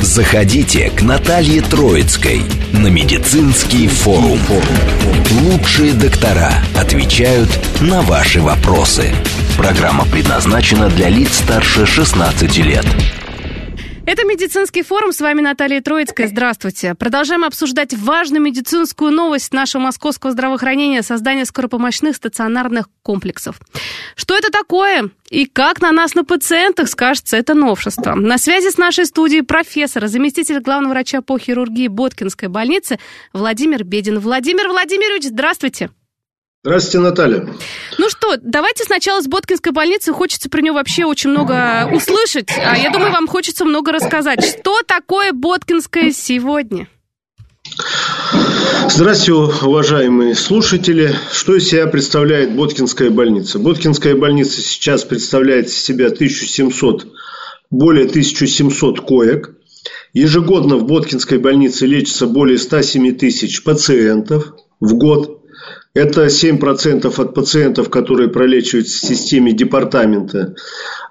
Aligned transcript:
Заходите 0.00 0.90
к 0.90 1.02
Наталье 1.02 1.60
Троицкой 1.62 2.42
на 2.72 2.88
медицинский 2.88 3.88
форум. 3.88 4.40
Лучшие 5.42 5.92
доктора 5.92 6.52
отвечают 6.78 7.48
на 7.80 8.02
ваши 8.02 8.40
вопросы. 8.40 9.14
Программа 9.56 10.04
предназначена 10.04 10.88
для 10.88 11.08
лиц 11.08 11.38
старше 11.38 11.86
16 11.86 12.58
лет. 12.58 12.86
Это 14.06 14.24
медицинский 14.24 14.84
форум. 14.84 15.12
С 15.12 15.20
вами 15.20 15.40
Наталья 15.40 15.80
Троицкая. 15.80 16.28
Здравствуйте. 16.28 16.94
Продолжаем 16.94 17.42
обсуждать 17.42 17.92
важную 17.92 18.40
медицинскую 18.40 19.10
новость 19.10 19.52
нашего 19.52 19.82
московского 19.82 20.30
здравоохранения– 20.30 21.02
создание 21.02 21.44
скоропомощных 21.44 22.14
стационарных 22.14 22.88
комплексов. 23.02 23.60
Что 24.14 24.36
это 24.36 24.52
такое? 24.52 25.10
И 25.28 25.46
как 25.46 25.80
на 25.80 25.90
нас, 25.90 26.14
на 26.14 26.24
пациентах, 26.24 26.88
скажется 26.88 27.36
это 27.36 27.54
новшество? 27.54 28.14
На 28.14 28.38
связи 28.38 28.70
с 28.70 28.78
нашей 28.78 29.06
студией 29.06 29.42
профессор, 29.42 30.06
заместитель 30.06 30.60
главного 30.60 30.92
врача 30.92 31.20
по 31.20 31.36
хирургии 31.36 31.88
Боткинской 31.88 32.48
больницы 32.48 33.00
Владимир 33.32 33.82
Бедин. 33.82 34.20
Владимир 34.20 34.68
Владимирович, 34.68 35.24
здравствуйте. 35.24 35.66
Здравствуйте, 35.66 36.05
Наталья. 37.00 37.48
Ну 37.98 38.10
что, 38.10 38.36
давайте 38.42 38.84
сначала 38.84 39.20
с 39.20 39.26
Боткинской 39.26 39.72
больницы. 39.72 40.12
Хочется 40.12 40.50
про 40.50 40.60
нее 40.60 40.72
вообще 40.72 41.04
очень 41.04 41.30
много 41.30 41.88
услышать. 41.92 42.48
А 42.58 42.76
я 42.76 42.90
думаю, 42.90 43.12
вам 43.12 43.26
хочется 43.26 43.64
много 43.64 43.92
рассказать. 43.92 44.44
Что 44.44 44.82
такое 44.86 45.32
Боткинская 45.32 46.10
сегодня? 46.12 46.88
Здравствуйте, 48.88 49.32
уважаемые 49.64 50.34
слушатели. 50.34 51.14
Что 51.32 51.56
из 51.56 51.68
себя 51.68 51.86
представляет 51.86 52.54
Боткинская 52.54 53.10
больница? 53.10 53.58
Боткинская 53.58 54.14
больница 54.14 54.60
сейчас 54.60 55.04
представляет 55.04 55.66
из 55.66 55.76
себя 55.76 56.06
1700, 56.06 57.06
более 57.70 58.06
1700 58.06 59.00
коек. 59.00 59.56
Ежегодно 60.12 60.76
в 60.76 60.86
Боткинской 60.86 61.38
больнице 61.38 61.86
лечится 61.86 62.26
более 62.26 62.58
107 62.58 63.16
тысяч 63.16 63.62
пациентов 63.62 64.54
в 64.80 64.94
год. 64.94 65.35
Это 65.96 66.26
7% 66.26 67.06
от 67.06 67.34
пациентов, 67.34 67.88
которые 67.88 68.28
пролечиваются 68.28 68.98
в 68.98 69.08
системе 69.08 69.52
департамента. 69.52 70.54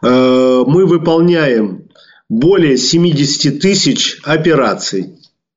Э, 0.03 0.63
мы 0.67 0.85
выполняем 0.85 1.87
более 2.29 2.77
70 2.77 3.59
тысяч 3.59 4.19
операций. 4.23 5.15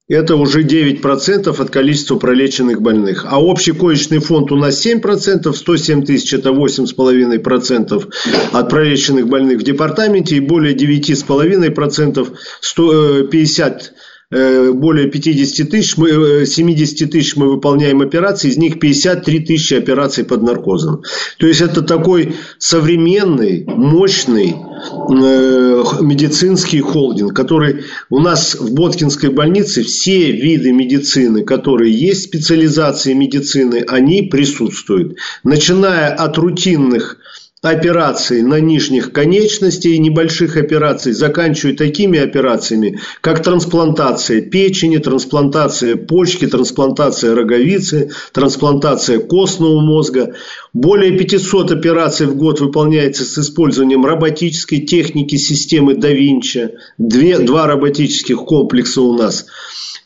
Это 0.08 0.36
уже 0.36 0.62
9% 0.62 1.60
от 1.60 1.70
количества 1.70 2.16
пролеченных 2.16 2.80
больных. 2.80 3.26
А 3.28 3.38
общий 3.38 3.72
коечный 3.72 4.20
фонд 4.20 4.50
у 4.50 4.56
нас 4.56 4.86
7%, 4.86 5.52
107 5.52 6.06
тысяч– 6.06 6.32
это 6.32 6.48
8,5% 6.48 8.10
от 8.52 8.70
пролеченных 8.70 9.28
больных 9.28 9.60
в 9.60 9.62
департаменте. 9.62 10.36
И 10.36 10.40
более 10.40 10.74
9,5% 10.74 12.34
150 12.62 13.82
Э, 13.82 14.07
более 14.30 15.08
50 15.08 15.70
тысяч, 15.70 15.96
мы, 15.96 16.44
70 16.44 17.00
э, 17.00 17.06
тысяч 17.06 17.36
мы 17.36 17.50
выполняем 17.50 18.02
операции, 18.02 18.48
из 18.48 18.58
них 18.58 18.78
53 18.78 19.40
тысячи 19.40 19.72
операций 19.72 20.24
под 20.24 20.42
наркозом. 20.42 21.02
То 21.38 21.46
есть 21.46 21.62
это 21.62 21.80
такой 21.80 22.34
современный, 22.58 23.64
мощный 23.66 24.54
э, 24.54 25.84
медицинский 26.02 26.80
холдинг, 26.80 27.34
который 27.34 27.84
у 28.10 28.18
нас 28.18 28.54
в 28.54 28.74
Боткинской 28.74 29.30
больнице 29.30 29.82
все 29.82 30.30
виды 30.30 30.72
медицины, 30.72 31.42
которые 31.42 31.94
есть, 31.94 32.24
специализации 32.24 33.14
медицины, 33.14 33.82
они 33.88 34.22
присутствуют. 34.22 35.16
Начиная 35.42 36.12
от 36.12 36.36
рутинных 36.36 37.16
операций 37.62 38.42
на 38.42 38.60
нижних 38.60 39.12
конечностей 39.12 39.94
и 39.94 39.98
небольших 39.98 40.56
операций, 40.56 41.12
заканчивая 41.12 41.74
такими 41.74 42.18
операциями, 42.18 43.00
как 43.20 43.42
трансплантация 43.42 44.42
печени, 44.42 44.98
трансплантация 44.98 45.96
почки, 45.96 46.46
трансплантация 46.46 47.34
роговицы, 47.34 48.12
трансплантация 48.32 49.18
костного 49.18 49.80
мозга. 49.80 50.34
Более 50.72 51.18
500 51.18 51.72
операций 51.72 52.26
в 52.26 52.36
год 52.36 52.60
выполняется 52.60 53.24
с 53.24 53.36
использованием 53.38 54.06
роботической 54.06 54.78
техники 54.78 55.34
системы 55.36 55.96
да 55.96 56.10
Винчи. 56.10 56.70
Две, 56.96 57.38
два 57.38 57.66
роботических 57.66 58.38
комплекса 58.38 59.00
у 59.00 59.16
нас– 59.16 59.46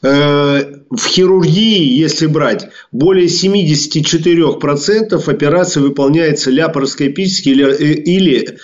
в 0.02 1.06
хирургии, 1.06 1.96
если 1.96 2.26
брать, 2.26 2.68
более 2.90 3.26
74% 3.26 5.28
операций 5.28 5.80
выполняется 5.80 6.50
ляпароскопически 6.50 7.50
или, 7.50 7.72
э, 7.72 7.92
или 7.94 8.38
э, 8.40 8.56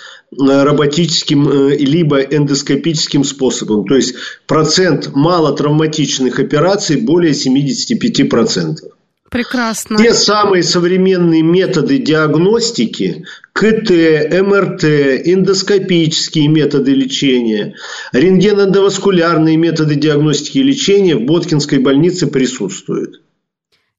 роботическим 0.64 1.70
либо 1.70 2.20
эндоскопическим 2.20 3.24
способом. 3.24 3.86
То 3.86 3.94
есть 3.94 4.16
процент 4.46 5.14
малотравматичных 5.14 6.40
операций 6.40 7.00
более 7.00 7.32
75%. 7.32 8.90
Прекрасно. 9.30 9.98
Те 9.98 10.14
самые 10.14 10.62
современные 10.62 11.42
методы 11.42 11.98
диагностики, 11.98 13.24
КТ, 13.52 13.90
МРТ, 13.90 14.84
эндоскопические 14.84 16.48
методы 16.48 16.92
лечения, 16.92 17.74
рентгеноваскулярные 18.12 19.56
методы 19.56 19.96
диагностики 19.96 20.58
и 20.58 20.62
лечения 20.62 21.16
в 21.16 21.22
Боткинской 21.22 21.78
больнице 21.78 22.26
присутствуют. 22.26 23.20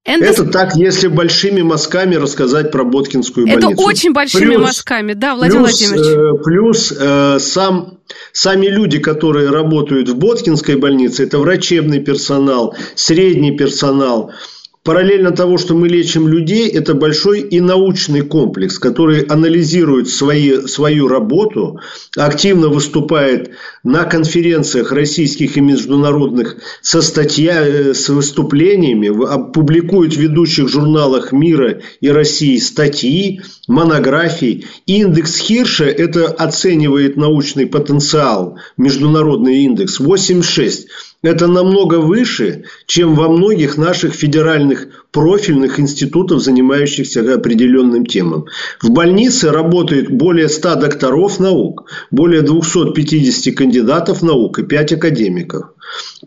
Эндос... 0.06 0.39
Это 0.39 0.45
так, 0.45 0.75
если 0.75 1.07
большими 1.07 1.62
мазками 1.62 2.16
рассказать 2.16 2.72
про 2.72 2.84
Боткинскую 2.84 3.45
больницу. 3.45 3.72
Это 3.72 3.81
очень 3.81 4.13
большими 4.13 4.56
плюс, 4.56 4.62
мазками, 4.62 5.13
да, 5.13 5.35
Владимир 5.35 5.66
плюс, 5.66 5.79
Владимирович. 5.79 6.18
Э, 6.18 6.44
плюс 6.44 6.94
э, 6.97 7.38
сам, 7.39 8.00
сами 8.31 8.68
люди, 8.68 8.97
которые 8.97 9.51
работают 9.51 10.09
в 10.09 10.18
Боткинской 10.18 10.78
больнице, 10.78 11.25
это 11.25 11.38
врачебный 11.38 12.00
персонал, 12.00 12.75
средний 12.95 13.56
персонал– 13.56 14.31
параллельно 14.89 15.29
того, 15.29 15.59
что 15.59 15.75
мы 15.75 15.88
лечим 15.88 16.27
людей, 16.27 16.67
это 16.67 16.95
большой 16.95 17.41
и 17.41 17.61
научный 17.61 18.22
комплекс, 18.22 18.79
который 18.79 19.22
анализирует 19.22 20.09
свои, 20.09 20.66
свою 20.66 21.07
работу, 21.07 21.79
активно 22.17 22.69
выступает 22.69 23.51
на 23.83 24.05
конференциях 24.05 24.91
российских 24.91 25.57
и 25.57 25.61
международных 25.61 26.57
со 26.81 27.03
статья, 27.03 27.61
э, 27.63 27.94
с 27.94 28.09
выступлениями, 28.09 29.09
публикует 29.53 30.16
в 30.16 30.19
ведущих 30.19 30.67
журналах 30.69 31.33
мира 31.33 31.81
и 32.01 32.09
России 32.09 32.57
статьи, 32.57 33.41
монографий. 33.67 34.66
Индекс 34.88 35.38
Хирша– 35.38 35.85
это 35.85 36.25
оценивает 36.25 37.16
научный 37.16 37.67
потенциал, 37.67 38.57
международный 38.75 39.66
индекс, 39.66 40.00
86 40.00 40.88
это 41.22 41.47
намного 41.47 41.96
выше, 41.96 42.63
чем 42.85 43.16
во 43.16 43.28
многих 43.28 43.78
наших 43.78 44.13
федеральных 44.13 44.88
профильных 45.12 45.80
институтов, 45.80 46.41
занимающихся 46.41 47.22
определенным 47.34 48.06
темам. 48.06 48.46
В 48.81 48.91
больнице 48.91 49.52
работает 49.52 50.09
более 50.09 50.47
100 50.47 50.75
докторов 50.75 51.40
наук, 51.40 51.90
более 52.09 52.41
250 52.41 53.56
кандидатов 53.56 54.22
наук 54.22 54.59
и 54.59 54.63
5 54.63 54.94
академиков. 54.94 55.74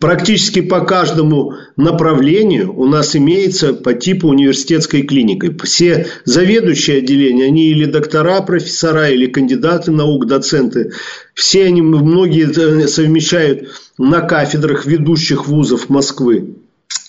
Практически 0.01 0.61
по 0.61 0.81
каждому 0.81 1.55
направлению 1.77 2.75
у 2.75 2.87
нас 2.87 3.15
имеется 3.15 3.75
по 3.75 3.95
типу 3.95 4.29
университетской 4.29 5.03
клиники. 5.03 5.55
Все 5.63 6.07
заведующие 6.25 6.99
отделения, 6.99 7.45
они 7.45 7.71
или 7.71 7.85
доктора, 7.85 8.41
профессора, 8.41 9.11
или 9.11 9.27
кандидаты 9.27 9.91
наук, 9.91 10.27
доценты. 10.27 10.93
Все 11.35 11.67
они, 11.67 11.83
многие 11.83 12.51
э, 12.51 12.89
совмещают 12.89 13.69
на 13.99 14.21
кафедрах 14.23 14.87
ведущих 14.87 15.47
вузов 15.47 15.89
Москвы. 15.89 16.57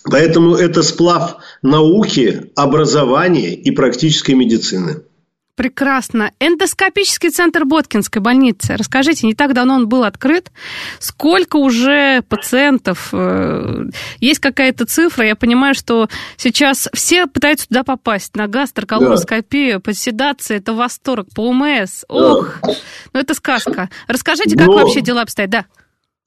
Поэтому 0.04 0.56
это 0.56 0.84
сплав 0.84 1.38
науки, 1.62 2.52
образования 2.56 3.56
и 3.56 3.72
практической 3.72 4.34
медицины. 4.34 5.04
Прекрасно. 5.56 6.32
Эндоскопический 6.40 7.30
центр 7.30 7.64
Боткинской 7.64 8.22
больницы. 8.24 8.76
Расскажите, 8.76 9.28
не 9.28 9.36
так 9.36 9.54
давно 9.54 9.76
он 9.76 9.88
был 9.88 10.04
открыт. 10.04 10.52
Сколько 10.98 11.58
уже 11.58 12.24
пациентов? 12.24 13.10
Э, 13.14 13.86
есть 14.20 14.40
какая-то 14.40 14.86
цифра? 14.86 15.28
Я 15.28 15.36
понимаю, 15.36 15.76
что 15.76 16.10
сейчас 16.38 16.90
все 16.94 17.28
пытаются 17.28 17.68
туда 17.68 17.84
попасть. 17.84 18.36
На 18.36 18.48
гастроколоноскопию, 18.48 19.76
да. 19.76 19.80
подседация, 19.80 20.58
это 20.58 20.74
восторг. 20.74 21.28
По 21.36 21.50
УМС. 21.50 22.06
Ох, 22.08 22.56
да. 22.64 22.74
ну 23.14 23.20
это 23.20 23.36
сказка. 23.36 23.90
Расскажите, 24.08 24.58
как 24.58 24.68
Но... 24.68 24.78
вообще 24.80 25.02
дела 25.02 25.22
обстоят? 25.22 25.52
Да. 25.52 25.66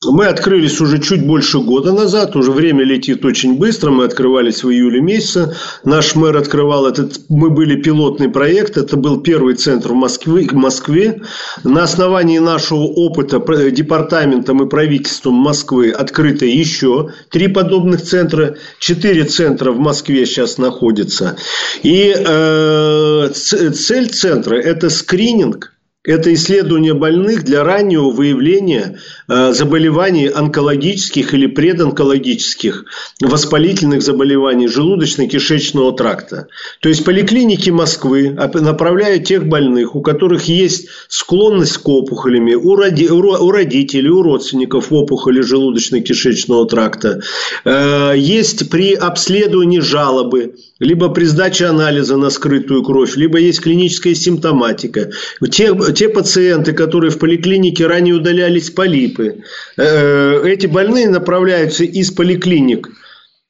Мы 0.04 0.26
открылись 0.26 0.78
уже 0.82 0.98
чуть 0.98 1.26
больше 1.26 1.58
года 1.60 1.90
назад, 1.90 2.36
уже 2.36 2.52
время 2.52 2.84
летит 2.84 3.24
очень 3.24 3.56
быстро, 3.56 3.90
мы 3.90 4.04
открывались 4.04 4.62
в 4.62 4.70
июле 4.70 5.00
месяце, 5.00 5.56
наш 5.84 6.14
мэр 6.14 6.36
открывал 6.36 6.86
этот, 6.86 7.18
мы 7.30 7.48
были 7.48 7.80
пилотный 7.80 8.28
проект, 8.28 8.76
это 8.76 8.98
был 8.98 9.22
первый 9.22 9.54
центр 9.54 9.92
в 9.92 9.94
Москве, 9.94 10.46
Москве. 10.52 11.22
На 11.64 11.84
основании 11.84 12.38
нашего 12.38 12.80
опыта 12.80 13.40
департаментом 13.70 14.62
и 14.62 14.68
правительством 14.68 15.36
Москвы 15.36 15.92
открыто 15.92 16.44
еще 16.44 17.12
три 17.30 17.48
подобных 17.48 18.02
центра, 18.02 18.56
четыре 18.78 19.24
центра 19.24 19.72
в 19.72 19.78
Москве 19.78 20.26
сейчас 20.26 20.58
находятся. 20.58 21.38
И 21.82 22.14
э, 22.14 23.30
цель 23.32 24.10
центра– 24.10 24.56
это 24.56 24.90
скрининг 24.90 25.72
это 26.06 26.32
исследование 26.32 26.94
больных 26.94 27.44
для 27.44 27.64
раннего 27.64 28.10
выявления 28.10 28.98
э, 29.28 29.52
заболеваний 29.52 30.28
онкологических 30.28 31.34
или 31.34 31.46
предонкологических, 31.46 32.84
воспалительных 33.20 34.02
заболеваний 34.02 34.68
желудочно-кишечного 34.68 35.94
тракта. 35.96 36.46
То 36.80 36.88
есть 36.88 37.04
поликлиники 37.04 37.70
Москвы 37.70 38.30
направляют 38.30 39.24
тех 39.24 39.46
больных, 39.46 39.96
у 39.96 40.00
которых 40.00 40.44
есть 40.44 40.88
склонность 41.08 41.78
к 41.78 41.88
опухолями, 41.88 42.54
у, 42.54 42.76
роди, 42.76 43.08
у 43.10 43.50
родителей, 43.50 44.08
у 44.08 44.22
родственников 44.22 44.92
опухоли 44.92 45.42
желудочно-кишечного 45.42 46.66
тракта. 46.66 47.20
Э, 47.64 48.14
есть 48.16 48.70
при 48.70 48.94
обследовании 48.94 49.80
жалобы, 49.80 50.54
либо 50.78 51.08
при 51.08 51.24
сдаче 51.24 51.66
анализа 51.66 52.16
на 52.16 52.30
скрытую 52.30 52.82
кровь, 52.82 53.16
либо 53.16 53.38
есть 53.38 53.60
клиническая 53.60 54.14
симптоматика. 54.14 55.10
Те, 55.50 55.74
те 55.94 56.08
пациенты, 56.08 56.72
которые 56.72 57.10
в 57.10 57.18
поликлинике 57.18 57.86
ранее 57.86 58.14
удалялись 58.14 58.70
полипы, 58.70 59.42
э, 59.76 60.42
эти 60.46 60.66
больные 60.66 61.08
направляются 61.08 61.84
из 61.84 62.10
поликлиник– 62.10 62.88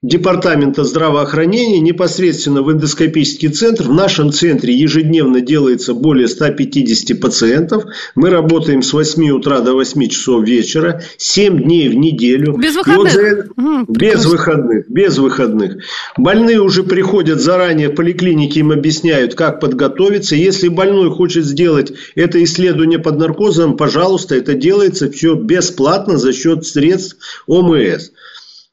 Департамента 0.02 0.84
здравоохранения 0.84 1.80
непосредственно 1.80 2.60
в 2.60 2.70
эндоскопический 2.70 3.48
центр. 3.48 3.84
В 3.84 3.94
нашем 3.94 4.30
центре 4.30 4.74
ежедневно 4.74 5.40
делается 5.40 5.94
более 5.94 6.28
150 6.28 7.18
пациентов. 7.18 7.84
Мы 8.14 8.28
работаем 8.28 8.82
с 8.82 8.92
8 8.92 9.30
утра 9.30 9.60
до 9.60 9.72
8 9.72 10.06
часов 10.08 10.44
вечера, 10.44 11.02
7 11.16 11.62
дней 11.62 11.88
в 11.88 11.94
неделю. 11.94 12.58
Без 12.58 12.76
выходных? 12.76 13.12
За... 13.12 13.46
угу, 13.56 13.84
без 13.88 14.26
выходных. 14.26 14.90
Без 14.90 15.16
выходных. 15.16 15.78
Больные 16.18 16.60
уже 16.60 16.82
приходят 16.82 17.40
заранее 17.40 17.88
в 17.88 17.94
поликлинике, 17.94 18.60
им 18.60 18.72
объясняют, 18.72 19.34
как 19.34 19.60
подготовиться. 19.60 20.36
Если 20.36 20.68
больной 20.68 21.08
хочет 21.08 21.46
сделать 21.46 21.94
это 22.14 22.44
исследование 22.44 22.98
под 22.98 23.18
наркозом, 23.18 23.78
пожалуйста, 23.78 24.34
это 24.34 24.52
делается 24.52 25.10
все 25.10 25.36
бесплатно 25.36 26.18
за 26.18 26.34
счет 26.34 26.66
средств 26.66 27.16
ОМС. 27.46 28.10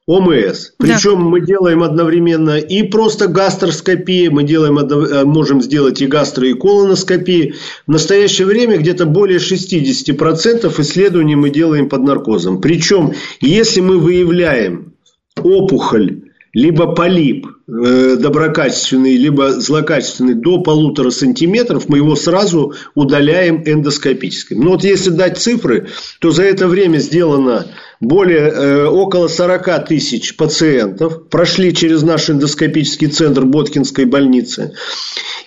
ОМС. 0.05 0.71
Причем 0.77 1.15
да. 1.15 1.29
мы 1.29 1.41
делаем 1.41 1.81
одновременно 1.81 2.57
и 2.57 2.83
просто 2.83 3.27
гастроскопии, 3.27 4.27
мы 4.27 4.44
делаем, 4.44 4.77
э, 4.77 5.23
можем 5.23 5.61
сделать 5.61 6.01
и 6.01 6.07
гастро, 6.07 6.45
и 6.45 6.53
колоноскопии. 6.53 7.55
В 7.88 7.91
настоящее 7.91 8.45
время 8.45 8.77
где-то 8.77 9.05
более 9.05 9.39
60% 9.39 10.79
исследований 10.81 11.35
мы 11.35 11.51
делаем 11.51 11.88
под 11.88 12.03
наркозом. 12.03 12.59
Причем, 12.59 13.13
если 13.39 13.79
мы 13.79 13.97
выявляем 13.97 14.94
опухоль 15.41 16.32
либо 16.53 16.94
полип 16.94 17.47
э, 17.67 18.15
доброкачественный, 18.19 19.17
либо 19.17 19.59
злокачественный 19.59 20.35
до 20.35 20.61
полутора 20.61 21.09
сантиметров, 21.09 21.85
мы 21.89 21.97
его 21.97 22.15
сразу 22.15 22.73
удаляем 22.94 23.63
эндоскопически. 23.65 24.53
Но 24.53 24.71
вот 24.71 24.83
если 24.83 25.09
дать 25.09 25.39
цифры, 25.39 25.88
то 26.19 26.29
за 26.29 26.44
это 26.44 26.67
время 26.67 27.00
сделано 27.00 27.65
более 28.00 28.50
э, 28.50 28.85
около 28.85 29.29
40 29.29 29.88
тысяч 29.88 30.35
пациентов, 30.35 31.27
прошли 31.29 31.73
через 31.73 32.03
наш 32.03 32.29
эндоскопический 32.29 33.07
центр 33.07 33.45
Боткинской 33.45 34.06
больницы. 34.06 34.73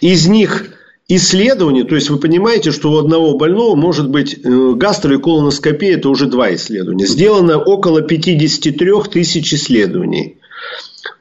Из 0.01 0.27
них 0.27 0.71
исследований, 1.07 1.85
то 1.85 1.95
есть 1.95 2.11
вы 2.11 2.19
понимаете, 2.19 2.73
что 2.73 2.91
у 2.91 2.99
одного 2.99 3.39
больного 3.39 3.77
может 3.77 4.11
быть 4.11 4.35
э, 4.43 4.73
гастро 4.75 5.17
и 5.17 5.21
колоноскопия, 5.21 5.99
это 5.99 6.09
уже 6.09 6.27
два 6.27 6.53
исследования. 6.53 7.07
Сделано 7.07 7.59
около 7.59 8.03
53 8.03 8.93
тысяч 9.13 9.55
исследований. 9.55 10.39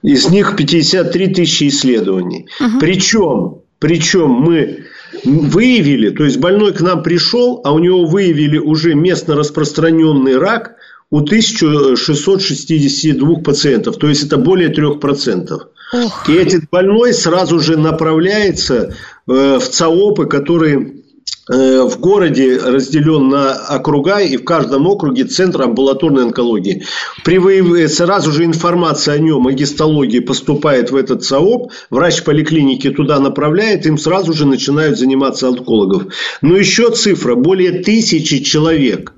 Из 0.02 0.30
них 0.30 0.56
53 0.56 1.34
тысячи 1.34 1.68
исследований. 1.68 2.48
Угу. 2.60 2.80
Причем, 2.80 3.58
причем 3.80 4.30
мы 4.30 4.86
выявили, 5.24 6.10
то 6.10 6.24
есть 6.24 6.38
больной 6.38 6.74
к 6.74 6.82
нам 6.82 7.04
пришел, 7.04 7.62
а 7.64 7.72
у 7.74 7.80
него 7.80 8.06
выявили 8.06 8.58
уже 8.58 8.96
местно 8.96 9.36
распространенный 9.36 10.38
рак 10.38 10.76
у 11.10 11.20
1662 11.20 13.36
пациентов, 13.36 13.96
то 13.98 14.10
есть 14.10 14.26
это 14.26 14.38
более 14.38 14.70
3%. 14.72 15.48
Ох. 15.94 16.30
И 16.30 16.34
этот 16.34 16.64
больной 16.72 17.14
сразу 17.14 17.60
же 17.60 17.78
направляется 17.78 18.96
э, 19.28 19.60
в 19.60 19.70
ЦАОПы, 19.70 20.26
которые 20.26 21.05
в 21.48 22.00
городе 22.00 22.58
разделен 22.58 23.30
на 23.30 23.54
округа, 23.54 24.20
и 24.20 24.38
в 24.38 24.44
каждом 24.44 24.88
округе 24.88 25.26
центр 25.26 25.62
амбулаторной 25.62 26.24
онкологии. 26.24 26.84
При 27.24 27.88
сразу 27.88 28.32
же 28.32 28.46
информация 28.46 29.16
о 29.16 29.20
нем, 29.20 29.46
о 29.46 29.52
гистологии 29.52 30.20
поступает 30.20 30.90
в 30.90 30.96
этот 30.96 31.24
САОП, 31.24 31.72
врач 31.92 32.24
поликлиники 32.24 32.90
туда 32.90 33.20
направляет, 33.20 33.86
им 33.86 33.98
сразу 33.98 34.34
же 34.34 34.48
начинают 34.48 34.98
заниматься 34.98 35.48
онкологов. 35.48 36.08
Но 36.42 36.58
еще 36.58 36.90
цифра, 36.92 37.36
более 37.36 37.84
тысячи 37.84 38.40
человек 38.40 39.14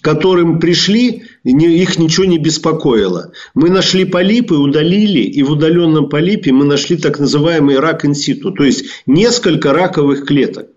которым 0.00 0.60
пришли, 0.60 1.24
их 1.44 1.98
ничего 1.98 2.24
не 2.24 2.38
беспокоило. 2.38 3.32
Мы 3.54 3.68
нашли 3.68 4.04
полипы, 4.04 4.54
удалили, 4.54 5.18
и 5.18 5.42
в 5.42 5.50
удаленном 5.50 6.08
полипе 6.08 6.52
мы 6.52 6.64
нашли 6.64 6.96
так 6.96 7.18
называемый 7.18 7.80
рак 7.80 8.04
инситу, 8.04 8.52
то 8.52 8.62
есть 8.62 8.84
несколько 9.06 9.72
раковых 9.72 10.24
клеток. 10.24 10.68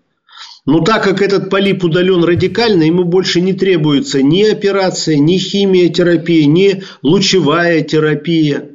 Но 0.64 0.80
так 0.80 1.02
как 1.02 1.20
этот 1.22 1.50
полип 1.50 1.82
удален 1.82 2.22
радикально, 2.22 2.84
ему 2.84 3.04
больше 3.04 3.40
не 3.40 3.52
требуется 3.52 4.22
ни 4.22 4.44
операция, 4.44 5.16
ни 5.16 5.36
химиотерапия, 5.36 6.46
ни 6.46 6.82
лучевая 7.02 7.82
терапия. 7.82 8.68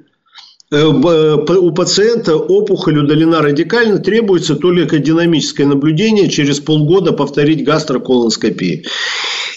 Э, 0.70 0.86
у 0.86 1.72
пациента 1.72 2.36
опухоль 2.36 3.00
удалена 3.00 3.42
радикально, 3.42 4.00
требуется 4.00 4.56
только 4.56 5.00
динамическое 5.00 5.66
наблюдение, 5.66 6.30
через 6.30 6.60
полгода 6.60 7.14
повторить 7.14 7.64
гастроколоноскопию. 7.64 8.84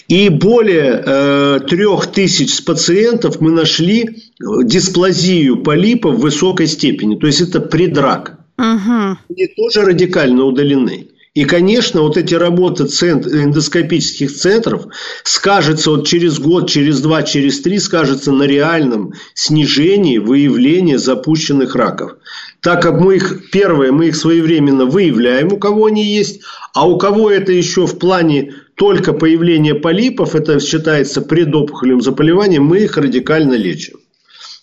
И 0.07 0.29
более 0.29 1.03
э, 1.05 1.59
трех 1.67 2.07
тысяч 2.07 2.63
пациентов 2.63 3.41
мы 3.41 3.51
нашли 3.51 4.23
дисплазию 4.63 5.63
полипов 5.63 6.15
в 6.15 6.21
высокой 6.21 6.67
степени. 6.67 7.15
То 7.15 7.27
есть 7.27 7.41
это 7.41 7.59
предрак. 7.59 8.39
Угу. 8.57 9.17
Они 9.29 9.47
тоже 9.57 9.85
радикально 9.85 10.45
удалены. 10.45 11.07
И, 11.33 11.45
конечно, 11.45 12.01
вот 12.01 12.17
эти 12.17 12.35
работы 12.35 12.87
центр, 12.87 13.29
эндоскопических 13.29 14.33
центров 14.35 14.87
скажется 15.23 15.91
вот 15.91 16.05
через 16.05 16.39
год, 16.39 16.69
через 16.69 16.99
два, 16.99 17.23
через 17.23 17.61
три, 17.61 17.79
скажется 17.79 18.33
на 18.33 18.43
реальном 18.43 19.13
снижении 19.33 20.17
выявления 20.17 20.97
запущенных 20.97 21.73
раков. 21.75 22.17
Так 22.59 22.81
как 22.81 22.99
мы 22.99 23.15
их, 23.15 23.49
первое, 23.49 23.93
мы 23.93 24.07
их 24.07 24.17
своевременно 24.17 24.85
выявляем, 24.85 25.53
у 25.53 25.57
кого 25.57 25.85
они 25.85 26.03
есть, 26.03 26.41
а 26.73 26.85
у 26.85 26.97
кого 26.97 27.31
это 27.31 27.53
еще 27.53 27.87
в 27.87 27.97
плане 27.97 28.53
только 28.75 29.13
появления 29.13 29.75
полипов, 29.75 30.35
это 30.35 30.59
считается 30.59 31.21
предопухолевым 31.21 32.01
заболеванием, 32.01 32.65
мы 32.65 32.79
их 32.79 32.97
радикально 32.97 33.53
лечим. 33.53 34.01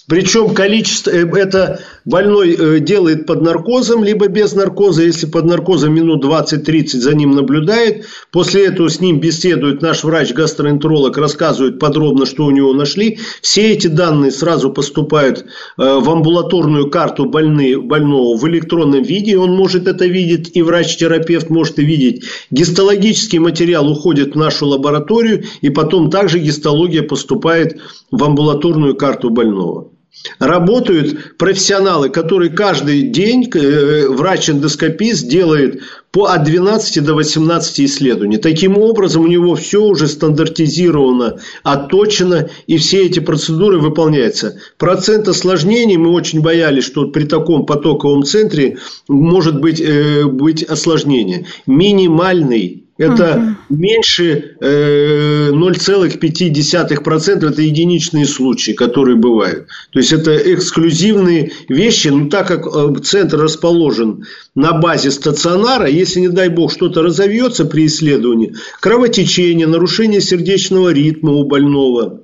Причем 0.08 0.54
количество, 0.54 1.10
э, 1.10 1.26
это 1.38 1.80
больной 2.08 2.54
э, 2.54 2.80
делает 2.80 3.26
под 3.26 3.42
наркозом, 3.42 4.02
либо 4.02 4.28
без 4.28 4.54
наркоза. 4.54 5.02
Если 5.02 5.26
под 5.26 5.44
наркозом 5.44 5.94
минут 5.94 6.24
20-30 6.24 6.98
за 6.98 7.14
ним 7.14 7.32
наблюдает. 7.32 8.06
После 8.32 8.66
этого 8.66 8.88
с 8.88 9.00
ним 9.00 9.20
беседует 9.20 9.82
наш 9.82 10.04
врач-гастроэнтеролог, 10.04 11.16
рассказывает 11.18 11.78
подробно, 11.78 12.26
что 12.26 12.46
у 12.46 12.50
него 12.50 12.72
нашли. 12.72 13.18
Все 13.42 13.72
эти 13.72 13.88
данные 13.88 14.30
сразу 14.30 14.72
поступают 14.72 15.40
э, 15.40 15.44
в 15.76 16.10
амбулаторную 16.10 16.90
карту 16.90 17.26
больного 17.26 18.36
в 18.36 18.48
электронном 18.48 19.02
виде. 19.02 19.38
Он 19.38 19.54
может 19.54 19.86
это 19.86 20.06
видеть, 20.06 20.52
и 20.54 20.62
врач-терапевт 20.62 21.50
может 21.50 21.78
это 21.78 21.82
видеть. 21.82 22.24
Гистологический 22.50 23.38
материал 23.38 23.88
уходит 23.88 24.34
в 24.34 24.38
нашу 24.38 24.66
лабораторию, 24.66 25.44
и 25.60 25.68
потом 25.68 26.10
также 26.10 26.38
гистология 26.38 27.02
поступает 27.02 27.78
в 28.10 28.24
амбулаторную 28.24 28.96
карту 28.96 29.30
больного. 29.30 29.90
Работают 30.38 31.36
профессионалы, 31.36 32.10
которые 32.10 32.50
каждый 32.50 33.02
день, 33.02 33.48
э, 33.54 34.08
врач-эндоскопист 34.08 35.28
делает 35.28 35.82
по 36.10 36.26
от 36.26 36.44
12 36.44 37.00
до 37.00 37.14
18 37.14 37.80
исследований. 37.80 38.38
Таким 38.38 38.78
образом, 38.78 39.24
у 39.24 39.26
него 39.26 39.54
все 39.54 39.82
уже 39.82 40.08
стандартизировано, 40.08 41.38
отточено, 41.62 42.48
и 42.66 42.78
все 42.78 43.06
эти 43.06 43.20
процедуры 43.20 43.78
выполняются. 43.78 44.58
Процент 44.78 45.28
осложнений, 45.28 45.98
мы 45.98 46.10
очень 46.10 46.40
боялись, 46.40 46.84
что 46.84 47.08
при 47.08 47.24
таком 47.24 47.66
потоковом 47.66 48.24
центре 48.24 48.78
может 49.08 49.60
быть, 49.60 49.80
э, 49.80 50.24
быть 50.24 50.62
осложнение. 50.62 51.46
Минимальный 51.66 52.87
Это 52.98 53.36
угу. 53.36 53.76
меньше 53.78 54.56
э, 54.60 55.50
0,5%. 55.52 57.48
Это 57.48 57.62
единичные 57.62 58.26
случаи, 58.26 58.72
которые 58.72 59.16
бывают. 59.16 59.68
То 59.92 60.00
есть, 60.00 60.12
это 60.12 60.36
эксклюзивные 60.36 61.52
вещи. 61.68 62.08
Но 62.08 62.28
так 62.28 62.48
как 62.48 62.66
э, 62.66 62.94
центр 63.04 63.38
расположен 63.38 64.24
на 64.56 64.72
базе 64.72 65.12
стационара, 65.12 65.86
если, 65.88 66.18
не 66.20 66.28
дай 66.28 66.48
бог, 66.48 66.72
что-то 66.72 67.02
разовьется 67.02 67.64
при 67.64 67.86
исследовании, 67.86 68.56
кровотечение, 68.80 69.68
нарушение 69.68 70.20
сердечного 70.20 70.92
ритма 70.92 71.30
у 71.34 71.44
больного, 71.44 72.22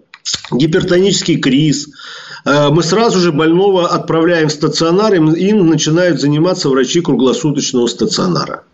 гипертонический 0.50 1.36
криз, 1.36 1.88
э, 2.44 2.70
мы 2.70 2.82
сразу 2.82 3.20
же 3.20 3.30
больного 3.30 3.86
отправляем 3.86 4.48
в 4.48 4.52
стационар, 4.52 5.14
и 5.14 5.18
им 5.18 5.68
начинают 5.68 6.20
заниматься 6.20 6.68
врачи 6.68 7.00
круглосуточного 7.00 7.86
стационара. 7.86 8.64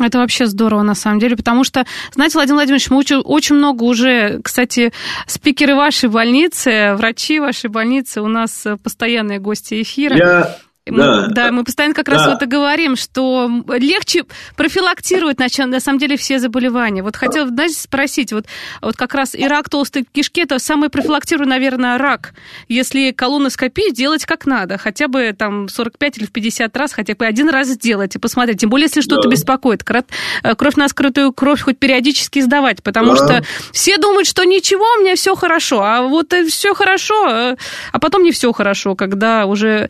Это 0.00 0.18
вообще 0.18 0.46
здорово, 0.46 0.82
на 0.82 0.94
самом 0.94 1.20
деле, 1.20 1.36
потому 1.36 1.64
что, 1.64 1.84
знаете, 2.14 2.34
Владимир 2.34 2.56
Владимирович, 2.56 2.90
мы 2.90 2.96
очень, 2.98 3.16
очень 3.16 3.56
много 3.56 3.84
уже, 3.84 4.40
кстати, 4.42 4.92
спикеры 5.26 5.74
вашей 5.74 6.08
больницы, 6.08 6.94
врачи 6.96 7.40
вашей 7.40 7.70
больницы, 7.70 8.20
у 8.20 8.28
нас 8.28 8.66
постоянные 8.82 9.38
гости 9.38 9.82
эфира. 9.82 10.16
Я 10.16 10.56
да. 10.86 11.28
да, 11.28 11.50
мы 11.50 11.64
постоянно 11.64 11.94
как 11.94 12.08
раз 12.08 12.24
да. 12.24 12.32
вот 12.32 12.42
и 12.42 12.46
говорим, 12.46 12.96
что 12.96 13.50
легче 13.68 14.24
профилактировать 14.56 15.38
на, 15.38 15.46
на 15.66 15.80
самом 15.80 15.98
деле 15.98 16.16
все 16.18 16.38
заболевания. 16.38 17.02
Вот 17.02 17.16
хотел, 17.16 17.46
знаете, 17.48 17.74
спросить, 17.74 18.32
вот, 18.32 18.44
вот 18.82 18.96
как 18.96 19.14
раз 19.14 19.34
и 19.34 19.46
рак 19.46 19.70
толстой 19.70 20.04
кишки, 20.12 20.42
это 20.42 20.58
самый 20.58 20.90
профилактируемый, 20.90 21.48
наверное, 21.48 21.96
рак. 21.96 22.34
Если 22.68 23.12
колоноскопию 23.12 23.94
делать 23.94 24.26
как 24.26 24.44
надо, 24.44 24.76
хотя 24.76 25.08
бы 25.08 25.34
там 25.36 25.68
45 25.68 26.18
или 26.18 26.26
в 26.26 26.32
50 26.32 26.76
раз, 26.76 26.92
хотя 26.92 27.14
бы 27.14 27.24
один 27.24 27.48
раз 27.48 27.68
сделать 27.68 28.14
и 28.16 28.18
посмотреть. 28.18 28.60
Тем 28.60 28.68
более, 28.68 28.84
если 28.84 29.00
что-то 29.00 29.28
да. 29.28 29.30
беспокоит. 29.30 29.84
Э, 30.42 30.54
кровь 30.54 30.76
на 30.76 30.88
скрытую 30.88 31.32
кровь 31.32 31.62
хоть 31.62 31.78
периодически 31.78 32.40
сдавать, 32.40 32.82
потому 32.82 33.16
да. 33.16 33.16
что 33.16 33.44
все 33.72 33.96
думают, 33.96 34.28
что 34.28 34.44
ничего, 34.44 34.84
у 34.98 35.02
меня 35.02 35.14
все 35.14 35.34
хорошо, 35.34 35.82
а 35.82 36.02
вот 36.02 36.34
все 36.48 36.74
хорошо, 36.74 37.28
э, 37.28 37.56
а 37.92 37.98
потом 37.98 38.22
не 38.22 38.32
все 38.32 38.52
хорошо, 38.52 38.94
когда 38.94 39.46
уже 39.46 39.88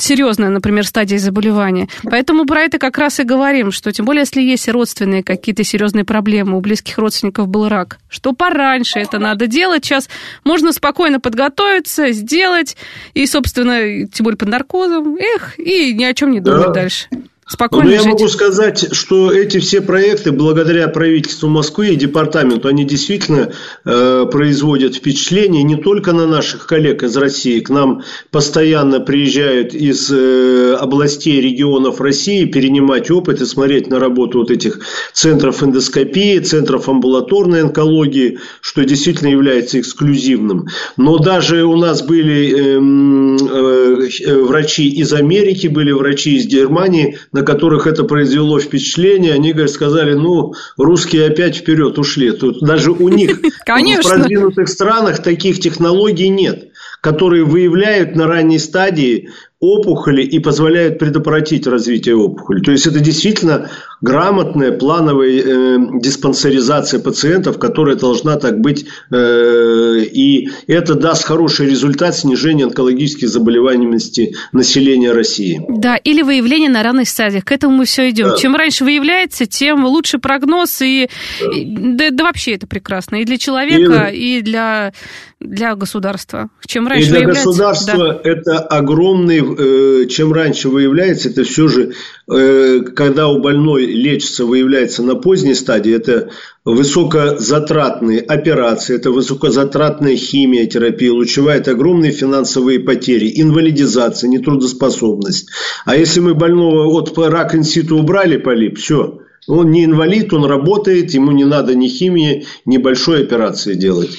серьезная, 0.00 0.48
например, 0.50 0.86
стадия 0.86 1.18
заболевания. 1.18 1.88
Поэтому 2.02 2.46
про 2.46 2.62
это 2.62 2.78
как 2.78 2.98
раз 2.98 3.20
и 3.20 3.24
говорим, 3.24 3.72
что 3.72 3.92
тем 3.92 4.04
более, 4.06 4.20
если 4.20 4.42
есть 4.42 4.68
родственные 4.68 5.22
какие-то 5.22 5.64
серьезные 5.64 6.04
проблемы, 6.04 6.56
у 6.56 6.60
близких 6.60 6.98
родственников 6.98 7.48
был 7.48 7.68
рак, 7.68 7.98
что 8.08 8.32
пораньше 8.32 8.98
это 8.98 9.18
надо 9.18 9.46
делать. 9.46 9.84
Сейчас 9.84 10.08
можно 10.44 10.72
спокойно 10.72 11.20
подготовиться, 11.20 12.12
сделать, 12.12 12.76
и, 13.14 13.26
собственно, 13.26 14.06
тем 14.06 14.24
более 14.24 14.38
под 14.38 14.48
наркозом, 14.48 15.16
эх, 15.16 15.58
и 15.58 15.94
ни 15.94 16.04
о 16.04 16.14
чем 16.14 16.30
не 16.30 16.40
думать 16.40 16.68
да. 16.68 16.72
дальше 16.72 17.08
спокойно 17.50 17.90
Но 17.90 17.96
жить. 17.96 18.04
я 18.04 18.10
могу 18.10 18.28
сказать, 18.28 18.94
что 18.94 19.32
эти 19.32 19.58
все 19.58 19.80
проекты, 19.80 20.30
благодаря 20.30 20.86
правительству 20.86 21.48
Москвы 21.48 21.88
и 21.88 21.96
департаменту, 21.96 22.68
они 22.68 22.84
действительно 22.84 23.52
э, 23.84 24.26
производят 24.30 24.94
впечатление 24.94 25.64
не 25.64 25.74
только 25.74 26.12
на 26.12 26.28
наших 26.28 26.66
коллег 26.66 27.02
из 27.02 27.16
России. 27.16 27.58
К 27.58 27.70
нам 27.70 28.02
постоянно 28.30 29.00
приезжают 29.00 29.74
из 29.74 30.10
э, 30.12 30.76
областей, 30.78 31.40
регионов 31.40 32.00
России 32.00 32.44
перенимать 32.44 33.10
опыт 33.10 33.40
и 33.40 33.46
смотреть 33.46 33.88
на 33.88 33.98
работу 33.98 34.38
вот 34.38 34.52
этих 34.52 34.78
центров 35.12 35.62
эндоскопии, 35.64 36.38
центров 36.38 36.88
амбулаторной 36.88 37.62
онкологии, 37.62 38.38
что 38.60 38.84
действительно 38.84 39.28
является 39.28 39.80
эксклюзивным. 39.80 40.68
Но 40.96 41.18
даже 41.18 41.64
у 41.64 41.76
нас 41.76 42.02
были 42.02 42.76
эм, 42.76 43.36
э, 43.36 44.08
э, 44.24 44.42
врачи 44.42 44.88
из 44.88 45.12
Америки, 45.12 45.66
были 45.66 45.90
врачи 45.90 46.36
из 46.36 46.46
Германии, 46.46 47.18
на 47.32 47.39
которых 47.42 47.86
это 47.86 48.04
произвело 48.04 48.58
впечатление, 48.60 49.34
они, 49.34 49.52
говорят, 49.52 49.70
сказали, 49.70 50.14
ну, 50.14 50.54
русские 50.76 51.26
опять 51.26 51.56
вперед 51.56 51.98
ушли. 51.98 52.32
Тут 52.32 52.60
даже 52.60 52.90
у 52.90 53.08
них 53.08 53.40
в 53.66 54.02
продвинутых 54.02 54.68
странах 54.68 55.22
таких 55.22 55.60
технологий 55.60 56.28
нет 56.28 56.70
которые 57.00 57.44
выявляют 57.44 58.14
на 58.14 58.26
ранней 58.26 58.58
стадии 58.58 59.30
опухоли 59.58 60.22
и 60.22 60.38
позволяют 60.38 60.98
предотвратить 60.98 61.66
развитие 61.66 62.16
опухоли. 62.16 62.60
То 62.62 62.72
есть 62.72 62.86
это 62.86 63.00
действительно 63.00 63.70
грамотная 64.00 64.72
плановая 64.72 65.28
э, 65.30 65.78
диспансеризация 66.00 67.00
пациентов, 67.00 67.58
которая 67.58 67.96
должна 67.96 68.36
так 68.36 68.60
быть, 68.60 68.86
э, 69.10 70.04
и 70.12 70.48
это 70.66 70.94
даст 70.94 71.24
хороший 71.24 71.68
результат 71.68 72.16
снижения 72.16 72.64
онкологических 72.64 73.28
заболеваемости 73.28 74.34
населения 74.52 75.12
России. 75.12 75.60
Да, 75.68 75.96
или 75.96 76.22
выявление 76.22 76.70
на 76.70 76.82
ранних 76.82 77.08
стадиях. 77.08 77.44
К 77.44 77.52
этому 77.52 77.76
мы 77.76 77.84
все 77.84 78.10
идем. 78.10 78.30
Да. 78.30 78.36
Чем 78.36 78.56
раньше 78.56 78.84
выявляется, 78.84 79.46
тем 79.46 79.84
лучше 79.84 80.18
прогноз 80.18 80.80
и, 80.82 81.08
да. 81.40 81.46
и 81.56 81.64
да, 81.66 82.10
да 82.10 82.24
вообще 82.24 82.52
это 82.52 82.66
прекрасно 82.66 83.16
и 83.16 83.24
для 83.24 83.38
человека, 83.38 84.06
и, 84.06 84.38
и 84.38 84.42
для 84.42 84.92
для 85.40 85.74
государства. 85.74 86.50
Чем 86.66 86.86
раньше 86.86 87.08
и 87.08 87.10
для 87.12 87.26
государства 87.26 88.20
да. 88.22 88.30
это 88.30 88.58
огромный 88.58 89.40
Э, 89.40 90.06
чем 90.06 90.32
раньше 90.32 90.68
выявляется, 90.68 91.28
это 91.28 91.44
все 91.44 91.68
же, 91.68 91.92
когда 92.30 93.28
у 93.28 93.40
больной 93.40 93.86
лечится, 93.86 94.44
выявляется 94.44 95.02
на 95.02 95.16
поздней 95.16 95.54
стадии, 95.54 95.92
это 95.92 96.30
высокозатратные 96.64 98.20
операции, 98.20 98.94
это 98.94 99.10
высокозатратная 99.10 100.14
химия, 100.14 100.66
терапия, 100.66 101.12
лучевая, 101.12 101.58
это 101.58 101.72
огромные 101.72 102.12
финансовые 102.12 102.78
потери, 102.78 103.32
инвалидизация, 103.34 104.28
нетрудоспособность. 104.28 105.48
А 105.84 105.96
если 105.96 106.20
мы 106.20 106.34
больного 106.34 106.86
от 106.86 107.18
рак 107.18 107.56
инситу 107.56 107.96
убрали 107.96 108.36
полип, 108.36 108.78
все, 108.78 109.22
он 109.48 109.72
не 109.72 109.84
инвалид, 109.84 110.32
он 110.32 110.44
работает, 110.44 111.12
ему 111.12 111.32
не 111.32 111.44
надо 111.44 111.74
ни 111.74 111.88
химии, 111.88 112.46
ни 112.64 112.76
большой 112.78 113.22
операции 113.22 113.74
делать. 113.74 114.16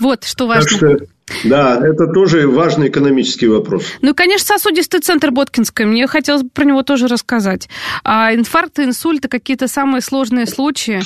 Вот, 0.00 0.24
что 0.24 0.46
важно. 0.46 0.62
Так 0.62 0.70
что 0.78 1.06
да, 1.44 1.80
это 1.84 2.06
тоже 2.06 2.48
важный 2.48 2.88
экономический 2.88 3.46
вопрос. 3.48 3.84
Ну, 4.00 4.14
конечно, 4.14 4.58
сосудистый 4.58 5.00
центр 5.00 5.30
Боткинской. 5.30 5.86
Мне 5.86 6.06
хотелось 6.06 6.42
бы 6.42 6.50
про 6.50 6.64
него 6.64 6.82
тоже 6.82 7.06
рассказать. 7.08 7.68
А 8.04 8.34
инфаркты, 8.34 8.84
инсульты, 8.84 9.28
какие-то 9.28 9.68
самые 9.68 10.02
сложные 10.02 10.46
случаи. 10.46 11.00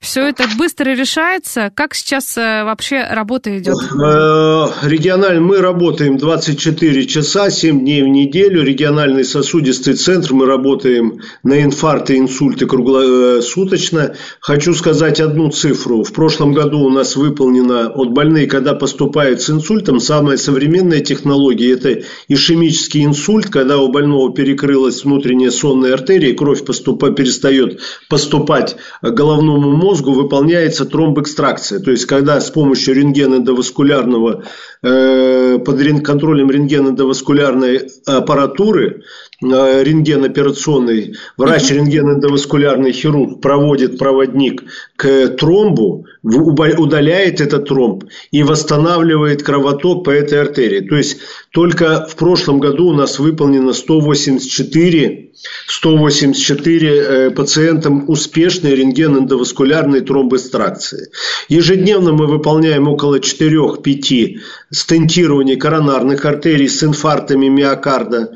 Все 0.00 0.26
это 0.26 0.44
быстро 0.56 0.92
решается. 0.94 1.70
Как 1.74 1.94
сейчас 1.94 2.38
э, 2.38 2.64
вообще 2.64 3.06
работа 3.10 3.58
идет? 3.58 3.76
Э, 3.76 4.68
региональный 4.88 5.42
мы 5.42 5.58
работаем 5.58 6.16
24 6.16 7.06
часа, 7.06 7.50
7 7.50 7.80
дней 7.80 8.02
в 8.02 8.08
неделю. 8.08 8.62
Региональный 8.62 9.26
сосудистый 9.26 9.94
центр. 9.94 10.32
Мы 10.32 10.46
работаем 10.46 11.20
на 11.42 11.62
инфаркты, 11.62 12.16
инсульты 12.16 12.64
круглосуточно. 12.64 14.16
Хочу 14.40 14.72
сказать 14.72 15.20
одну 15.20 15.50
цифру. 15.50 16.02
В 16.02 16.14
прошлом 16.14 16.54
году 16.54 16.80
у 16.80 16.88
нас 16.88 17.14
выполнено 17.14 17.90
от 17.90 18.10
больных, 18.12 18.50
когда 18.50 18.72
поступают 18.72 19.42
с 19.42 19.50
инсультом, 19.50 20.00
самая 20.00 20.38
современная 20.38 21.00
технология– 21.00 21.72
это 21.74 22.04
ишемический 22.26 23.04
инсульт, 23.04 23.50
когда 23.50 23.76
у 23.76 23.92
больного 23.92 24.32
перекрылась 24.32 25.04
внутренняя 25.04 25.50
сонная 25.50 25.92
артерия, 25.92 26.34
кровь 26.34 26.64
поступа, 26.64 27.10
перестает 27.10 27.80
поступать 28.08 28.76
к 29.02 29.10
головному 29.10 29.72
мозгу 29.72 29.89
мозгу 29.90 30.12
выполняется 30.12 30.86
тромбэкстракция. 30.86 31.80
То 31.80 31.90
есть, 31.90 32.06
когда 32.06 32.40
с 32.40 32.50
помощью 32.50 32.94
рентгеноэндоваскулярного, 32.94 34.44
э, 34.82 35.58
под 35.58 35.80
контролем 36.04 36.50
рентгеноэндоваскулярной 36.50 37.90
аппаратуры, 38.06 39.02
рентген 39.42 40.24
операционный, 40.24 41.16
врач 41.36 41.70
рентгеноэндоваскулярный 41.70 42.92
хирург 42.92 43.40
проводит 43.40 43.98
проводник 43.98 44.64
к 44.96 45.28
тромбу, 45.28 46.06
удаляет 46.22 47.40
этот 47.40 47.66
тромб 47.66 48.04
и 48.30 48.42
восстанавливает 48.42 49.42
кровоток 49.42 50.04
по 50.04 50.10
этой 50.10 50.40
артерии. 50.40 50.80
То 50.80 50.96
есть, 50.96 51.18
только 51.52 52.06
в 52.06 52.16
прошлом 52.16 52.60
году 52.60 52.88
у 52.88 52.92
нас 52.92 53.18
выполнено 53.18 53.72
184 53.72 55.30
184 55.66 56.88
э, 56.88 57.30
пациентам 57.30 58.04
успешной 58.08 58.74
рентген-эндоваскулярной 58.74 60.02
тромбоэкстракции. 60.02 61.10
Ежедневно 61.48 62.12
мы 62.12 62.26
выполняем 62.26 62.88
около 62.88 63.18
4-5 63.18 64.36
стентирований 64.70 65.56
коронарных 65.56 66.24
артерий 66.24 66.68
с 66.68 66.82
инфарктами 66.84 67.46
миокарда. 67.46 68.32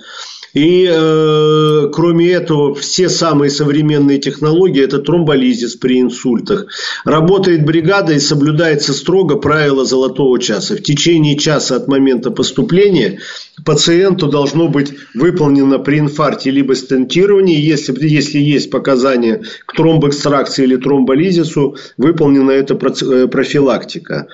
И 0.55 0.89
э, 0.89 1.89
кроме 1.93 2.31
этого, 2.31 2.75
все 2.77 3.09
самые 3.09 3.51
современные 3.51 4.19
технологии– 4.19 4.83
это 4.85 5.01
тромболизис 5.01 5.75
при 5.75 6.01
инсультах. 6.01 6.67
Работает 7.05 7.67
бригада 7.67 8.13
и 8.13 8.21
соблюдается 8.21 8.93
строго 8.93 9.37
правило 9.37 9.85
золотого 9.85 10.39
часа. 10.39 10.77
В 10.77 10.83
течение 10.83 11.37
часа 11.37 11.77
от 11.77 11.89
момента 11.89 12.31
поступления 12.31 13.19
пациенту 13.65 14.29
должно 14.29 14.69
быть 14.69 14.93
выполнено 15.15 15.81
при 15.81 15.99
инфаркте 15.99 16.51
либо 16.51 16.77
стентирование, 16.77 17.61
если, 17.61 17.95
если 18.07 18.39
есть 18.39 18.71
показания 18.71 19.43
к 19.67 19.75
тромбоэкстракции 19.75 20.63
или 20.63 20.77
тромболизису, 20.77 21.77
выполнена 21.97 22.53
эта 22.53 22.75
э, 22.75 23.27
профилактика. 23.27 24.29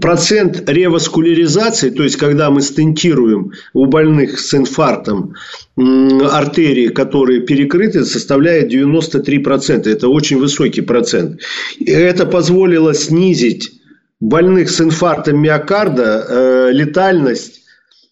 Процент 0.00 0.68
реваскуляризации, 0.68 1.90
то 1.90 2.04
есть 2.04 2.16
когда 2.16 2.50
мы 2.50 2.62
стентируем 2.62 3.52
у 3.72 3.86
больных 3.86 4.38
с 4.38 4.54
инфарктом, 4.54 5.34
артерий, 5.76 6.88
которые 6.88 7.42
перекрыты, 7.42 8.04
составляет 8.04 8.72
93%. 8.72 9.88
Это 9.88 10.08
очень 10.08 10.38
высокий 10.38 10.80
процент. 10.80 11.40
И 11.78 11.90
это 11.90 12.26
позволило 12.26 12.94
снизить 12.94 13.72
больных 14.20 14.70
с 14.70 14.80
инфарктом 14.80 15.42
миокарда 15.42 16.26
э, 16.28 16.70
летальность 16.72 17.66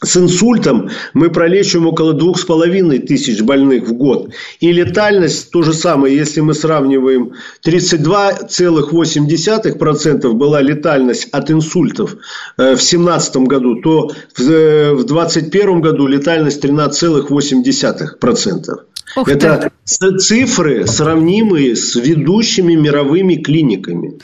С 0.00 0.16
инсультом 0.16 0.90
мы 1.12 1.28
пролечим 1.28 1.88
около 1.88 2.12
двух 2.12 2.38
с 2.38 2.44
половиной 2.44 3.00
тысяч 3.00 3.42
больных 3.42 3.88
в 3.88 3.94
год. 3.94 4.32
И 4.60 4.70
летальность 4.70 5.50
то 5.50 5.62
же 5.62 5.74
самое, 5.74 6.16
если 6.16 6.38
мы 6.40 6.54
сравниваем 6.54 7.32
32,8% 7.66 10.32
была 10.34 10.62
летальность 10.62 11.26
от 11.32 11.50
инсультов 11.50 12.14
э, 12.56 12.74
в 12.74 12.78
2017 12.78 13.38
году, 13.38 13.80
то 13.80 14.12
в 14.36 15.04
2021 15.04 15.68
э, 15.68 15.80
году 15.80 16.06
летальность 16.06 16.64
13,8%. 16.64 18.78
Это 19.26 19.72
цифры, 19.84 20.86
сравнимые 20.86 21.74
с 21.74 21.96
ведущими 21.96 22.74
мировыми 22.74 23.34
клиниками. 23.34 24.20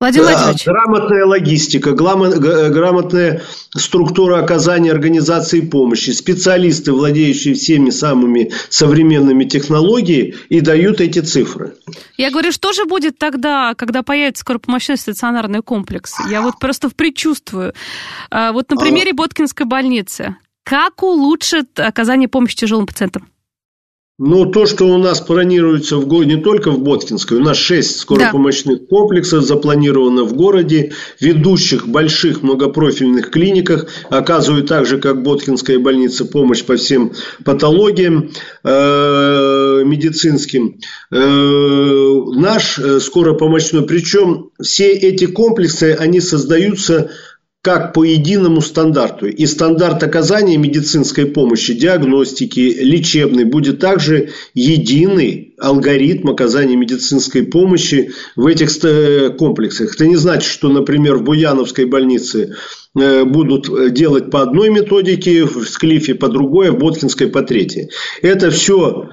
Владимир 0.00 0.28
Владимирович. 0.28 0.64
Грамотная 0.64 1.26
логистика, 1.26 1.92
грамотная 1.92 3.42
структура 3.76 4.42
оказания 4.42 4.92
организации 4.92 5.60
помощи, 5.60 6.10
специалисты, 6.10 6.92
владеющие 6.92 7.52
всеми 7.52 7.90
самыми 7.90 8.50
современными 8.70 9.44
технологиями, 9.44 10.34
и 10.48 10.62
дают 10.62 11.02
эти 11.02 11.18
цифры. 11.18 11.74
Я 12.16 12.30
говорю, 12.30 12.50
что 12.50 12.72
же 12.72 12.86
будет 12.86 13.18
тогда, 13.18 13.74
когда 13.74 14.02
появится 14.02 14.40
скоропомощной 14.40 14.96
стационарный 14.96 15.60
комплекс? 15.60 16.14
Я 16.30 16.40
вот 16.40 16.58
просто 16.58 16.88
предчувствую. 16.88 17.74
А, 18.30 18.52
вот 18.52 18.70
на 18.70 18.76
примере 18.76 19.10
а... 19.10 19.14
Боткинской 19.14 19.66
больницы. 19.66 20.36
Как 20.64 21.02
улучшит 21.02 21.78
оказание 21.78 22.28
помощи 22.28 22.56
тяжелым 22.56 22.86
пациентам? 22.86 23.29
Но 24.22 24.44
то, 24.44 24.66
что 24.66 24.84
у 24.84 24.98
нас 24.98 25.22
планируется 25.22 25.96
в 25.96 26.06
городе, 26.06 26.34
не 26.34 26.42
только 26.42 26.70
в 26.70 26.78
Боткинской, 26.80 27.38
у 27.38 27.40
нас 27.40 27.56
шесть 27.56 28.00
скоропомощных 28.00 28.80
да. 28.80 28.84
комплексов 28.86 29.42
запланировано 29.42 30.24
в 30.24 30.34
городе, 30.34 30.92
ведущих 31.20 31.88
больших 31.88 32.42
многопрофильных 32.42 33.30
клиниках, 33.30 33.86
оказывают 34.10 34.68
так 34.68 34.84
же, 34.84 34.98
как 34.98 35.22
Боткинская 35.22 35.78
больница, 35.78 36.26
помощь 36.26 36.62
по 36.62 36.76
всем 36.76 37.12
патологиям 37.46 38.30
э, 38.62 39.82
медицинским. 39.86 40.80
Э, 41.10 42.22
наш 42.34 42.78
э, 42.78 43.00
скоропомощной, 43.00 43.86
причем 43.86 44.50
все 44.60 44.92
эти 44.92 45.24
комплексы, 45.28 45.96
они 45.98 46.20
создаются 46.20 47.10
как 47.62 47.92
по 47.92 48.04
единому 48.04 48.62
стандарту. 48.62 49.26
И 49.26 49.44
стандарт 49.44 50.02
оказания 50.02 50.56
медицинской 50.56 51.26
помощи, 51.26 51.74
диагностики, 51.74 52.78
лечебной 52.80 53.44
будет 53.44 53.80
также 53.80 54.30
единый 54.54 55.54
алгоритм 55.58 56.30
оказания 56.30 56.76
медицинской 56.76 57.42
помощи 57.42 58.12
в 58.34 58.46
этих 58.46 58.70
комплексах. 59.36 59.94
Это 59.94 60.06
не 60.06 60.16
значит, 60.16 60.50
что, 60.50 60.70
например, 60.70 61.16
в 61.16 61.24
Буяновской 61.24 61.84
больнице 61.84 62.56
э, 62.98 63.24
будут 63.24 63.92
делать 63.92 64.30
по 64.30 64.40
одной 64.40 64.70
методике, 64.70 65.44
в 65.44 65.64
Склифе 65.66 66.14
по 66.14 66.28
другой, 66.28 66.70
а 66.70 66.72
в 66.72 66.78
Боткинской 66.78 67.26
по 67.26 67.42
третьей. 67.42 67.90
Это 68.22 68.50
все 68.50 69.10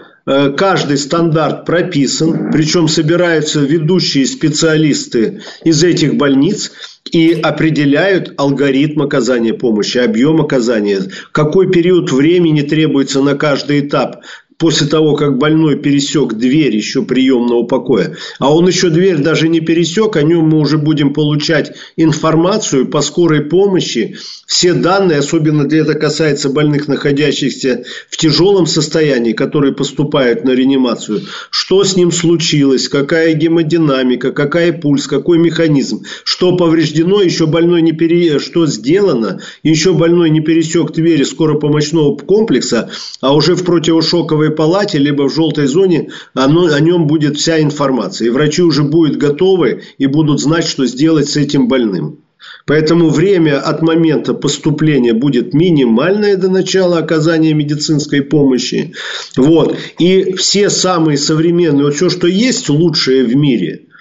каждый 0.57 0.97
стандарт 0.97 1.65
прописан, 1.65 2.51
причем 2.51 2.87
собираются 2.87 3.61
ведущие 3.61 4.25
специалисты 4.25 5.41
из 5.63 5.83
этих 5.83 6.15
больниц– 6.15 6.71
и 7.11 7.33
определяют 7.33 8.33
алгоритм 8.37 9.01
оказания 9.01 9.53
помощи, 9.53 9.97
объем 9.97 10.41
оказания, 10.41 11.01
какой 11.31 11.71
период 11.71 12.11
времени 12.11 12.61
требуется 12.61 13.21
на 13.21 13.35
каждый 13.35 13.81
этап 13.81 14.21
после 14.57 14.87
того, 14.87 15.15
как 15.15 15.37
больной 15.37 15.77
пересек 15.77 16.33
дверь 16.33 16.75
еще 16.75 17.03
приемного 17.03 17.63
покоя, 17.63 18.15
а 18.39 18.53
он 18.53 18.67
еще 18.67 18.89
дверь 18.89 19.17
даже 19.17 19.47
не 19.49 19.59
пересек, 19.59 20.15
о 20.15 20.23
нем 20.23 20.49
мы 20.49 20.59
уже 20.59 20.77
будем 20.77 21.13
получать 21.13 21.73
информацию 21.95 22.87
по 22.87 23.01
скорой 23.01 23.41
помощи, 23.41 24.17
все 24.47 24.73
данные, 24.73 25.19
особенно 25.19 25.63
где 25.63 25.79
это 25.79 25.93
касается 25.93 26.49
больных, 26.49 26.87
находящихся 26.87 27.83
в 28.09 28.17
тяжелом 28.17 28.65
состоянии, 28.65 29.33
которые 29.33 29.73
поступают 29.73 30.45
на 30.45 30.51
реанимацию, 30.51 31.21
что 31.49 31.83
с 31.83 31.95
ним 31.95 32.11
случилось, 32.11 32.87
какая 32.87 33.33
гемодинамика, 33.33 34.31
какая 34.31 34.71
пульс, 34.71 35.05
какой 35.05 35.37
механизм, 35.37 36.03
что 36.23 36.55
повреждено, 36.55 37.21
еще 37.21 37.45
больной 37.45 37.81
не 37.81 37.91
пере... 37.91 38.39
что 38.39 38.65
сделано, 38.65 39.41
еще 39.63 39.93
больной 39.93 40.29
не 40.29 40.39
пересек 40.39 40.93
двери 40.93 41.23
скоропомощного 41.23 42.15
комплекса, 42.15 42.89
а 43.19 43.35
уже 43.35 43.53
в 43.53 43.65
противошоковой 43.65 44.46
левой 44.47 44.55
палате, 44.55 44.97
либо 44.97 45.29
в 45.29 45.33
желтой 45.33 45.67
зоне 45.67 46.09
оно, 46.33 46.65
о 46.65 46.79
нем 46.79 47.07
будет 47.07 47.37
вся 47.37 47.61
информация. 47.61 48.27
И 48.27 48.31
врачи 48.31 48.61
уже 48.61 48.83
будут 48.83 49.17
готовы 49.17 49.81
и 49.97 50.07
будут 50.07 50.39
знать, 50.39 50.65
что 50.65 50.85
сделать 50.85 51.29
с 51.29 51.37
этим 51.37 51.67
больным. 51.67 52.19
Поэтому 52.65 53.09
время 53.09 53.59
от 53.61 53.81
момента 53.81 54.33
поступления 54.33 55.13
будет 55.13 55.53
минимальное 55.53 56.35
до 56.35 56.49
начала 56.49 56.97
оказания 56.97 57.53
медицинской 57.53 58.21
помощи. 58.21 58.93
Вот. 59.37 59.77
И 59.99 60.33
все 60.33 60.69
самые 60.69 61.17
современные, 61.17 61.85
вот 61.85 61.95
все, 61.95 62.09
что 62.09 62.27
есть 62.27 62.69
лучшее 62.69 63.23
в 63.23 63.35
мире– 63.35 63.81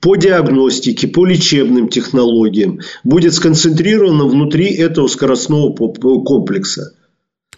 по 0.00 0.14
диагностике, 0.14 1.08
по 1.08 1.26
лечебным 1.26 1.88
технологиям 1.88 2.78
будет 3.02 3.34
сконцентрировано 3.34 4.26
внутри 4.26 4.66
этого 4.66 5.08
скоростного 5.08 5.74
комплекса. 5.74 6.92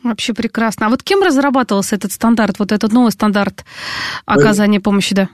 Вообще 0.03 0.33
прекрасно. 0.33 0.87
А 0.87 0.89
вот 0.89 1.03
кем 1.03 1.23
разрабатывался 1.23 1.97
этот 1.97 2.13
стандарт, 2.13 2.59
вот 2.59 2.73
этот 2.73 2.93
новый 2.93 3.13
стандарт 3.13 3.65
оказания 4.25 4.81
помощи, 4.81 5.15
да? 5.15 5.29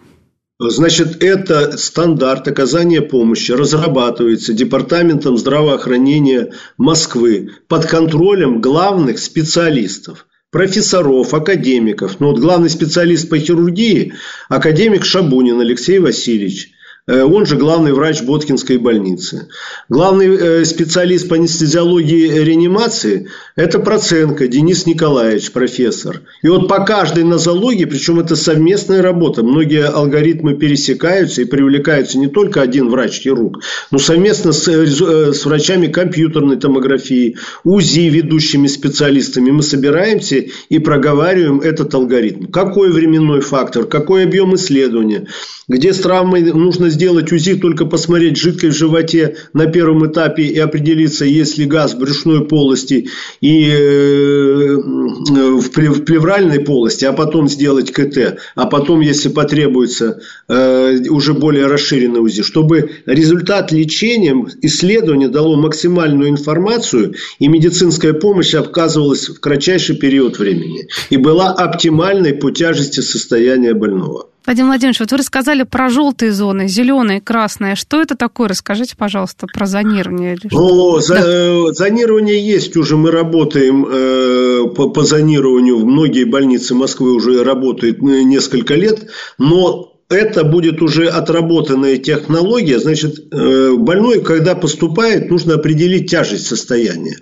Значит, 0.59 1.23
это 1.23 1.77
стандарт 1.77 2.49
оказания 2.49 3.03
помощи 3.03 3.53
разрабатывается 3.53 4.55
Департаментом 4.55 5.37
здравоохранения 5.37 6.53
Москвы 6.79 7.51
под 7.69 7.85
контролем 7.87 8.63
главных 8.63 9.19
специалистов 9.19 10.27
профессоров, 10.51 11.35
академиков. 11.35 12.19
Ну, 12.19 12.29
вот 12.29 12.39
главный 12.39 12.71
специалист 12.71 13.29
по 13.29 13.39
хирургии– 13.39 14.15
академик 14.49 15.05
Шабунин 15.05 15.61
Алексей 15.61 15.99
Васильевич. 15.99 16.71
Э, 17.09 17.23
он 17.23 17.47
же 17.47 17.57
главный 17.57 17.93
врач 17.93 18.23
Боткинской 18.23 18.79
больницы. 18.79 19.49
Главный 19.89 20.27
э, 20.27 20.65
специалист 20.65 21.29
по 21.29 21.37
анестезиологии 21.37 22.43
реанимации– 22.43 23.29
это 23.57 23.79
Проценко 23.79 24.49
Денис 24.49 24.87
Николаевич, 24.87 25.53
профессор. 25.53 26.23
И 26.43 26.49
вот 26.49 26.69
по 26.69 26.85
каждой 26.85 27.23
нозологии, 27.23 27.85
причем 27.85 28.19
это 28.19 28.35
совместная 28.35 29.03
работа, 29.03 29.45
многие 29.45 29.87
алгоритмы 29.87 30.55
пересекаются 30.55 31.43
и 31.43 31.45
привлекаются 31.45 32.19
не 32.19 32.27
только 32.27 32.61
один 32.61 32.89
врач-хирург, 32.89 33.63
но 33.93 33.99
совместно 33.99 34.53
с, 34.53 34.67
э, 34.67 35.33
с 35.33 35.47
врачами 35.47 35.87
компьютерной 35.87 36.57
томографии, 36.57 37.37
УЗИ, 37.63 38.09
ведущими 38.09 38.67
специалистами. 38.67 39.53
Мы 39.53 39.63
собираемся 39.63 40.45
и 40.69 40.79
проговариваем 40.81 41.61
этот 41.61 41.95
алгоритм. 41.95 42.47
Какой 42.47 42.91
временной 42.91 43.43
фактор, 43.43 43.85
какой 43.85 44.25
объем 44.25 44.57
исследования, 44.57 45.29
где 45.69 45.93
с 45.93 45.99
травмой 45.99 46.43
нужно 46.43 46.91
сделать 46.97 47.31
УЗИ, 47.31 47.57
только 47.57 47.85
посмотреть 47.85 48.39
жидкость 48.39 48.77
в 48.77 48.79
животе 48.79 49.37
на 49.53 49.67
первом 49.67 50.11
этапе 50.11 50.45
и 50.45 50.59
определиться, 50.59 51.27
есть 51.27 51.59
ли 51.59 51.67
газ 51.67 51.95
в 51.95 51.99
брюшной 51.99 52.47
полости 52.47 53.09
и 53.43 53.69
э, 53.69 54.77
в 54.77 55.71
плевральной 56.05 56.61
полости, 56.61 57.05
а 57.05 57.13
потом 57.13 57.49
сделать 57.49 57.93
КТ, 57.93 58.39
а 58.55 58.67
потом, 58.67 59.01
если 59.01 59.29
потребуется, 59.29 60.21
э, 60.49 61.09
уже 61.11 61.35
более 61.35 61.67
расширенный 61.67 62.21
УЗИ, 62.21 62.43
чтобы 62.43 62.91
результат 63.05 63.73
лечения, 63.73 64.35
исследования 64.63 65.29
дало 65.29 65.57
максимальную 65.57 66.31
информацию 66.31 67.15
и 67.39 67.49
медицинская 67.49 68.15
помощь 68.15 68.55
оказывалась 68.55 69.29
в 69.29 69.39
кратчайший 69.41 69.97
период 69.97 70.39
времени. 70.39 70.89
И 71.11 71.19
была 71.19 71.53
оптимальной 71.53 72.33
по 72.33 72.51
тяжести 72.51 73.01
состояния 73.01 73.75
больного. 73.75 74.29
Владимир 74.47 74.69
Владимирович, 74.69 75.01
вот 75.01 75.11
вы 75.11 75.19
рассказали 75.19 75.65
про 75.65 75.89
желтые 75.89 76.31
зоны, 76.31 76.69
зеленые, 76.69 77.21
красные. 77.21 77.75
Что 77.75 78.01
это 78.01 78.17
такое? 78.17 78.49
Расскажите, 78.49 78.95
пожалуйста, 78.97 79.49
про 79.53 79.67
зонирование. 79.67 80.39
Ну, 80.53 81.01
за, 81.01 81.15
да. 81.15 81.23
Э, 81.25 81.73
зонирование 81.73 82.41
есть 82.41 82.77
уже. 82.77 82.97
Мы 82.97 83.11
работаем 83.11 83.85
э, 83.91 84.69
по, 84.75 84.89
по 84.91 85.03
зонированию. 85.03 85.85
Многие 85.85 86.25
больницы 86.25 86.77
Москвы 86.77 87.13
уже 87.13 87.43
работают 87.43 87.99
э, 87.99 88.23
несколько 88.23 88.75
лет. 88.75 89.09
Но 89.37 89.97
это 90.09 90.45
будет 90.45 90.81
уже 90.81 91.09
отработанная 91.09 91.97
технология. 91.97 92.79
Значит, 92.79 93.19
э, 93.33 93.75
больной, 93.77 94.23
когда 94.23 94.55
поступает, 94.55 95.31
нужно 95.31 95.55
определить 95.55 96.09
тяжесть 96.09 96.47
состояния. 96.47 97.17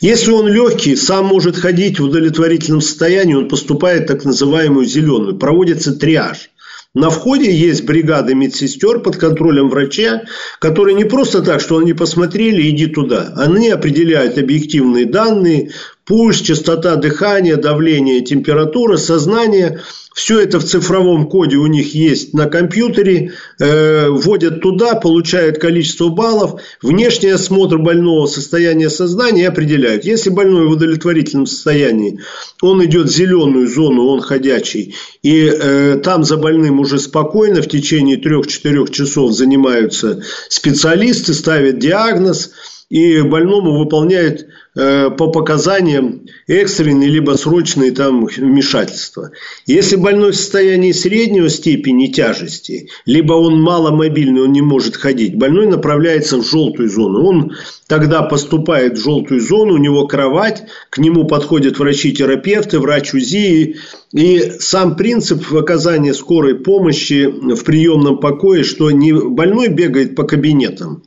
Если 0.00 0.30
он 0.30 0.48
легкий, 0.48 0.96
сам 0.96 1.26
может 1.26 1.56
ходить 1.56 2.00
в 2.00 2.04
удовлетворительном 2.04 2.80
состоянии, 2.80 3.34
он 3.34 3.48
поступает 3.48 4.04
в 4.04 4.06
так 4.06 4.24
называемую 4.24 4.86
зеленую. 4.86 5.36
Проводится 5.36 5.94
триаж. 5.94 6.49
На 6.92 7.08
входе 7.08 7.54
есть 7.54 7.84
бригада 7.84 8.34
медсестер 8.34 8.98
под 8.98 9.16
контролем 9.16 9.68
врача, 9.68 10.24
которые 10.58 10.96
не 10.96 11.04
просто 11.04 11.40
так, 11.40 11.60
что 11.60 11.78
они 11.78 11.92
посмотрели, 11.92 12.68
иди 12.68 12.86
туда. 12.86 13.32
Они 13.36 13.68
определяют 13.68 14.38
объективные 14.38 15.06
данные, 15.06 15.70
пульс, 16.04 16.40
частота 16.40 16.96
дыхания, 16.96 17.56
давление, 17.56 18.22
температура, 18.22 18.96
сознание. 18.96 19.82
Все 20.20 20.38
это 20.38 20.60
в 20.60 20.64
цифровом 20.64 21.30
коде 21.30 21.56
у 21.56 21.66
них 21.66 21.94
есть 21.94 22.34
на 22.34 22.44
компьютере. 22.44 23.32
Э, 23.58 24.08
вводят 24.10 24.60
туда, 24.60 24.94
получают 24.94 25.56
количество 25.56 26.10
баллов. 26.10 26.60
Внешний 26.82 27.30
осмотр 27.30 27.78
больного 27.78 28.26
состояния 28.26 28.90
сознания 28.90 29.48
определяют. 29.48 30.04
Если 30.04 30.28
больной 30.28 30.66
в 30.66 30.72
удовлетворительном 30.72 31.46
состоянии, 31.46 32.20
он 32.60 32.84
идет 32.84 33.06
в 33.06 33.16
зеленую 33.16 33.66
зону, 33.66 34.08
он 34.08 34.20
ходячий. 34.20 34.94
И 35.22 35.50
э, 35.50 35.98
там 36.04 36.22
за 36.24 36.36
больным 36.36 36.80
уже 36.80 36.98
спокойно 36.98 37.62
в 37.62 37.68
течение 37.68 38.20
3-4 38.20 38.92
часов 38.92 39.32
занимаются 39.32 40.22
специалисты, 40.50 41.32
ставят 41.32 41.78
диагноз 41.78 42.50
и 42.90 43.22
больному 43.22 43.78
выполняют 43.78 44.48
по 44.74 45.26
показаниям 45.32 46.26
экстренные 46.46 47.08
либо 47.08 47.32
срочные 47.32 47.90
там 47.90 48.26
вмешательства. 48.26 49.32
Если 49.66 49.96
больной 49.96 50.30
в 50.30 50.36
состоянии 50.36 50.92
среднего 50.92 51.48
степени 51.48 52.06
тяжести, 52.06 52.88
либо 53.04 53.32
он 53.32 53.60
маломобильный, 53.60 54.42
он 54.42 54.52
не 54.52 54.62
может 54.62 54.96
ходить, 54.96 55.36
больной 55.36 55.66
направляется 55.66 56.38
в 56.38 56.48
желтую 56.48 56.88
зону. 56.88 57.24
Он 57.24 57.52
тогда 57.88 58.22
поступает 58.22 58.96
в 58.96 59.02
желтую 59.02 59.40
зону, 59.40 59.74
у 59.74 59.78
него 59.78 60.06
кровать, 60.06 60.62
к 60.90 60.98
нему 60.98 61.24
подходят 61.24 61.78
врачи-терапевты, 61.78 62.78
врач 62.78 63.12
УЗИ. 63.12 63.76
И 64.12 64.50
сам 64.58 64.96
принцип 64.96 65.52
оказания 65.54 66.14
скорой 66.14 66.56
помощи 66.56 67.26
в 67.26 67.62
приемном 67.62 68.18
покое, 68.18 68.64
что 68.64 68.90
не 68.90 69.12
больной 69.12 69.68
бегает 69.68 70.16
по 70.16 70.24
кабинетам, 70.24 71.04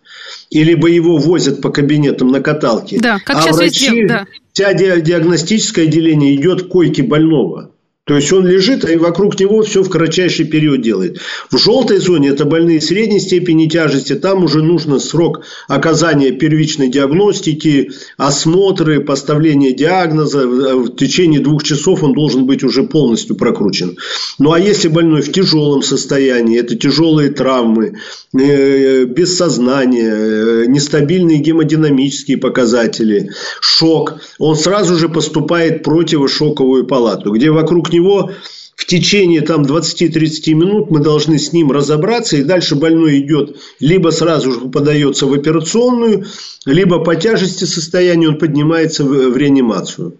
и 0.49 0.63
либо 0.63 0.87
его 0.87 1.17
возят 1.17 1.61
по 1.61 1.69
кабинетам 1.69 2.29
на 2.29 2.39
каталке. 2.39 2.99
Да, 3.01 3.19
как 3.25 3.37
а 3.37 3.41
сейчас 3.41 3.57
врачи, 3.57 3.89
везде, 3.89 4.07
да. 4.07 4.27
Вся 4.53 4.73
диагностическое 4.73 5.85
отделение 5.85 6.35
идет 6.35 6.63
к 6.63 6.67
койке 6.69 7.03
больного. 7.03 7.72
То 8.05 8.17
есть 8.17 8.33
он 8.33 8.45
лежит, 8.45 8.83
и 8.89 8.97
вокруг 8.97 9.39
него 9.39 9.61
все 9.61 9.81
в 9.81 9.89
кратчайший 9.89 10.45
период 10.45 10.81
делает. 10.81 11.19
В 11.49 11.57
желтой 11.57 11.99
зоне 11.99 12.29
это 12.29 12.43
больные 12.43 12.81
средней 12.81 13.21
степени 13.21 13.67
тяжести. 13.67 14.15
Там 14.15 14.43
уже 14.43 14.61
нужно 14.61 14.99
срок 14.99 15.45
оказания 15.69 16.33
первичной 16.33 16.89
диагностики, 16.89 17.91
осмотры, 18.17 18.99
поставления 18.99 19.71
диагноза. 19.71 20.45
В 20.45 20.97
течение 20.97 21.39
двух 21.39 21.63
часов 21.63 22.03
он 22.03 22.11
должен 22.13 22.45
быть 22.45 22.61
уже 22.65 22.83
полностью 22.83 23.37
прокручен. 23.37 23.95
Ну 24.37 24.51
а 24.51 24.59
если 24.59 24.89
больной 24.89 25.21
в 25.21 25.31
тяжелом 25.31 25.81
состоянии, 25.81 26.59
это 26.59 26.75
тяжелые 26.75 27.29
травмы, 27.29 27.99
э, 28.33 29.05
без 29.05 29.37
сознания, 29.37 30.13
э, 30.13 30.65
нестабильные 30.67 31.37
гемодинамические 31.37 32.37
показатели, 32.37 33.29
шок, 33.61 34.15
он 34.39 34.57
сразу 34.57 34.97
же 34.97 35.07
поступает 35.07 35.79
в 35.79 35.83
противошоковую 35.83 36.85
палату, 36.85 37.31
где 37.31 37.49
вокруг 37.49 37.92
него 37.93 38.31
в 38.75 38.85
течение 38.85 39.41
там 39.41 39.63
20-30 39.63 40.53
минут 40.53 40.91
мы 40.91 40.99
должны 40.99 41.39
с 41.39 41.53
ним 41.53 41.71
разобраться, 41.71 42.37
и 42.37 42.43
дальше 42.43 42.75
больной 42.75 43.19
идет, 43.19 43.57
либо 43.79 44.09
сразу 44.09 44.51
же 44.51 44.59
подается 44.69 45.25
в 45.25 45.33
операционную, 45.33 46.25
либо 46.65 46.99
по 46.99 47.15
тяжести 47.15 47.65
состояния 47.65 48.29
он 48.29 48.37
поднимается 48.37 49.03
в, 49.03 49.07
в 49.07 49.37
реанимацию. 49.37 50.17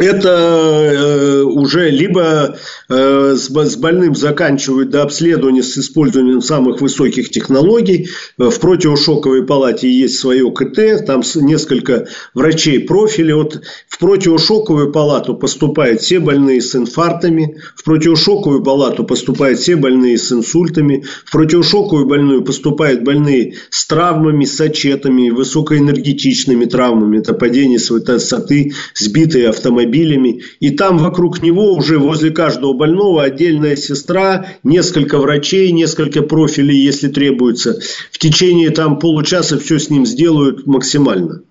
Это 0.00 0.28
э, 0.28 1.42
уже 1.42 1.90
либо 1.90 2.56
э, 2.88 3.34
с, 3.36 3.48
с 3.50 3.76
больным 3.76 4.16
заканчивают 4.16 4.90
до 4.90 5.04
обследования 5.04 5.62
с 5.62 5.78
использованием 5.78 6.42
самых 6.42 6.80
высоких 6.80 7.30
технологий. 7.30 8.08
В 8.36 8.58
противошоковой 8.58 9.46
палате 9.46 9.88
есть 9.88 10.18
свое 10.18 10.50
КТ, 10.50 11.06
там 11.06 11.22
несколько 11.36 12.08
врачей 12.34 12.80
профиля. 12.80 13.36
Вот 13.36 13.62
в 13.86 13.98
противошоковую 14.00 14.90
палату 14.90 15.36
поступают 15.36 16.00
все 16.00 16.18
больные 16.18 16.60
с 16.60 16.74
инфарктами, 16.74 17.60
в 17.76 17.84
противошоковую 17.84 18.64
палату 18.64 19.04
поступают 19.04 19.60
все 19.60 19.76
больные 19.76 20.18
с 20.18 20.32
инсультами, 20.32 21.04
в 21.24 21.30
противошоковую 21.30 22.06
больную 22.06 22.42
поступают 22.42 23.04
больные 23.04 23.54
с 23.70 23.86
травмами, 23.86 24.46
с 24.46 24.60
очетами, 24.60 25.30
высокоэнергетичными 25.30 26.64
травмами, 26.64 27.18
это 27.18 27.34
падение 27.34 27.78
с 27.78 27.90
высоты, 27.90 28.72
сбитые 28.94 29.48
автомобили 29.48 29.59
автомобилями. 29.60 30.42
И 30.58 30.70
там 30.70 30.98
вокруг 30.98 31.42
него 31.42 31.74
уже 31.74 31.98
возле 31.98 32.30
каждого 32.30 32.72
больного 32.72 33.22
отдельная 33.22 33.76
сестра, 33.76 34.46
несколько 34.64 35.18
врачей, 35.18 35.70
несколько 35.72 36.22
профилей, 36.22 36.82
если 36.82 37.08
требуется. 37.08 37.80
В 38.10 38.18
течение 38.18 38.70
там 38.70 38.98
получаса 38.98 39.58
все 39.58 39.78
с 39.78 39.90
ним 39.90 40.06
сделают 40.06 40.66
максимально. 40.66 41.42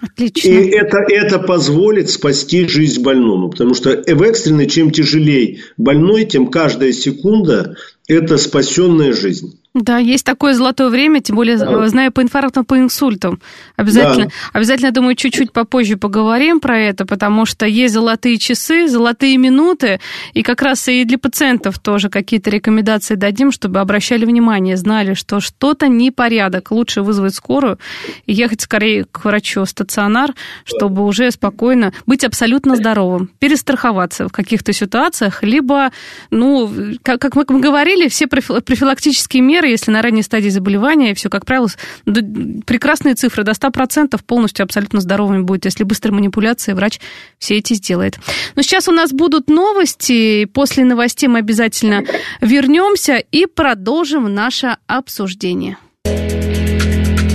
Отлично. 0.00 0.48
И 0.48 0.68
это, 0.68 0.98
это 1.08 1.38
позволит 1.38 2.10
спасти 2.10 2.68
жизнь 2.68 3.02
больному. 3.02 3.50
Потому 3.50 3.74
что 3.74 3.90
в 3.90 4.22
экстренной, 4.22 4.68
чем 4.68 4.90
тяжелее 4.90 5.58
больной, 5.76 6.24
тем 6.24 6.48
каждая 6.48 6.92
секунда– 6.92 7.76
это 8.06 8.36
спасенная 8.38 9.12
жизнь. 9.12 9.58
Да, 9.74 9.98
есть 9.98 10.24
такое 10.24 10.54
золотое 10.54 10.88
время, 10.88 11.20
тем 11.20 11.36
более, 11.36 11.58
да. 11.58 11.86
знаю 11.88 12.10
по 12.10 12.22
инфарктам, 12.22 12.64
по 12.64 12.78
инсультам. 12.78 13.40
Обязательно, 13.76 14.26
да. 14.26 14.32
обязательно, 14.54 14.90
думаю, 14.92 15.14
чуть-чуть 15.14 15.52
попозже 15.52 15.96
поговорим 15.96 16.58
про 16.58 16.78
это, 16.78 17.04
потому 17.04 17.44
что 17.44 17.66
есть 17.66 17.94
золотые 17.94 18.38
часы, 18.38 18.88
золотые 18.88 19.36
минуты, 19.36 20.00
и 20.32 20.42
как 20.42 20.62
раз 20.62 20.88
и 20.88 21.04
для 21.04 21.18
пациентов 21.18 21.78
тоже 21.78 22.08
какие-то 22.08 22.50
рекомендации 22.50 23.14
дадим, 23.14 23.52
чтобы 23.52 23.80
обращали 23.80 24.24
внимание, 24.24 24.76
знали, 24.76 25.14
что 25.14 25.38
что-то 25.38 25.86
непорядок, 25.86 26.70
лучше 26.70 27.02
вызвать 27.02 27.34
скорую 27.34 27.78
и 28.26 28.32
ехать 28.32 28.62
скорее 28.62 29.04
к 29.04 29.24
врачу 29.24 29.64
в 29.64 29.68
стационар, 29.68 30.34
чтобы 30.64 31.04
уже 31.04 31.30
спокойно 31.30 31.92
быть 32.06 32.24
абсолютно 32.24 32.74
здоровым, 32.74 33.30
перестраховаться 33.38 34.28
в 34.28 34.32
каких-то 34.32 34.72
ситуациях, 34.72 35.42
либо, 35.42 35.92
ну, 36.30 36.70
как, 37.02 37.20
как 37.20 37.34
мы 37.50 37.60
говорили, 37.60 38.08
все 38.08 38.26
профилактические 38.26 39.42
меры 39.42 39.57
меры, 39.58 39.68
если 39.68 39.90
на 39.90 40.02
ранней 40.02 40.22
стадии 40.22 40.50
заболевания, 40.50 41.14
все, 41.14 41.28
как 41.28 41.44
правило, 41.44 41.68
прекрасные 42.04 43.14
цифры, 43.14 43.42
до 43.42 43.52
100% 43.52 44.20
полностью 44.24 44.62
абсолютно 44.62 45.00
здоровыми 45.00 45.42
будет. 45.42 45.64
Если 45.64 45.82
быстрая 45.82 46.14
манипуляция, 46.14 46.74
врач 46.74 47.00
все 47.38 47.56
эти 47.56 47.74
сделает. 47.74 48.18
Но 48.54 48.62
сейчас 48.62 48.88
у 48.88 48.92
нас 48.92 49.12
будут 49.12 49.48
новости. 49.48 50.44
После 50.44 50.84
новостей 50.84 51.28
мы 51.28 51.40
обязательно 51.40 52.04
вернемся 52.40 53.16
и 53.16 53.46
продолжим 53.46 54.32
наше 54.32 54.76
обсуждение. 54.86 55.76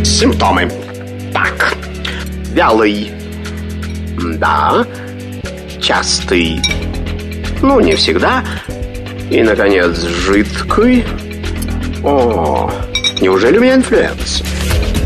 Симптомы. 0.05 0.71
Так, 1.33 1.75
вялый. 2.53 3.11
Да. 4.37 4.87
Частый. 5.81 6.61
Ну, 7.61 7.81
не 7.81 7.95
всегда. 7.95 8.45
И, 9.29 9.41
наконец, 9.41 9.99
жидкий. 9.99 11.03
О, 12.03 12.69
неужели 13.21 13.57
у 13.57 13.61
меня 13.61 13.75
инфлюэнца? 13.75 14.43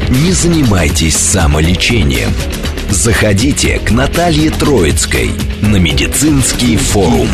Не 0.09 0.31
занимайтесь 0.31 1.15
самолечением. 1.15 2.31
Заходите 2.89 3.79
к 3.79 3.91
Наталье 3.91 4.49
Троицкой 4.49 5.31
на 5.61 5.75
медицинский 5.75 6.75
форум. 6.77 7.29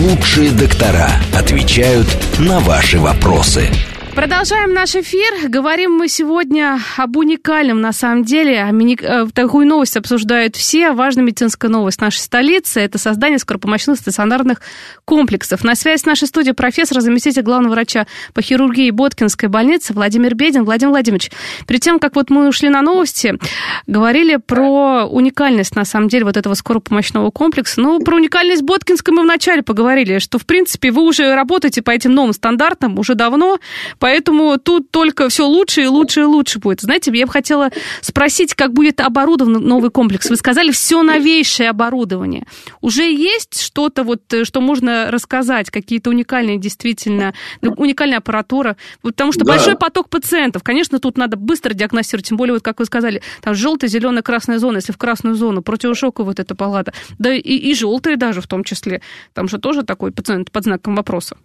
Лучшие 0.00 0.50
доктора 0.50 1.10
отвечают 1.32 2.08
на 2.40 2.58
ваши 2.58 2.98
вопросы. 2.98 3.68
Продолжаем 4.16 4.72
наш 4.72 4.96
эфир. 4.96 5.50
Говорим 5.50 5.92
мы 5.92 6.08
сегодня 6.08 6.78
об 6.96 7.18
уникальном, 7.18 7.82
на 7.82 7.92
самом 7.92 8.24
деле. 8.24 8.66
Мини... 8.72 8.96
Э, 8.98 9.26
такую 9.30 9.66
новость 9.66 9.98
обсуждают 9.98 10.56
все. 10.56 10.92
Важная 10.92 11.22
медицинская 11.22 11.70
новость 11.70 12.00
нашей 12.00 12.20
столицы– 12.20 12.80
это 12.80 12.96
создание 12.96 13.38
скоропомощных 13.38 13.98
стационарных 13.98 14.62
комплексов. 15.04 15.64
На 15.64 15.74
связи 15.74 16.00
с 16.00 16.06
нашей 16.06 16.28
студией 16.28 16.54
профессор, 16.54 17.02
заместитель 17.02 17.42
главного 17.42 17.74
врача 17.74 18.06
по 18.32 18.40
хирургии 18.40 18.90
Боткинской 18.90 19.50
больницы 19.50 19.92
Владимир 19.92 20.34
Бедин. 20.34 20.64
Владимир 20.64 20.92
Владимирович, 20.92 21.30
перед 21.66 21.82
тем, 21.82 21.98
как 21.98 22.16
вот 22.16 22.30
мы 22.30 22.48
ушли 22.48 22.70
на 22.70 22.80
новости, 22.80 23.38
говорили 23.86 24.36
про 24.36 25.04
уникальность, 25.04 25.76
на 25.76 25.84
самом 25.84 26.08
деле, 26.08 26.24
вот 26.24 26.38
этого 26.38 26.54
скоропомощного 26.54 27.30
комплекса. 27.30 27.82
Ну, 27.82 28.00
про 28.00 28.16
уникальность 28.16 28.62
Боткинской 28.62 29.12
мы 29.12 29.24
вначале 29.24 29.62
поговорили, 29.62 30.20
что, 30.20 30.38
в 30.38 30.46
принципе, 30.46 30.90
вы 30.90 31.02
уже 31.02 31.34
работаете 31.34 31.82
по 31.82 31.90
этим 31.90 32.14
новым 32.14 32.32
стандартам 32.32 32.98
уже 32.98 33.14
давно, 33.14 33.58
Поэтому 34.06 34.56
тут 34.56 34.92
только 34.92 35.28
все 35.28 35.48
лучше 35.48 35.82
и 35.82 35.86
лучше 35.88 36.20
и 36.20 36.24
лучше 36.24 36.60
будет. 36.60 36.80
Знаете, 36.80 37.10
я 37.12 37.26
бы 37.26 37.32
хотела 37.32 37.70
спросить, 38.02 38.54
как 38.54 38.72
будет 38.72 39.00
оборудован 39.00 39.54
новый 39.54 39.90
комплекс. 39.90 40.30
Вы 40.30 40.36
сказали, 40.36 40.70
все 40.70 41.02
новейшее 41.02 41.70
оборудование. 41.70 42.46
Уже 42.80 43.02
есть 43.02 43.60
что-то, 43.60 44.04
вот, 44.04 44.32
э, 44.32 44.44
что 44.44 44.60
можно 44.60 45.10
рассказать, 45.10 45.72
какие-то 45.72 46.10
уникальные 46.10 46.58
действительно, 46.58 47.34
ну, 47.62 47.72
уникальная 47.72 48.18
аппаратура? 48.18 48.76
Потому 49.02 49.32
что 49.32 49.44
да. 49.44 49.54
большой 49.54 49.74
поток 49.74 50.08
пациентов. 50.08 50.62
Конечно, 50.62 51.00
тут 51.00 51.18
надо 51.18 51.36
быстро 51.36 51.74
диагностировать, 51.74 52.28
тем 52.28 52.36
более, 52.36 52.54
вот 52.54 52.62
как 52.62 52.78
вы 52.78 52.84
сказали, 52.84 53.22
там 53.42 53.56
желтая, 53.56 53.90
зеленая, 53.90 54.22
красная 54.22 54.60
зона. 54.60 54.76
Если 54.76 54.92
в 54.92 54.98
красную 54.98 55.34
зону, 55.34 55.62
противошоковая 55.62 56.28
вот 56.28 56.38
эта 56.38 56.54
палата. 56.54 56.92
Да 57.18 57.34
и, 57.34 57.40
и 57.40 57.74
желтые 57.74 58.16
даже 58.16 58.40
в 58.40 58.46
том 58.46 58.62
числе. 58.62 59.02
Там 59.34 59.48
же 59.48 59.58
тоже 59.58 59.82
такой 59.82 60.12
пациент 60.12 60.52
под 60.52 60.62
знаком 60.62 60.94
вопроса. 60.94 61.36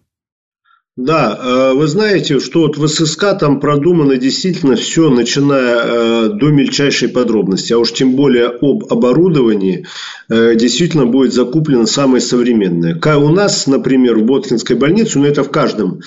Да, 1.04 1.36
э, 1.42 1.74
вы 1.74 1.88
знаете, 1.88 2.40
что 2.40 2.62
вот 2.62 2.78
в 2.78 2.88
ССК 2.88 3.36
там 3.40 3.60
продумано 3.60 4.18
действительно 4.18 4.76
все, 4.76 5.10
начиная 5.10 5.80
э, 5.84 6.30
до 6.30 6.50
мельчайшей 6.50 7.10
подробности, 7.10 7.74
а 7.74 7.80
уж 7.80 7.92
тем 7.92 8.16
более 8.16 8.50
об 8.50 8.84
оборудовании 8.94 9.88
э, 10.30 10.54
действительно 10.56 11.08
будет 11.08 11.34
закуплено 11.34 11.88
самое 11.88 12.22
современное. 12.22 13.00
У 13.18 13.30
нас, 13.30 13.66
например, 13.66 14.20
в 14.20 14.26
Боткинской 14.26 14.76
больнице, 14.76 15.18
но 15.18 15.26
ну, 15.26 15.32
это 15.32 15.44
в 15.44 15.50
каждом 15.50 16.02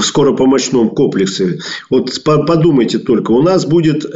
скоропомощном 0.00 0.90
комплексе, 0.90 1.58
вот 1.90 2.10
подумайте 2.24 2.98
только, 2.98 3.32
у 3.32 3.42
нас 3.42 3.66
будет 3.66 4.06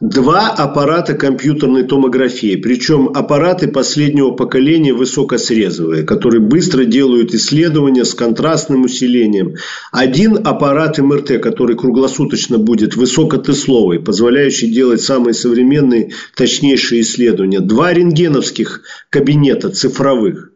два 0.00 0.48
аппарата 0.48 1.14
компьютерной 1.14 1.82
томографии. 1.82 2.56
Причем 2.56 3.10
аппараты 3.14 3.68
последнего 3.68 4.30
поколения 4.30 4.94
высокосрезовые, 4.94 6.04
которые 6.04 6.40
быстро 6.40 6.84
делают 6.84 7.34
исследования 7.34 8.04
с 8.04 8.14
контрастным 8.14 8.84
усилением. 8.84 9.56
Один 9.92 10.38
аппарат 10.42 10.98
МРТ, 10.98 11.40
который 11.42 11.76
круглосуточно 11.76 12.58
будет 12.58 12.96
высокотесловый, 12.96 14.00
позволяющий 14.00 14.70
делать 14.70 15.02
самые 15.02 15.34
современные, 15.34 16.12
точнейшие 16.34 17.02
исследования. 17.02 17.60
Два 17.60 17.92
рентгеновских 17.92 18.82
кабинета 19.10 19.68
цифровых 19.68 20.49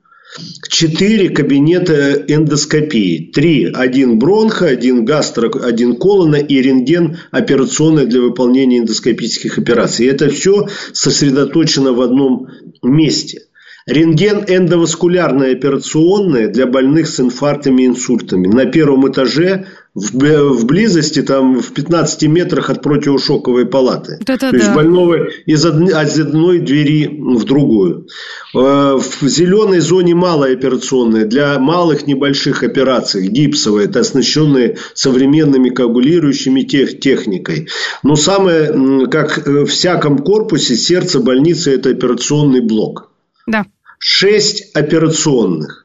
четыре 0.69 1.31
кабинета 1.31 2.25
эндоскопии. 2.27 3.31
Три. 3.33 3.71
Один 3.73 4.19
бронха, 4.19 4.67
один 4.67 5.05
гастро, 5.05 5.51
один 5.63 5.97
колона 5.97 6.37
и 6.37 6.61
рентген 6.61 7.19
операционный 7.31 8.07
для 8.07 8.21
выполнения 8.21 8.79
эндоскопических 8.79 9.59
операций. 9.59 10.07
И 10.07 10.09
это 10.09 10.29
все 10.29 10.69
сосредоточено 10.93 11.93
в 11.93 12.01
одном 12.01 12.49
месте. 12.83 13.43
Рентген 13.87 14.45
эндоваскулярная 14.49 15.53
операционная 15.53 16.49
для 16.49 16.67
больных 16.67 17.07
с 17.07 17.21
инфарктами 17.21 17.83
и 17.83 17.87
инсультами. 17.87 18.47
На 18.47 18.65
первом 18.65 19.11
этаже 19.11 19.67
в, 19.95 20.65
близости, 20.67 21.23
там, 21.23 21.61
в 21.61 21.73
15 21.73 22.23
метрах 22.25 22.69
от 22.69 22.83
противошоковой 22.83 23.67
палаты. 23.67 24.19
Да, 24.27 24.37
да, 24.37 24.51
То 24.51 24.57
есть, 24.57 24.73
больного 24.73 25.29
из, 25.47 25.65
од... 25.65 25.81
из 25.81 26.19
одной 26.19 26.59
двери 26.59 27.07
в 27.07 27.45
другую. 27.45 28.09
Э, 28.55 28.99
в 28.99 29.29
зеленой 29.29 29.79
зоне 29.79 30.17
малая 30.17 30.55
операционная 30.55 31.27
для 31.27 31.59
малых 31.61 32.09
небольших 32.09 32.65
операций, 32.65 33.29
гипсовая, 33.29 33.85
это 33.85 34.01
оснащенные 34.01 34.79
современными 34.95 35.71
коагулирующими 35.71 36.63
тех, 36.63 36.99
техникой. 36.99 37.69
Но 38.03 38.17
самое, 38.17 39.07
как 39.09 39.47
в 39.47 39.67
всяком 39.67 40.19
корпусе, 40.19 40.75
сердце 40.75 41.21
больницы– 41.21 41.71
это 41.75 41.91
операционный 41.91 42.61
блок. 42.61 43.13
Да. 43.47 43.67
Шесть 43.99 44.75
операционных. 44.75 45.84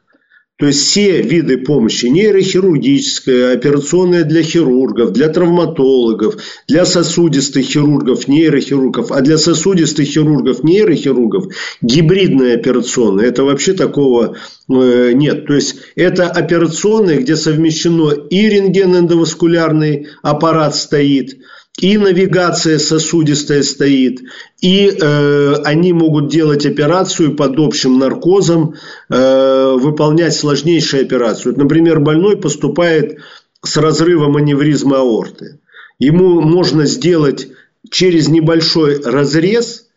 То 0.59 0.65
есть 0.65 0.81
все 0.81 1.21
виды 1.21 1.57
помощи, 1.57 2.07
нейрохирургическая, 2.07 3.53
операционная 3.53 4.25
для 4.25 4.43
хирургов, 4.43 5.13
для 5.13 5.29
травматологов, 5.29 6.35
для 6.67 6.85
сосудистых 6.85 7.65
хирургов, 7.65 8.27
нейрохирургов, 8.27 9.09
а 9.13 9.21
для 9.21 9.37
сосудистых 9.37 10.05
хирургов, 10.05 10.61
нейрохирургов 10.65 11.45
гибридная 11.81 12.55
операционная. 12.55 13.27
Это 13.27 13.45
вообще 13.45 13.71
такого 13.71 14.35
э, 14.67 15.11
нет. 15.13 15.47
То 15.47 15.53
есть 15.53 15.77
это 15.95 16.27
операционная, 16.27 17.19
где 17.19 17.37
совмещено 17.37 18.11
и 18.11 18.49
рентген-эндоваскулярный 18.49 20.07
аппарат 20.21 20.75
стоит– 20.75 21.37
и 21.81 21.97
навигация 21.97 22.77
сосудистая 22.77 23.63
стоит, 23.63 24.21
и 24.61 24.87
э, 24.89 25.53
они 25.63 25.93
могут 25.93 26.29
делать 26.29 26.65
операцию 26.65 27.35
под 27.35 27.57
общим 27.59 27.99
наркозом, 27.99 28.75
э, 29.09 29.75
выполнять 29.79 30.35
сложнейшие 30.35 31.03
операции. 31.03 31.51
Например, 31.51 31.99
больной 31.99 32.37
поступает 32.37 33.19
с 33.63 33.77
разрывом 33.77 34.37
аневризмы 34.37 34.97
аорты. 34.97 35.59
Ему 35.99 36.41
можно 36.41 36.85
сделать 36.85 37.47
через 37.89 38.27
небольшой 38.27 39.01
разрез, 39.01 39.87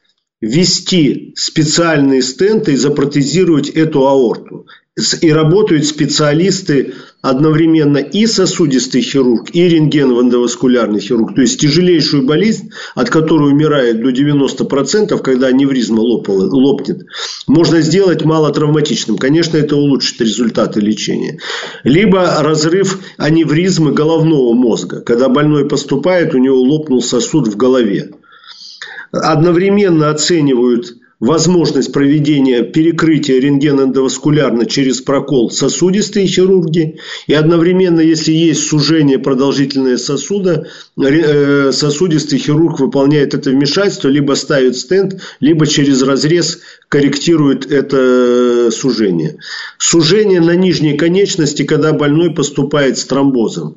ввести 0.40 1.32
специальные 1.36 2.22
стенты 2.22 2.72
и 2.72 2.76
запротезировать 2.76 3.70
эту 3.70 4.06
аорту. 4.06 4.66
И 5.20 5.32
работают 5.32 5.86
специалисты 5.86 6.94
одновременно 7.22 7.98
и 7.98 8.26
сосудистый 8.26 9.00
хирург, 9.00 9.50
и 9.52 9.68
рентгеново-эндоваскулярный 9.68 10.98
хирург. 10.98 11.36
То 11.36 11.42
есть 11.42 11.60
тяжелейшую 11.60 12.26
болезнь, 12.26 12.70
от 12.96 13.10
которой 13.10 13.52
умирает 13.52 14.02
до 14.02 14.10
90%, 14.10 15.16
когда 15.22 15.46
аневризма 15.46 16.00
лопала, 16.00 16.50
лопнет, 16.50 17.06
можно 17.46 17.80
сделать 17.80 18.24
малотравматичным. 18.24 19.18
Конечно, 19.18 19.56
это 19.56 19.76
улучшит 19.76 20.20
результаты 20.20 20.80
лечения. 20.80 21.38
Либо 21.84 22.42
разрыв 22.42 22.98
аневризмы 23.16 23.92
головного 23.92 24.52
мозга. 24.52 25.00
Когда 25.00 25.28
больной 25.28 25.68
поступает, 25.68 26.34
у 26.34 26.38
него 26.38 26.60
лопнул 26.60 27.02
сосуд 27.02 27.46
в 27.46 27.56
голове. 27.56 28.10
Одновременно 29.12 30.10
оценивают 30.10 30.96
возможность 31.22 31.92
проведения 31.92 32.64
перекрытия 32.64 33.38
рентгеноэндоваскулярно 33.38 34.66
через 34.66 35.00
прокол 35.00 35.52
сосудистые 35.52 36.26
хирурги. 36.26 36.98
И 37.28 37.32
одновременно, 37.32 38.00
если 38.00 38.32
есть 38.32 38.66
сужение 38.66 39.20
продолжительное 39.20 39.98
сосуда, 39.98 40.66
э, 41.00 41.70
сосудистый 41.70 42.40
хирург 42.40 42.80
выполняет 42.80 43.34
это 43.34 43.50
вмешательство, 43.50 44.08
либо 44.08 44.32
ставит 44.34 44.76
стенд, 44.76 45.20
либо 45.38 45.68
через 45.68 46.02
разрез 46.02 46.58
корректирует 46.88 47.70
это 47.70 48.70
сужение. 48.72 49.36
Сужение 49.78 50.40
на 50.40 50.56
нижней 50.56 50.96
конечности, 50.96 51.62
когда 51.62 51.92
больной 51.92 52.34
поступает 52.34 52.98
с 52.98 53.04
тромбозом. 53.04 53.76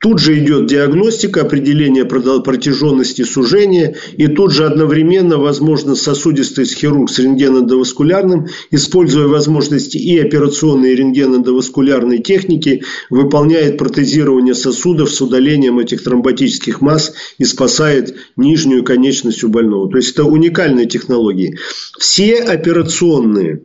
Тут 0.00 0.18
же 0.18 0.38
идет 0.38 0.66
диагностика, 0.66 1.42
определение 1.42 2.06
протяженности 2.06 3.22
сужения, 3.22 3.96
и 4.16 4.28
тут 4.28 4.50
же 4.50 4.64
одновременно, 4.64 5.36
возможно, 5.36 5.94
сосудистый 5.94 6.64
хирург 6.64 7.10
с 7.10 7.18
рентгеноэндоваскулярным, 7.18 8.46
используя 8.70 9.26
возможности 9.26 9.98
и 9.98 10.18
операционной 10.18 10.92
и 10.92 10.96
рентгеноэндоваскулярной 10.96 12.20
техники, 12.20 12.82
выполняет 13.10 13.76
протезирование 13.76 14.54
сосудов 14.54 15.10
с 15.10 15.20
удалением 15.20 15.78
этих 15.78 16.02
тромботических 16.02 16.80
масс 16.80 17.12
и 17.36 17.44
спасает 17.44 18.16
нижнюю 18.36 18.82
конечность 18.84 19.44
у 19.44 19.50
больного. 19.50 19.90
То 19.90 19.98
есть 19.98 20.12
это 20.12 20.24
уникальные 20.24 20.86
технологии. 20.86 21.58
Все 21.98 22.36
операционные 22.36 23.64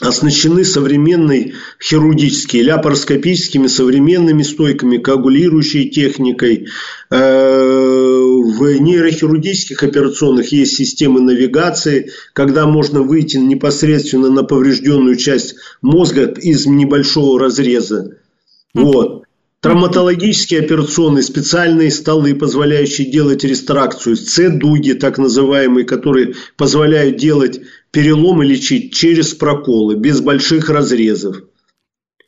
оснащены 0.00 0.64
современной 0.64 1.54
хирургической, 1.82 2.60
ляпароскопическими 2.60 3.66
современными 3.66 4.42
стойками, 4.42 4.98
коагулирующей 4.98 5.88
техникой. 5.88 6.68
Э, 7.10 7.16
в 7.16 8.78
нейрохирургических 8.78 9.82
операционных 9.82 10.52
есть 10.52 10.76
системы 10.76 11.20
навигации, 11.20 12.10
когда 12.34 12.66
можно 12.66 13.02
выйти 13.02 13.38
непосредственно 13.38 14.30
на 14.30 14.44
поврежденную 14.44 15.16
часть 15.16 15.56
мозга 15.80 16.24
из 16.26 16.66
небольшого 16.66 17.40
разреза. 17.40 18.18
Вот. 18.74 19.25
Травматологические 19.66 20.60
операционные 20.60 21.24
специальные 21.24 21.90
столы, 21.90 22.36
позволяющие 22.36 23.10
делать 23.10 23.42
рестракцию, 23.42 24.14
С-дуги, 24.14 24.92
так 24.92 25.18
называемые, 25.18 25.84
которые 25.84 26.34
позволяют 26.56 27.16
делать 27.16 27.60
переломы 27.90 28.44
лечить 28.44 28.94
через 28.94 29.34
проколы, 29.34 29.96
без 29.96 30.20
больших 30.20 30.70
разрезов. 30.70 31.42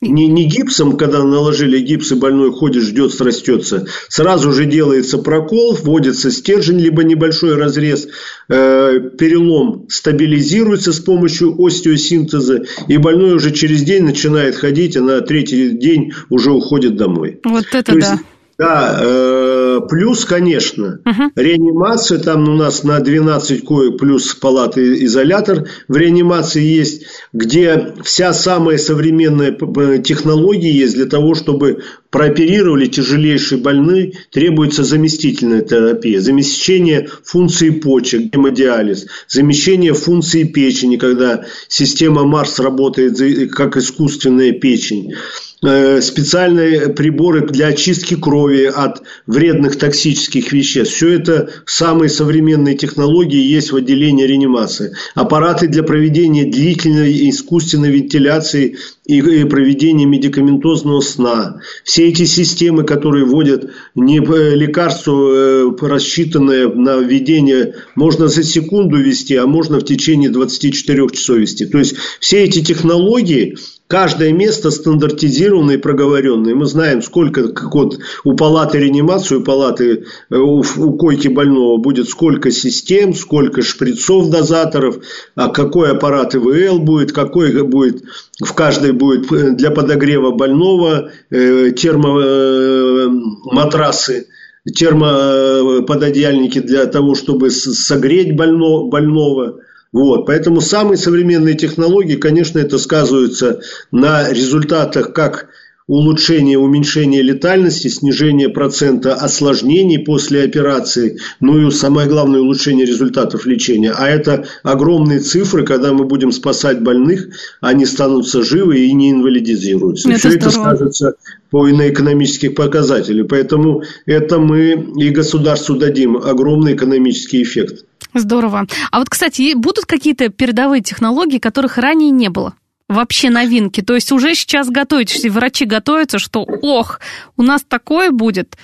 Не, 0.01 0.27
не 0.27 0.45
гипсом, 0.45 0.95
когда 0.95 1.21
наложили 1.25 1.77
гипс 1.79 2.13
и 2.13 2.15
больной 2.15 2.53
ходит, 2.53 2.83
ждет, 2.83 3.13
срастется. 3.13 3.85
Сразу 4.07 4.53
же 4.53 4.63
делается 4.63 5.17
прокол, 5.17 5.75
вводится 5.75 6.31
стержень, 6.31 6.79
либо 6.79 7.03
небольшой 7.03 7.55
разрез. 7.55 8.07
Э, 8.47 8.97
перелом 9.17 9.87
стабилизируется 9.89 10.93
с 10.93 11.01
помощью 11.01 11.53
остеосинтеза. 11.61 12.63
И 12.87 12.95
больной 12.95 13.33
уже 13.33 13.51
через 13.51 13.83
день 13.83 14.03
начинает 14.03 14.55
ходить, 14.55 14.95
а 14.95 15.01
на 15.01 15.19
третий 15.19 15.71
день 15.71 16.13
уже 16.29 16.51
уходит 16.51 16.95
домой. 16.95 17.41
Вот 17.43 17.65
это 17.73 17.91
То 17.91 17.99
да. 17.99 18.11
Есть, 18.11 18.23
да, 18.57 18.99
э, 19.01 19.68
плюс, 19.81 20.25
конечно, 20.25 20.99
угу. 21.05 21.31
реанимация, 21.35 22.19
там 22.19 22.47
у 22.47 22.55
нас 22.55 22.83
на 22.83 22.99
12 22.99 23.63
коек 23.63 23.97
плюс 23.97 24.33
палаты 24.35 25.03
изолятор 25.05 25.67
в 25.87 25.95
реанимации 25.95 26.63
есть, 26.63 27.03
где 27.33 27.93
вся 28.03 28.33
самая 28.33 28.77
современная 28.77 29.51
технология 29.99 30.71
есть 30.71 30.95
для 30.95 31.05
того, 31.05 31.35
чтобы 31.35 31.83
прооперировали 32.09 32.87
тяжелейшие 32.87 33.61
больные, 33.61 34.13
требуется 34.31 34.83
заместительная 34.83 35.61
терапия, 35.61 36.19
замещение 36.19 37.09
функции 37.23 37.69
почек, 37.69 38.33
гемодиализ, 38.33 39.07
замещение 39.27 39.93
функции 39.93 40.43
печени, 40.43 40.97
когда 40.97 41.45
система 41.67 42.23
Марс 42.23 42.59
работает 42.59 43.51
как 43.51 43.77
искусственная 43.77 44.53
печень. 44.53 45.13
Э, 45.61 45.99
специальные 45.99 46.87
приборы 46.93 47.45
для 47.45 47.67
очистки 47.67 48.15
крови 48.15 48.63
от 48.63 49.01
вредных 49.27 49.77
токсических 49.77 50.53
веществ. 50.53 50.95
Все 50.95 51.09
это 51.09 51.49
самые 51.65 52.07
современные 52.07 52.77
технологии 52.77 53.41
есть 53.41 53.73
в 53.73 53.75
отделении 53.75 54.23
реанимации. 54.23 54.95
Аппараты 55.15 55.67
для 55.67 55.83
проведения 55.83 56.45
длительной 56.45 57.29
искусственной 57.29 57.91
вентиляции 57.91 58.77
и 59.05 59.21
проведения 59.21 60.05
медикаментозного 60.05 61.01
сна. 61.01 61.59
Все 61.83 62.07
эти 62.07 62.23
системы, 62.23 62.85
которые 62.85 63.25
вводят 63.25 63.69
не 63.95 64.19
э, 64.19 64.55
лекарство, 64.55 65.33
э, 65.33 65.71
рассчитанное 65.81 66.69
на 66.69 66.99
введение, 66.99 67.75
можно 67.95 68.29
за 68.29 68.43
секунду 68.43 68.95
ввести, 68.95 69.35
а 69.35 69.45
можно 69.45 69.79
в 69.79 69.83
течение 69.83 70.29
24 70.29 71.09
часов 71.09 71.39
ввести. 71.39 71.65
То 71.65 71.79
есть 71.79 71.97
все 72.21 72.45
эти 72.45 72.63
технологии 72.63 73.57
Каждое 73.89 74.31
место 74.33 74.69
стандартизированное 74.69 75.77
и 75.77 75.79
проговоренное. 75.79 76.53
Мы 76.53 76.67
знаем, 76.67 77.01
сколько 77.01 77.47
как 77.47 77.73
вот 77.73 77.97
у 78.23 78.35
палаты 78.35 78.77
реанимации, 78.77 79.37
у 79.37 79.43
палаты 79.43 80.05
э, 80.29 80.35
у, 80.35 80.59
у 80.59 80.93
койки 80.95 81.27
больного 81.27 81.77
будет 81.77 82.07
сколько 82.07 82.51
систем, 82.51 83.15
сколько 83.15 83.63
шприцов, 83.63 84.29
дозаторов, 84.29 84.99
а 85.33 85.47
какой 85.47 85.89
аппарат 85.89 86.35
ИВЛ 86.35 86.77
будет, 86.77 87.13
какой 87.13 87.63
будет 87.63 88.03
в 88.39 88.53
каждой 88.53 88.91
будет 88.91 89.31
э, 89.31 89.55
для 89.55 89.71
подогрева 89.71 90.29
больного 90.29 91.09
э, 91.31 91.71
термоматрасы 91.71 94.27
термопододеяльники 94.71 96.59
для 96.59 96.85
того, 96.85 97.15
чтобы 97.15 97.49
согреть 97.49 98.35
больно, 98.35 98.83
больного. 98.83 99.61
Вот, 99.91 100.27
поэтому 100.27 100.61
самые 100.61 100.97
современные 100.97 101.55
технологии, 101.55 102.15
конечно, 102.15 102.59
это 102.59 102.77
сказывается 102.77 103.61
на 103.91 104.31
результатах 104.31 105.13
как 105.13 105.49
улучшения, 105.89 106.59
уменьшения 106.59 107.23
летальности, 107.23 107.87
снижения 107.87 108.47
процента 108.47 109.15
осложнений 109.15 109.97
после 110.05 110.43
операции, 110.43 111.17
ну 111.39 111.67
и 111.67 111.71
самое 111.71 112.07
главное 112.07 112.41
улучшение 112.41 112.85
результатов 112.85 113.47
лечения. 113.47 113.91
А 113.97 114.07
это 114.07 114.45
огромные 114.61 115.19
цифры, 115.19 115.65
когда 115.65 115.91
мы 115.91 116.05
будем 116.05 116.31
спасать 116.31 116.83
больных, 116.83 117.29
они 117.59 117.87
станутся 117.87 118.43
живы 118.43 118.81
и 118.81 118.93
не 118.93 119.09
инвалидизируются. 119.09 120.11
Это 120.11 120.19
Все 120.19 120.31
здорово. 120.33 120.47
это 120.47 120.51
скажется 120.51 121.13
по 121.49 121.67
на 121.67 121.89
экономических 121.89 122.53
показателях. 122.53 123.27
Поэтому 123.27 123.81
это 124.05 124.37
мы 124.37 124.91
и 124.95 125.09
государству 125.09 125.75
дадим 125.75 126.17
огромный 126.17 126.75
экономический 126.75 127.41
эффект. 127.41 127.85
Здорово. 128.13 128.65
А 128.91 128.99
вот, 128.99 129.09
кстати, 129.09 129.53
будут 129.53 129.85
какие-то 129.85 130.29
передовые 130.29 130.81
технологии, 130.81 131.39
которых 131.39 131.77
ранее 131.77 132.11
не 132.11 132.29
было? 132.29 132.53
Вообще 132.87 133.29
новинки. 133.29 133.81
То 133.81 133.93
есть 133.93 134.11
уже 134.11 134.33
сейчас 134.33 134.69
готовитесь, 134.69 135.25
врачи 135.25 135.65
готовятся, 135.65 136.17
что 136.17 136.43
ох, 136.43 136.99
у 137.37 137.43
нас 137.43 137.63
такое 137.67 138.11
будет, 138.11 138.57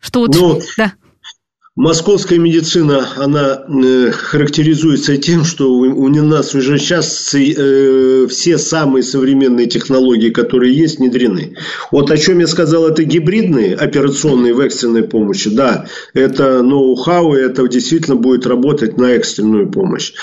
что 0.00 0.20
вот... 0.20 0.34
Ну, 0.34 0.60
да. 0.78 0.94
Московская 1.76 2.38
медицина, 2.38 3.06
она 3.18 3.64
э, 3.68 4.10
характеризуется 4.10 5.18
тем, 5.18 5.44
что 5.44 5.70
у, 5.70 6.08
нас 6.08 6.54
уже 6.54 6.78
сейчас 6.78 7.34
э, 7.34 8.26
все 8.30 8.56
самые 8.56 9.02
современные 9.02 9.66
технологии, 9.66 10.30
которые 10.30 10.74
есть, 10.74 10.98
внедрены. 10.98 11.54
Вот 11.92 12.10
о 12.10 12.16
чем 12.16 12.38
я 12.38 12.46
сказал, 12.46 12.88
это 12.88 13.04
гибридные 13.04 13.74
операционные 13.74 14.54
в 14.54 14.60
экстренной 14.60 15.02
помощи. 15.02 15.50
Да, 15.50 15.84
это 16.14 16.62
ноу-хау, 16.62 17.34
это 17.34 17.68
действительно 17.68 18.16
будет 18.16 18.46
работать 18.46 18.96
на 18.96 19.10
экстренную 19.10 19.70
помощь. 19.70 20.14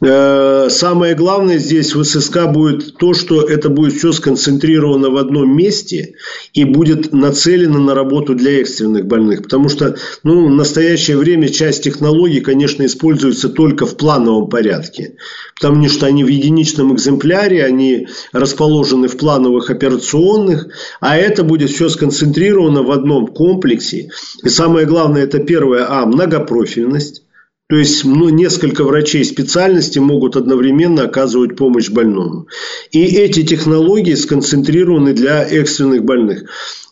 Э, 0.00 0.68
самое 0.70 1.16
главное 1.16 1.58
здесь 1.58 1.92
в 1.92 2.04
ССК 2.04 2.46
будет 2.46 2.98
то, 2.98 3.14
что 3.14 3.42
это 3.42 3.68
будет 3.68 3.94
все 3.94 4.12
сконцентрировано 4.12 5.10
в 5.10 5.16
одном 5.16 5.56
месте 5.56 6.14
и 6.54 6.62
будет 6.62 7.12
нацелено 7.12 7.80
на 7.80 7.96
работу 7.96 8.36
для 8.36 8.60
экстренных 8.60 9.06
больных. 9.06 9.42
Потому 9.42 9.68
что, 9.68 9.96
ну, 10.22 10.48
настоящий 10.48 10.99
настоящее 11.00 11.16
время 11.16 11.48
часть 11.48 11.84
технологий, 11.84 12.40
конечно, 12.40 12.84
используется 12.84 13.48
только 13.48 13.86
в 13.86 13.96
плановом 13.96 14.50
порядке. 14.50 15.14
Потому 15.58 15.88
что 15.88 16.06
они 16.06 16.24
в 16.24 16.28
единичном 16.28 16.94
экземпляре, 16.94 17.64
они 17.64 18.08
расположены 18.32 19.08
в 19.08 19.16
плановых 19.16 19.70
операционных, 19.70 20.68
а 21.00 21.16
это 21.16 21.42
будет 21.42 21.70
все 21.70 21.88
сконцентрировано 21.88 22.82
в 22.82 22.90
одном 22.90 23.28
комплексе. 23.28 24.10
И 24.44 24.48
самое 24.50 24.86
главное, 24.86 25.22
это 25.22 25.38
первое, 25.38 25.86
а, 25.88 26.04
многопрофильность. 26.04 27.22
То 27.70 27.76
есть 27.76 28.04
ну, 28.04 28.28
несколько 28.30 28.82
врачей 28.82 29.24
специальности 29.24 30.00
могут 30.00 30.34
одновременно 30.34 31.04
оказывать 31.04 31.56
помощь 31.56 31.88
больному. 31.88 32.48
И 32.90 33.00
эти 33.04 33.44
технологии 33.44 34.14
сконцентрированы 34.14 35.12
для 35.12 35.44
экстренных 35.44 36.04
больных. 36.04 36.46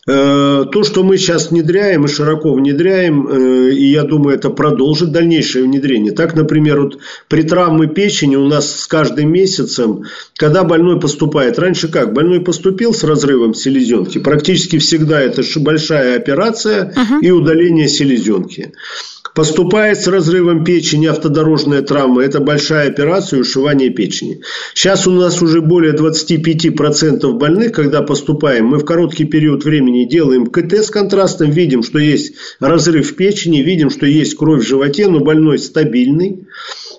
Э, 0.07 0.63
то, 0.71 0.83
что 0.83 1.03
мы 1.03 1.17
сейчас 1.17 1.51
внедряем 1.51 2.05
и 2.05 2.07
широко 2.07 2.53
внедряем, 2.53 3.27
э, 3.27 3.71
и 3.71 3.91
я 3.91 4.03
думаю, 4.03 4.37
это 4.37 4.49
продолжит 4.49 5.11
дальнейшее 5.11 5.65
внедрение. 5.65 6.13
Так, 6.13 6.33
например, 6.33 6.79
вот 6.79 6.99
при 7.27 7.41
травме 7.43 7.87
печени 7.87 8.37
у 8.37 8.47
нас 8.47 8.79
с 8.79 8.87
каждым 8.87 9.33
месяцем, 9.33 10.05
когда 10.37 10.63
больной 10.63 10.97
поступает, 10.97 11.59
раньше 11.59 11.89
как? 11.89 12.13
Больной 12.13 12.39
поступил 12.39 12.93
с 12.93 13.03
разрывом 13.03 13.53
селезенки, 13.53 14.17
практически 14.19 14.77
всегда 14.77 15.19
это 15.19 15.43
большая 15.57 16.15
операция 16.15 16.93
uh-huh. 16.95 17.19
и 17.21 17.31
удаление 17.31 17.89
селезенки. 17.89 18.71
Поступает 19.39 19.97
с 20.01 20.07
разрывом 20.07 20.65
печени 20.65 21.05
автодорожная 21.05 21.81
травма. 21.81 22.23
Это 22.23 22.41
большая 22.41 22.89
операция 22.89 23.39
ушивания 23.39 23.89
печени. 23.89 24.41
Сейчас 24.73 25.07
у 25.07 25.11
нас 25.11 25.41
уже 25.41 25.61
более 25.61 25.93
25% 25.93 27.31
больных, 27.31 27.71
когда 27.71 28.01
поступаем, 28.01 28.65
мы 28.65 28.79
в 28.79 28.83
короткий 28.83 29.23
период 29.23 29.63
времени 29.63 30.03
делаем 30.03 30.45
КТ 30.47 30.73
с 30.73 30.89
контрастом, 30.89 31.51
видим, 31.51 31.83
что 31.83 31.99
есть 31.99 32.33
разрыв 32.59 33.15
печени, 33.15 33.61
видим, 33.61 33.89
что 33.89 34.05
есть 34.05 34.35
кровь 34.35 34.61
в 34.61 34.67
животе, 34.67 35.07
но 35.07 35.21
больной 35.21 35.57
стабильный. 35.57 36.45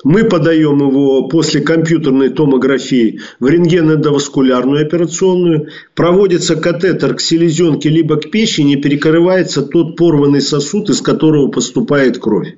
Мы 0.02 0.24
подаем 0.24 0.78
его 0.78 1.28
после 1.28 1.60
компьютерной 1.60 2.30
томографии 2.30 3.20
в 3.38 3.46
рентгеноваскулярную 3.46 4.86
операционную. 4.86 5.68
Проводится 5.94 6.56
катетер 6.56 7.14
к 7.14 7.20
селезенке 7.20 7.90
либо 7.90 8.16
к 8.16 8.30
печени, 8.30 8.76
перекрывается 8.76 9.62
тот 9.62 9.96
порванный 9.96 10.40
сосуд, 10.40 10.88
из 10.88 11.02
которого 11.02 11.48
поступает 11.48 12.18
кровь. 12.18 12.54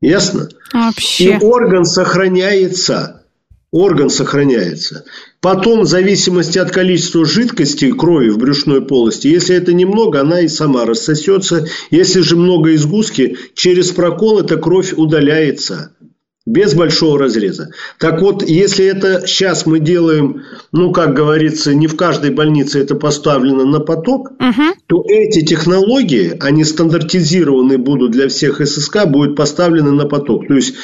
Ясно? 0.00 0.48
Вообще. 0.72 1.24
И 1.24 1.44
орган 1.44 1.84
сохраняется. 1.84 3.24
Орган 3.72 4.08
сохраняется. 4.08 5.04
Потом, 5.40 5.82
в 5.82 5.86
зависимости 5.86 6.58
от 6.58 6.72
количества 6.72 7.24
жидкости 7.24 7.92
крови 7.92 8.30
в 8.30 8.38
брюшной 8.38 8.80
полости, 8.82 9.28
если 9.28 9.54
это 9.54 9.72
немного, 9.72 10.20
она 10.20 10.40
и 10.40 10.48
сама 10.48 10.86
рассосется. 10.86 11.66
Если 11.90 12.20
же 12.20 12.36
много 12.36 12.70
из 12.70 12.84
гуски, 12.86 13.36
через 13.54 13.90
прокол 13.90 14.40
эта 14.40 14.56
кровь 14.56 14.94
удаляется 14.96 15.92
без 16.50 16.74
большого 16.74 17.18
разреза. 17.18 17.70
Так 17.98 18.20
вот, 18.20 18.42
если 18.42 18.84
это 18.84 19.26
сейчас 19.26 19.66
мы 19.66 19.78
делаем, 19.78 20.42
ну, 20.72 20.92
как 20.92 21.14
говорится, 21.14 21.74
не 21.74 21.86
в 21.86 21.96
каждой 21.96 22.30
больнице 22.30 22.80
это 22.80 22.96
поставлено 22.96 23.64
на 23.64 23.78
поток, 23.78 24.32
угу. 24.32 24.62
то 24.86 25.04
эти 25.06 25.44
технологии, 25.44 26.36
они 26.40 26.64
стандартизированы 26.64 27.78
будут 27.78 28.10
для 28.10 28.28
всех 28.28 28.60
ССК, 28.66 29.06
будут 29.06 29.36
поставлены 29.36 29.92
на 29.92 30.06
поток. 30.06 30.48
То 30.48 30.54
есть, 30.54 30.74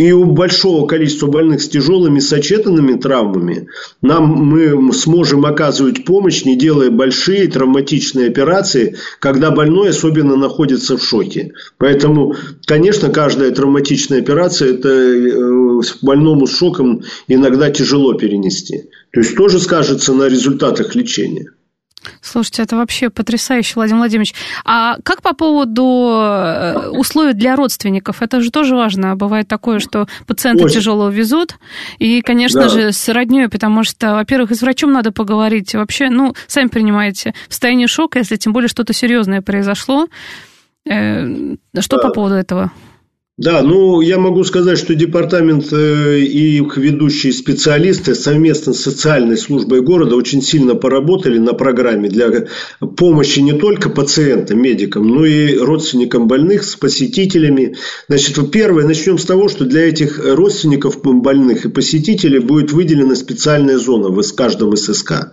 и 0.00 0.12
у 0.12 0.24
большого 0.24 0.86
количества 0.86 1.26
больных 1.26 1.60
с 1.60 1.68
тяжелыми 1.68 2.20
сочетанными 2.20 2.94
травмами 2.94 3.68
нам 4.00 4.28
мы 4.28 4.94
сможем 4.94 5.44
оказывать 5.44 6.06
помощь, 6.06 6.46
не 6.46 6.56
делая 6.56 6.88
большие 6.88 7.46
травматичные 7.48 8.28
операции, 8.28 8.96
когда 9.18 9.50
больной 9.50 9.90
особенно 9.90 10.36
находится 10.36 10.96
в 10.96 11.04
шоке. 11.04 11.52
Поэтому, 11.76 12.34
конечно, 12.64 13.10
каждая 13.10 13.50
травматичная 13.50 14.20
операция 14.20 14.72
это 14.72 14.88
э, 14.88 15.80
больному 16.00 16.46
с 16.46 16.56
шоком 16.56 17.02
иногда 17.28 17.70
тяжело 17.70 18.14
перенести. 18.14 18.84
То 19.12 19.20
есть 19.20 19.36
тоже 19.36 19.58
скажется 19.58 20.14
на 20.14 20.28
результатах 20.28 20.94
лечения. 20.94 21.50
Слушайте, 22.22 22.62
это 22.62 22.76
вообще 22.76 23.10
потрясающе, 23.10 23.72
Владимир 23.76 23.98
Владимирович. 23.98 24.34
А 24.64 24.96
как 25.02 25.22
по 25.22 25.34
поводу 25.34 26.10
э, 26.12 26.88
условий 26.90 27.34
для 27.34 27.56
родственников? 27.56 28.22
Это 28.22 28.40
же 28.40 28.50
тоже 28.50 28.74
важно. 28.74 29.16
Бывает 29.16 29.48
такое, 29.48 29.78
что 29.78 30.06
пациента 30.26 30.64
Очень. 30.64 30.76
тяжело 30.76 31.08
везут. 31.08 31.56
И, 31.98 32.22
конечно 32.22 32.62
да. 32.62 32.68
же, 32.68 32.92
с 32.92 33.08
родней, 33.08 33.48
потому 33.48 33.84
что, 33.84 34.14
во-первых, 34.14 34.52
и 34.52 34.54
с 34.54 34.62
врачом 34.62 34.92
надо 34.92 35.12
поговорить. 35.12 35.74
Вообще, 35.74 36.08
ну, 36.10 36.34
сами 36.46 36.68
принимаете 36.68 37.34
в 37.48 37.52
состоянии 37.52 37.86
шока, 37.86 38.18
если 38.18 38.36
тем 38.36 38.52
более 38.52 38.68
что-то 38.68 38.92
серьезное 38.92 39.42
произошло. 39.42 40.06
Э, 40.88 41.26
что 41.78 41.96
да. 41.96 42.08
по 42.08 42.14
поводу 42.14 42.34
этого? 42.34 42.72
Да, 43.40 43.62
ну 43.62 44.02
я 44.02 44.18
могу 44.18 44.44
сказать, 44.44 44.76
что 44.76 44.94
департамент 44.94 45.72
э, 45.72 46.18
и 46.18 46.58
их 46.58 46.76
ведущие 46.76 47.32
специалисты 47.32 48.14
совместно 48.14 48.74
с 48.74 48.82
социальной 48.82 49.38
службой 49.38 49.80
города 49.80 50.14
очень 50.14 50.42
сильно 50.42 50.74
поработали 50.74 51.38
на 51.38 51.54
программе 51.54 52.10
для 52.10 52.48
помощи 52.98 53.40
не 53.40 53.54
только 53.54 53.88
пациентам, 53.88 54.60
медикам, 54.60 55.08
но 55.08 55.24
и 55.24 55.56
родственникам 55.56 56.28
больных 56.28 56.64
с 56.64 56.76
посетителями. 56.76 57.76
Значит, 58.08 58.50
первое, 58.50 58.84
начнем 58.84 59.16
с 59.16 59.24
того, 59.24 59.48
что 59.48 59.64
для 59.64 59.88
этих 59.88 60.20
родственников 60.22 61.00
больных 61.02 61.64
и 61.64 61.70
посетителей 61.70 62.40
будет 62.40 62.72
выделена 62.72 63.14
специальная 63.14 63.78
зона 63.78 64.10
в 64.10 64.34
каждом 64.34 64.76
ССК 64.76 65.32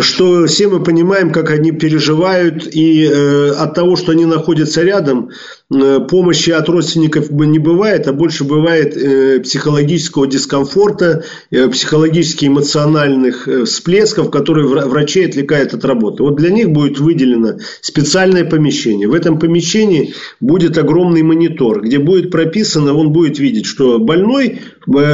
что 0.00 0.46
все 0.46 0.68
мы 0.68 0.82
понимаем, 0.82 1.32
как 1.32 1.50
они 1.50 1.72
переживают, 1.72 2.68
и 2.72 3.04
э, 3.06 3.50
от 3.50 3.74
того, 3.74 3.96
что 3.96 4.12
они 4.12 4.26
находятся 4.26 4.82
рядом, 4.82 5.30
Э, 5.70 6.00
помощи 6.00 6.48
от 6.48 6.66
родственников 6.70 7.30
не 7.30 7.58
бывает, 7.58 8.08
а 8.08 8.14
больше 8.14 8.44
бывает 8.44 8.96
э, 8.96 9.40
психологического 9.40 10.26
дискомфорта, 10.26 11.24
э, 11.50 11.68
психологически 11.68 12.46
эмоциональных 12.46 13.46
всплесков, 13.66 14.30
которые 14.30 14.66
врачи 14.66 15.26
отвлекают 15.26 15.74
от 15.74 15.84
работы. 15.84 16.22
Вот 16.22 16.36
для 16.36 16.48
них 16.48 16.70
будет 16.70 16.98
выделено 16.98 17.58
специальное 17.82 18.46
помещение. 18.46 19.08
В 19.08 19.12
этом 19.12 19.38
помещении 19.38 20.14
будет 20.40 20.78
огромный 20.78 21.22
монитор, 21.22 21.82
где 21.82 21.98
будет 21.98 22.30
прописано, 22.30 22.94
он 22.94 23.12
будет 23.12 23.38
видеть, 23.38 23.66
что 23.66 23.98
больной, 23.98 24.60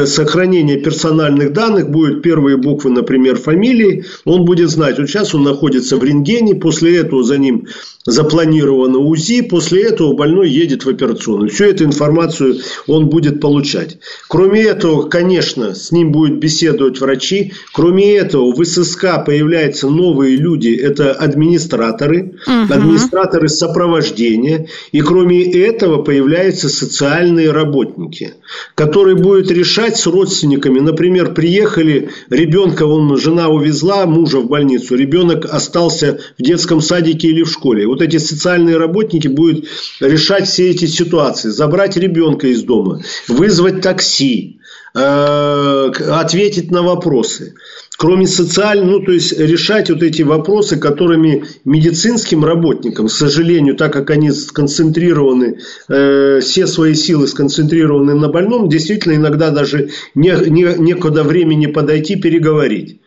сохранение 0.05 0.79
персональных 0.79 1.53
данных, 1.53 1.91
будет 1.91 2.23
первые 2.23 2.59
буквы, 2.59 2.91
например, 2.91 3.37
фамилии, 3.37 4.05
он 4.25 4.45
будет 4.45 4.64
знать, 4.67 4.99
вот 4.99 5.09
сейчас 5.09 5.35
он 5.35 5.43
находится 5.43 5.97
в 5.97 6.05
рентгене, 6.05 6.55
после 6.55 6.99
этого 6.99 7.23
за 7.23 7.39
ним 7.39 7.67
запланировано 8.07 8.99
УЗИ, 8.99 9.43
после 9.43 9.85
этого 9.85 10.15
больной 10.15 10.51
едет 10.51 10.85
в 10.85 10.89
операционную. 10.89 11.49
Всю 11.49 11.65
эту 11.65 11.85
информацию 11.85 12.57
он 12.87 13.09
будет 13.09 13.41
получать. 13.41 13.99
Кроме 14.29 14.63
этого, 14.63 15.09
конечно, 15.09 15.75
с 15.75 15.91
ним 15.91 16.13
будет 16.13 16.39
беседовать 16.39 17.01
врачи. 17.01 17.55
Кроме 17.73 18.17
этого, 18.17 18.53
в 18.55 18.63
ССК 18.65 19.25
появляются 19.25 19.89
новые 19.89 20.37
люди, 20.37 20.69
это 20.69 21.13
администраторы, 21.13 22.35
угу. 22.47 22.73
администраторы 22.73 23.49
сопровождения. 23.49 24.69
И 24.93 25.01
кроме 25.01 25.43
этого 25.51 26.03
появляются 26.03 26.69
социальные 26.69 27.53
работники, 27.53 28.35
которые 28.75 29.17
будут 29.17 29.51
решать 29.51 29.97
с 29.97 30.07
родственниками. 30.07 30.81
Например, 30.81 31.33
приехали, 31.33 32.11
ребенка, 32.29 32.85
он, 32.85 33.17
жена 33.17 33.49
увезла 33.49 34.05
мужа 34.05 34.41
в 34.45 34.49
больницу, 34.49 34.95
ребенок 34.95 35.47
остался 35.47 36.19
в 36.39 36.43
детском 36.43 36.81
садике 36.81 37.29
или 37.29 37.43
в 37.43 37.51
школе 37.51 37.87
вот 37.87 38.03
эти 38.03 38.19
социальные 38.19 38.77
работники 38.77 39.29
будут 39.29 39.67
решать 40.01 40.49
все 40.49 40.71
эти 40.71 40.87
ситуации. 40.87 41.49
Забрать 41.49 41.97
ребенка 41.97 42.49
из 42.49 42.63
дома, 42.63 43.03
вызвать 43.29 43.81
такси, 43.81 44.61
э, 44.95 45.91
ответить 46.11 46.71
на 46.71 46.83
вопросы. 46.83 47.55
Кроме 47.97 48.27
социальных, 48.27 48.91
ну, 48.91 49.01
то 49.01 49.13
есть 49.13 49.39
решать 49.39 49.89
вот 49.89 50.03
эти 50.03 50.23
вопросы, 50.23 50.77
которыми 50.77 51.45
медицинским 51.65 52.45
работникам, 52.45 53.07
к 53.07 53.13
сожалению, 53.13 53.77
так 53.77 53.93
как 53.93 54.11
они 54.11 54.33
сконцентрированы, 54.33 55.61
э, 55.89 56.41
все 56.41 56.67
свои 56.67 56.95
силы 56.95 57.29
сконцентрированы 57.29 58.15
на 58.15 58.29
больном, 58.29 58.69
действительно 58.69 59.15
иногда 59.15 59.51
даже 59.51 59.91
не, 60.15 60.35
не, 60.51 60.75
некуда 60.79 61.23
времени 61.23 61.67
подойти, 61.67 62.17
переговорить. 62.17 62.99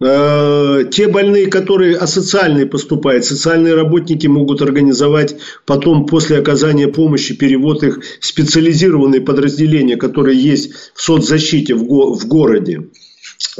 Э, 0.00 0.84
те 0.92 1.08
больные, 1.08 1.48
которые 1.48 1.96
асоциальные 1.96 2.66
поступают, 2.66 3.24
социальные 3.24 3.74
работники 3.74 4.28
могут 4.28 4.62
организовать 4.62 5.36
потом 5.66 6.06
после 6.06 6.38
оказания 6.38 6.86
помощи 6.86 7.36
перевод 7.36 7.82
их 7.82 8.00
в 8.20 8.24
специализированные 8.24 9.20
подразделения, 9.20 9.96
которые 9.96 10.38
есть 10.38 10.92
в 10.94 11.02
соцзащите 11.02 11.74
в, 11.74 11.84
го- 11.84 12.14
в 12.14 12.26
городе. 12.28 12.90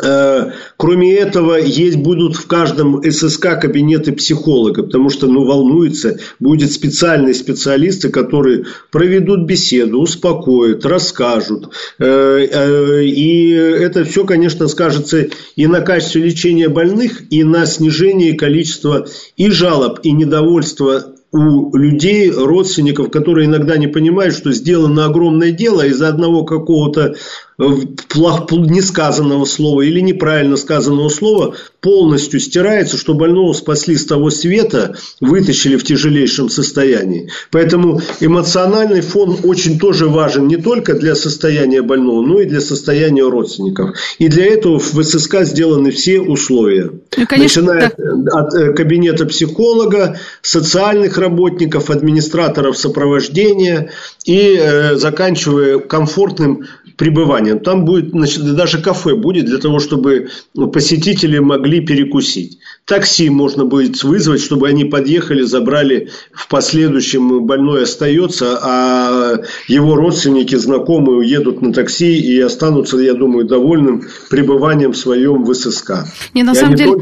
Э, 0.02 0.52
кроме 0.76 1.14
этого, 1.14 1.54
есть 1.54 1.98
будут 1.98 2.36
в 2.36 2.46
каждом 2.46 3.00
ССК 3.02 3.60
кабинеты 3.60 4.12
психолога, 4.12 4.82
потому 4.82 5.08
что 5.08 5.28
ну, 5.28 5.44
волнуется, 5.44 6.18
будет 6.40 6.72
специальные 6.72 7.34
специалисты, 7.34 8.08
которые 8.08 8.66
проведут 8.90 9.46
беседу, 9.46 10.00
успокоят, 10.00 10.84
расскажут. 10.84 11.70
Э, 11.98 12.04
э, 12.04 13.04
и 13.04 13.50
это 13.50 14.04
все, 14.04 14.24
конечно, 14.24 14.66
скажется 14.66 15.28
и 15.54 15.66
на 15.66 15.80
качестве 15.80 16.22
лечения 16.22 16.68
больных, 16.68 17.22
и 17.30 17.44
на 17.44 17.64
снижении 17.64 18.32
количества 18.32 19.06
и 19.36 19.50
жалоб, 19.50 20.00
и 20.02 20.10
недовольства 20.10 21.14
у 21.30 21.76
людей, 21.76 22.30
родственников, 22.30 23.10
которые 23.10 23.46
иногда 23.46 23.76
не 23.76 23.86
понимают, 23.86 24.34
что 24.34 24.52
сделано 24.52 25.04
огромное 25.04 25.52
дело 25.52 25.86
из-за 25.86 26.08
одного 26.08 26.44
какого-то 26.44 27.16
несказанного 27.58 29.44
слова 29.44 29.82
или 29.82 30.00
неправильно 30.00 30.56
сказанного 30.56 31.08
слова 31.08 31.56
полностью 31.80 32.38
стирается, 32.38 32.96
что 32.96 33.14
больного 33.14 33.52
спасли 33.52 33.96
с 33.96 34.06
того 34.06 34.30
света, 34.30 34.96
вытащили 35.20 35.76
в 35.76 35.84
тяжелейшем 35.84 36.50
состоянии. 36.50 37.30
Поэтому 37.50 38.00
эмоциональный 38.20 39.00
фон 39.00 39.38
очень 39.42 39.78
тоже 39.78 40.08
важен 40.08 40.46
не 40.46 40.56
только 40.56 40.94
для 40.94 41.14
состояния 41.14 41.82
больного, 41.82 42.24
но 42.24 42.40
и 42.40 42.46
для 42.46 42.60
состояния 42.60 43.28
родственников. 43.28 43.96
И 44.18 44.28
для 44.28 44.46
этого 44.46 44.78
в 44.78 45.02
ССК 45.02 45.42
сделаны 45.42 45.90
все 45.90 46.20
условия. 46.20 46.92
Ну, 47.16 47.26
конечно, 47.26 47.62
Начиная 47.62 47.92
да. 47.96 48.40
от 48.40 48.54
э, 48.54 48.72
кабинета 48.72 49.26
психолога, 49.26 50.18
социальных 50.42 51.18
работников, 51.18 51.90
администраторов 51.90 52.78
сопровождения 52.78 53.90
и 54.24 54.56
э, 54.60 54.96
заканчивая 54.96 55.78
комфортным 55.78 56.66
пребывания. 56.98 57.54
Там 57.54 57.84
будет, 57.84 58.10
значит, 58.10 58.54
даже 58.54 58.82
кафе 58.82 59.14
будет 59.14 59.46
для 59.46 59.58
того, 59.58 59.78
чтобы 59.78 60.28
посетители 60.72 61.38
могли 61.38 61.80
перекусить. 61.80 62.58
Такси 62.88 63.28
можно 63.28 63.66
будет 63.66 64.02
вызвать, 64.02 64.40
чтобы 64.40 64.66
они 64.66 64.86
подъехали, 64.86 65.42
забрали 65.42 66.08
в 66.32 66.48
последующем 66.48 67.44
больной 67.44 67.82
остается, 67.82 68.58
а 68.62 69.34
его 69.66 69.94
родственники, 69.94 70.54
знакомые 70.54 71.18
уедут 71.18 71.60
на 71.60 71.74
такси 71.74 72.18
и 72.18 72.40
останутся, 72.40 72.96
я 72.96 73.12
думаю, 73.12 73.46
довольным 73.46 74.04
пребыванием 74.30 74.94
своем 74.94 75.44
в 75.44 75.52
ССК. 75.52 76.06
Не, 76.32 76.42
на 76.42 76.54
самом 76.54 76.76
деле... 76.76 76.92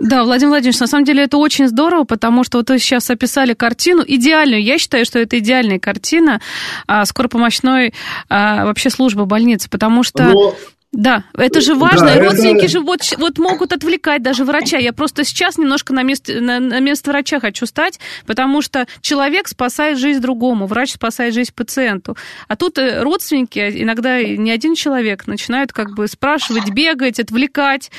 Да, 0.00 0.24
Владимир 0.24 0.52
Владимирович, 0.52 0.80
на 0.80 0.86
самом 0.86 1.04
деле 1.04 1.24
это 1.24 1.36
очень 1.36 1.68
здорово, 1.68 2.04
потому 2.04 2.42
что 2.42 2.56
вот 2.56 2.70
вы 2.70 2.78
сейчас 2.78 3.10
описали 3.10 3.52
картину 3.52 4.02
идеальную. 4.06 4.62
Я 4.62 4.78
считаю, 4.78 5.04
что 5.04 5.18
это 5.18 5.38
идеальная 5.38 5.78
картина 5.78 6.40
а, 6.86 7.04
скоропомощной 7.04 7.92
а, 8.30 8.64
вообще 8.64 8.88
службы 8.88 9.26
больницы, 9.26 9.68
потому 9.68 10.02
что... 10.02 10.22
Но 10.22 10.54
да, 10.92 11.22
это 11.38 11.60
же 11.60 11.76
важно. 11.76 12.08
Да, 12.08 12.18
Родственники 12.18 12.64
это... 12.64 12.68
же 12.68 12.80
вот, 12.80 13.00
вот 13.16 13.38
могут 13.38 13.72
отвлекать 13.72 14.22
даже 14.22 14.44
врача. 14.44 14.76
Я 14.76 14.92
просто 14.92 15.22
сейчас 15.22 15.56
немножко 15.56 15.92
на 15.92 16.02
место, 16.02 16.40
на, 16.40 16.58
на 16.58 16.80
место 16.80 17.10
врача 17.10 17.38
хочу 17.38 17.64
стать, 17.66 18.00
потому 18.26 18.60
что 18.60 18.86
человек 19.00 19.46
спасает 19.46 19.98
жизнь 19.98 20.20
другому, 20.20 20.66
врач 20.66 20.94
спасает 20.94 21.32
жизнь 21.32 21.52
пациенту. 21.54 22.16
А 22.48 22.56
тут 22.56 22.78
э, 22.78 23.02
родственники, 23.02 23.82
иногда 23.82 24.20
не 24.20 24.50
один 24.50 24.74
человек, 24.74 25.28
начинают 25.28 25.72
как 25.72 25.94
бы 25.94 26.08
спрашивать, 26.08 26.70
бегать, 26.70 27.20
отвлекать. 27.20 27.92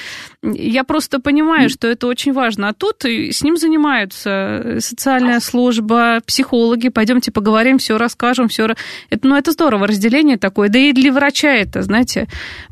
Я 0.43 0.83
просто 0.83 1.21
понимаю, 1.21 1.69
что 1.69 1.87
это 1.87 2.07
очень 2.07 2.33
важно. 2.33 2.67
А 2.67 2.73
тут 2.73 3.05
с 3.05 3.41
ним 3.41 3.55
занимаются 3.55 4.79
социальная 4.79 5.39
служба, 5.39 6.19
психологи. 6.25 6.89
Пойдемте 6.89 7.31
поговорим, 7.31 7.77
все 7.77 7.97
расскажем, 7.97 8.49
все. 8.49 8.75
Это, 9.09 9.27
ну, 9.27 9.37
это 9.37 9.53
здорово, 9.53 9.87
разделение 9.87 10.37
такое. 10.37 10.67
Да 10.67 10.77
и 10.77 10.91
для 10.91 11.13
врача 11.13 11.53
это, 11.53 11.83
знаете, 11.83 12.27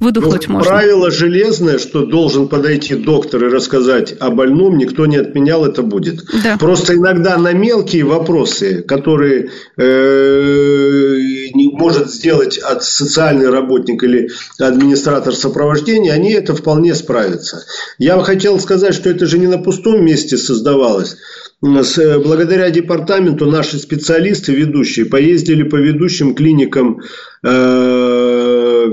выдохнуть 0.09 0.47
ну, 0.47 0.55
можно. 0.55 0.69
Правило 0.69 1.11
железное, 1.11 1.77
что 1.77 2.05
должен 2.05 2.47
подойти 2.47 2.95
доктор 2.95 3.45
и 3.45 3.49
рассказать 3.49 4.15
о 4.19 4.29
больном, 4.29 4.77
никто 4.77 5.05
не 5.05 5.17
отменял, 5.17 5.65
это 5.65 5.83
будет. 5.83 6.25
Да. 6.43 6.57
Просто 6.57 6.95
иногда 6.95 7.37
на 7.37 7.53
мелкие 7.53 8.03
вопросы, 8.03 8.81
которые 8.81 9.49
э, 9.77 11.17
не 11.53 11.69
может 11.73 12.11
сделать 12.11 12.57
от 12.57 12.83
социальный 12.83 13.49
работник 13.49 14.03
или 14.03 14.29
администратор 14.59 15.35
сопровождения, 15.35 16.13
они 16.13 16.31
это 16.31 16.55
вполне 16.55 16.95
справятся. 16.95 17.63
Я 17.97 18.19
хотел 18.21 18.59
сказать, 18.59 18.93
что 18.93 19.09
это 19.09 19.25
же 19.25 19.37
не 19.37 19.47
на 19.47 19.57
пустом 19.57 20.03
месте 20.03 20.37
создавалось. 20.37 21.17
Э, 21.61 22.19
благодаря 22.19 22.69
департаменту 22.69 23.45
наши 23.45 23.77
специалисты 23.79 24.53
ведущие 24.53 25.05
поездили 25.05 25.63
по 25.63 25.75
ведущим 25.75 26.33
клиникам 26.33 27.01
э, 27.43 28.18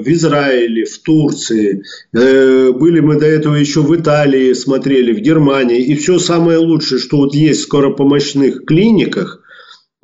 в 0.07 0.13
Израиле, 0.13 0.85
в 0.85 0.99
Турции, 0.99 1.83
э, 2.15 2.71
были 2.73 3.01
мы 3.01 3.19
до 3.19 3.27
этого 3.27 3.57
еще 3.57 3.81
в 3.83 3.95
Италии, 3.95 4.53
смотрели, 4.53 5.13
в 5.13 5.21
Германии. 5.21 5.83
И 5.83 5.95
все 5.97 6.19
самое 6.19 6.59
лучшее, 6.59 7.01
что 7.01 7.19
вот 7.19 7.35
есть 7.35 7.61
в 7.61 7.65
скоропомощных 7.65 8.65
клиниках, 8.65 9.43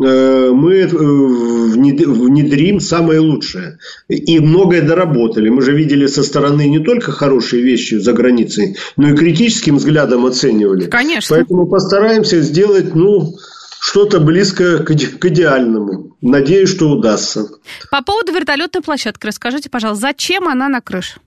э, 0.02 0.50
мы 0.52 0.86
внедрим 0.86 2.80
самое 2.80 3.20
лучшее. 3.20 3.78
И 4.08 4.40
многое 4.40 4.82
доработали. 4.82 5.48
Мы 5.48 5.62
же 5.62 5.72
видели 5.72 6.06
со 6.06 6.22
стороны 6.22 6.68
не 6.68 6.80
только 6.80 7.12
хорошие 7.12 7.62
вещи 7.62 7.94
за 7.94 8.12
границей, 8.12 8.76
но 8.96 9.10
и 9.10 9.16
критическим 9.16 9.76
взглядом 9.76 10.26
оценивали. 10.26 10.86
Конечно. 10.86 11.36
Поэтому 11.36 11.66
постараемся 11.66 12.40
сделать, 12.40 12.94
ну, 12.94 13.36
что-то 13.82 14.20
близко 14.20 14.78
к, 14.78 14.94
к 14.94 15.24
идеальному. 15.24 16.16
Надеюсь, 16.20 16.68
что 16.68 16.88
удастся. 16.88 17.48
По 17.90 18.00
поводу 18.00 18.32
вертолетной 18.32 18.80
площадки 18.80 19.26
расскажите, 19.26 19.70
пожалуйста, 19.70 20.02
зачем 20.02 20.48
она 20.48 20.68
на 20.68 20.80
крыше? 20.80 21.18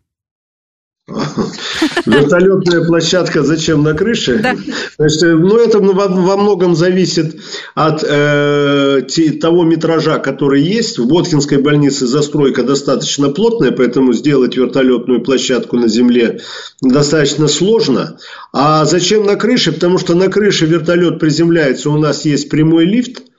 Вертолетная 2.08 2.84
площадка 2.84 3.44
зачем 3.44 3.84
на 3.84 3.94
крыше? 3.94 4.40
Да. 4.40 4.56
Значит, 4.98 5.22
ну, 5.22 5.58
это 5.58 5.78
во, 5.80 6.08
во 6.08 6.36
многом 6.36 6.76
зависит 6.76 7.40
от 7.76 8.04
э, 8.04 9.04
того 9.40 9.64
метража, 9.66 10.18
который 10.18 10.64
есть. 10.64 10.98
В 10.98 11.08
Боткинской 11.08 11.60
больнице 11.60 12.08
застройка 12.08 12.64
достаточно 12.64 13.30
плотная, 13.30 13.72
поэтому 13.72 14.14
сделать 14.14 14.58
вертолетную 14.58 15.22
площадку 15.22 15.78
на 15.78 15.88
земле 15.88 16.42
достаточно 16.82 17.48
сложно. 17.48 18.18
А 18.52 18.86
зачем 18.86 19.26
на 19.26 19.36
крыше? 19.36 19.74
Потому 19.74 20.00
что 20.00 20.16
на 20.16 20.28
крыше 20.30 20.66
вертолет 20.66 21.20
приземляется, 21.20 21.92
у 21.92 22.00
нас 22.00 22.26
есть 22.26 22.50
прямой 22.50 22.86
лифт– 22.86 23.22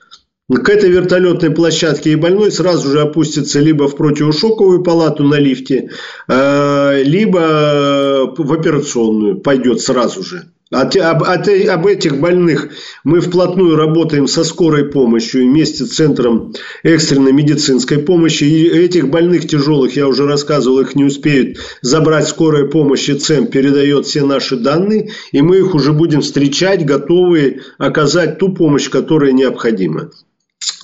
к 0.49 0.69
этой 0.69 0.89
вертолетной 0.89 1.49
площадке 1.51 2.11
и 2.11 2.15
больной 2.15 2.51
сразу 2.51 2.89
же 2.89 3.01
опустится 3.01 3.59
либо 3.59 3.89
в 3.89 3.97
противошоковую 3.97 4.81
палату 4.81 5.23
на 5.23 5.35
лифте, 5.35 5.89
э, 6.29 7.03
либо 7.03 8.33
в 8.37 8.53
операционную 8.53 9.39
пойдет 9.39 9.81
сразу 9.81 10.23
же. 10.23 10.43
От, 10.69 10.97
об, 10.97 11.23
от, 11.23 11.47
об 11.47 11.87
этих 11.87 12.19
больных 12.19 12.69
мы 13.05 13.21
вплотную 13.21 13.77
работаем 13.77 14.27
со 14.27 14.43
скорой 14.43 14.85
помощью 14.85 15.43
вместе 15.43 15.85
с 15.85 15.95
Центром 15.95 16.53
экстренной 16.83 17.31
медицинской 17.31 17.99
помощи. 17.99 18.43
И 18.43 18.67
этих 18.67 19.09
больных 19.09 19.47
тяжелых, 19.47 19.95
я 19.95 20.07
уже 20.07 20.25
рассказывал, 20.25 20.79
их 20.79 20.95
не 20.95 21.05
успеют 21.05 21.57
забрать 21.81 22.27
скорая 22.27 22.65
помощь, 22.65 23.07
и 23.07 23.13
ЦЕМ 23.13 23.47
передает 23.47 24.07
все 24.07 24.25
наши 24.25 24.57
данные, 24.57 25.11
и 25.31 25.41
мы 25.41 25.57
их 25.57 25.73
уже 25.73 25.93
будем 25.93 26.21
встречать, 26.21 26.85
готовые 26.85 27.61
оказать 27.77 28.37
ту 28.37 28.53
помощь, 28.53 28.89
которая 28.89 29.31
необходима. 29.31 30.11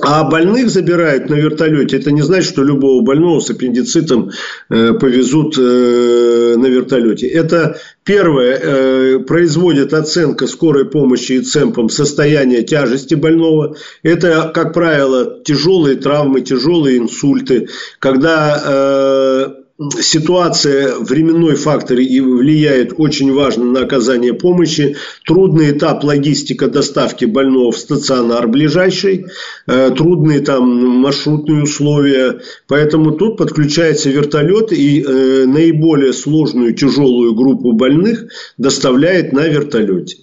А 0.01 0.23
больных 0.23 0.69
забирают 0.69 1.29
на 1.29 1.35
вертолете. 1.35 1.97
Это 1.97 2.11
не 2.11 2.21
значит, 2.21 2.49
что 2.49 2.63
любого 2.63 3.03
больного 3.03 3.39
с 3.39 3.49
аппендицитом 3.51 4.31
э, 4.69 4.93
повезут 4.93 5.55
э, 5.57 6.55
на 6.57 6.65
вертолете. 6.65 7.27
Это 7.27 7.77
первое. 8.03 8.59
Э, 8.59 9.19
производит 9.19 9.93
оценка 9.93 10.47
скорой 10.47 10.85
помощи 10.85 11.33
и 11.33 11.41
цемпом 11.41 11.89
состояния 11.89 12.63
тяжести 12.63 13.13
больного. 13.13 13.75
Это, 14.01 14.51
как 14.53 14.73
правило, 14.73 15.39
тяжелые 15.43 15.97
травмы, 15.97 16.41
тяжелые 16.41 16.97
инсульты. 16.97 17.67
Когда 17.99 19.62
ситуация, 19.91 20.95
временной 20.99 21.55
фактор 21.55 21.99
и 21.99 22.19
влияет 22.19 22.93
очень 22.97 23.33
важно 23.33 23.65
на 23.65 23.81
оказание 23.81 24.33
помощи. 24.33 24.95
Трудный 25.25 25.71
этап 25.71 26.03
логистика 26.03 26.67
доставки 26.67 27.25
больного 27.25 27.71
в 27.71 27.77
стационар 27.77 28.47
ближайший, 28.47 29.25
э, 29.67 29.91
трудные 29.91 30.41
там 30.41 30.67
маршрутные 30.99 31.63
условия. 31.63 32.41
Поэтому 32.67 33.11
тут 33.11 33.37
подключается 33.37 34.09
вертолет 34.09 34.71
и 34.71 35.01
э, 35.01 35.45
наиболее 35.45 36.13
сложную 36.13 36.73
тяжелую 36.73 37.35
группу 37.35 37.73
больных 37.73 38.25
доставляет 38.57 39.33
на 39.33 39.47
вертолете. 39.47 40.17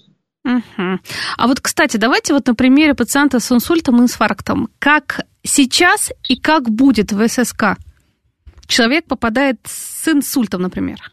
Угу. 0.44 0.98
А 1.36 1.46
вот, 1.46 1.60
кстати, 1.60 1.96
давайте 1.96 2.32
вот 2.32 2.46
на 2.46 2.54
примере 2.54 2.94
пациента 2.94 3.40
с 3.40 3.52
инсультом 3.52 3.98
и 3.98 4.02
инфарктом. 4.02 4.68
Как 4.78 5.20
сейчас 5.42 6.10
и 6.28 6.36
как 6.36 6.70
будет 6.70 7.12
в 7.12 7.28
ССК? 7.28 7.76
Человек 8.70 9.06
попадает 9.06 9.60
с 9.64 10.08
инсультом, 10.08 10.62
например? 10.62 11.12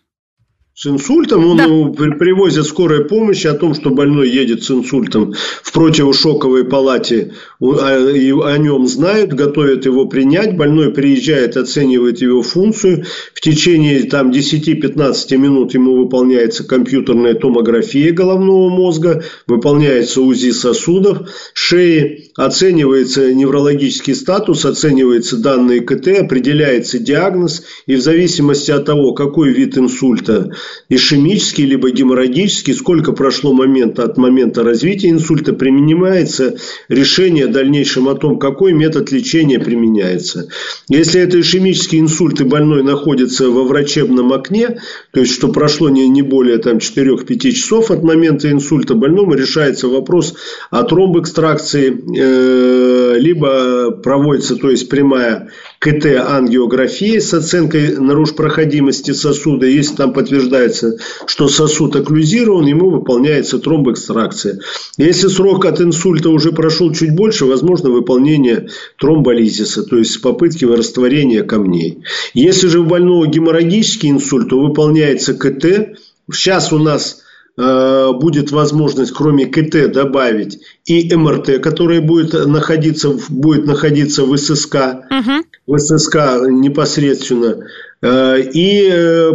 С 0.79 0.85
инсультом 0.85 1.43
он 1.43 1.57
да. 1.57 2.03
привозят 2.19 2.67
скорая 2.67 3.03
помощь 3.03 3.47
о 3.47 3.55
том, 3.55 3.73
что 3.73 3.89
больной 3.89 4.29
едет 4.29 4.63
с 4.63 4.69
инсультом 4.69 5.33
в 5.63 5.71
противошоковой 5.71 6.65
палате, 6.65 7.33
а, 7.59 7.95
о 7.95 8.57
нем 8.59 8.85
знают, 8.85 9.33
готовят 9.33 9.87
его 9.87 10.05
принять. 10.05 10.55
Больной 10.55 10.93
приезжает, 10.93 11.57
оценивает 11.57 12.21
его 12.21 12.43
функцию. 12.43 13.05
В 13.33 13.41
течение 13.41 14.03
там, 14.03 14.29
10-15 14.29 15.35
минут 15.37 15.73
ему 15.73 15.95
выполняется 15.95 16.63
компьютерная 16.63 17.33
томография 17.33 18.11
головного 18.11 18.69
мозга, 18.69 19.23
выполняется 19.47 20.21
УЗИ 20.21 20.51
сосудов, 20.51 21.27
шеи, 21.55 22.29
оценивается 22.35 23.33
неврологический 23.33 24.13
статус, 24.13 24.63
оцениваются 24.63 25.37
данные 25.37 25.81
КТ, 25.81 26.19
определяется 26.19 26.99
диагноз, 26.99 27.63
и 27.87 27.95
в 27.95 28.01
зависимости 28.01 28.69
от 28.69 28.85
того, 28.85 29.13
какой 29.15 29.51
вид 29.53 29.75
инсульта 29.75 30.51
ишемический, 30.89 31.65
либо 31.65 31.91
геморрагический, 31.91 32.73
сколько 32.73 33.11
прошло 33.11 33.53
момента 33.53 34.03
от 34.03 34.17
момента 34.17 34.63
развития 34.63 35.09
инсульта, 35.09 35.53
принимается 35.53 36.57
решение 36.87 37.47
в 37.47 37.51
дальнейшем 37.51 38.07
о 38.07 38.15
том, 38.15 38.39
какой 38.39 38.73
метод 38.73 39.11
лечения 39.11 39.59
применяется. 39.59 40.47
Если 40.89 41.21
это 41.21 41.39
ишемический 41.39 41.99
инсульт 41.99 42.39
и 42.41 42.45
больной 42.45 42.83
находится 42.83 43.49
во 43.49 43.63
врачебном 43.63 44.33
окне, 44.33 44.79
то 45.11 45.19
есть, 45.19 45.33
что 45.33 45.49
прошло 45.49 45.89
не, 45.89 46.07
не 46.07 46.21
более 46.21 46.57
там, 46.57 46.77
4-5 46.77 47.51
часов 47.51 47.91
от 47.91 48.03
момента 48.03 48.49
инсульта, 48.51 48.95
больному 48.95 49.33
решается 49.33 49.87
вопрос 49.87 50.35
о 50.71 50.83
тромбэкстракции, 50.83 51.95
э, 52.17 53.19
либо 53.19 53.91
проводится, 53.91 54.55
то 54.55 54.69
есть, 54.69 54.89
прямая 54.89 55.49
КТ-ангиография 55.79 57.19
с 57.21 57.33
оценкой 57.33 57.97
наружпроходимости 57.97 59.11
сосуда. 59.11 59.67
Если 59.67 59.95
там 59.95 60.13
подтверждается, 60.13 60.97
что 61.27 61.47
сосуд 61.47 61.95
окклюзирован, 61.95 62.65
ему 62.65 62.89
выполняется 62.89 63.59
тромбоэкстракция. 63.59 64.59
Если 64.97 65.27
срок 65.27 65.65
от 65.65 65.79
инсульта 65.79 66.29
уже 66.29 66.51
прошел 66.51 66.91
чуть 66.93 67.15
больше, 67.15 67.45
возможно 67.45 67.89
выполнение 67.89 68.69
тромболизиса, 68.97 69.83
то 69.83 69.97
есть 69.97 70.21
попытки 70.21 70.65
растворения 70.65 71.43
камней. 71.43 72.03
Если 72.33 72.67
же 72.67 72.79
у 72.79 72.85
больного 72.85 73.27
геморрагический 73.27 74.09
инсульт, 74.09 74.49
то 74.49 74.59
выполняется 74.59 75.33
КТ. 75.33 75.97
Сейчас 76.31 76.73
у 76.73 76.79
нас 76.79 77.23
будет 77.57 78.51
возможность, 78.51 79.11
кроме 79.11 79.47
КТ, 79.47 79.91
добавить 79.91 80.59
и 80.85 81.15
МРТ, 81.15 81.59
которая 81.59 82.01
будет 82.01 82.33
находиться, 82.45 83.17
будет 83.29 83.65
находиться 83.65 84.25
в 84.25 84.37
ССК, 84.37 84.75
угу. 85.09 85.43
в 85.65 85.77
ССК 85.79 86.15
непосредственно. 86.47 87.65
Э, 88.01 88.39
и 88.39 88.87
э, 88.89 89.31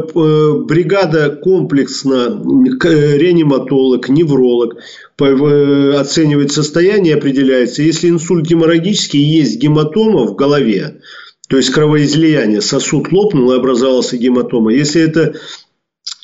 бригада 0.65 1.31
комплексно, 1.31 2.41
реаниматолог, 2.83 4.09
невролог, 4.09 4.77
оценивает 5.19 6.53
состояние, 6.53 7.17
определяется. 7.17 7.83
Если 7.83 8.09
инсульт 8.09 8.47
геморрагический, 8.47 9.21
есть 9.21 9.59
гематома 9.61 10.27
в 10.27 10.35
голове, 10.35 11.01
то 11.49 11.57
есть 11.57 11.71
кровоизлияние, 11.71 12.61
сосуд 12.61 13.13
лопнул 13.13 13.53
и 13.53 13.57
образовался 13.57 14.17
гематома. 14.17 14.73
Если 14.73 15.03
это 15.03 15.35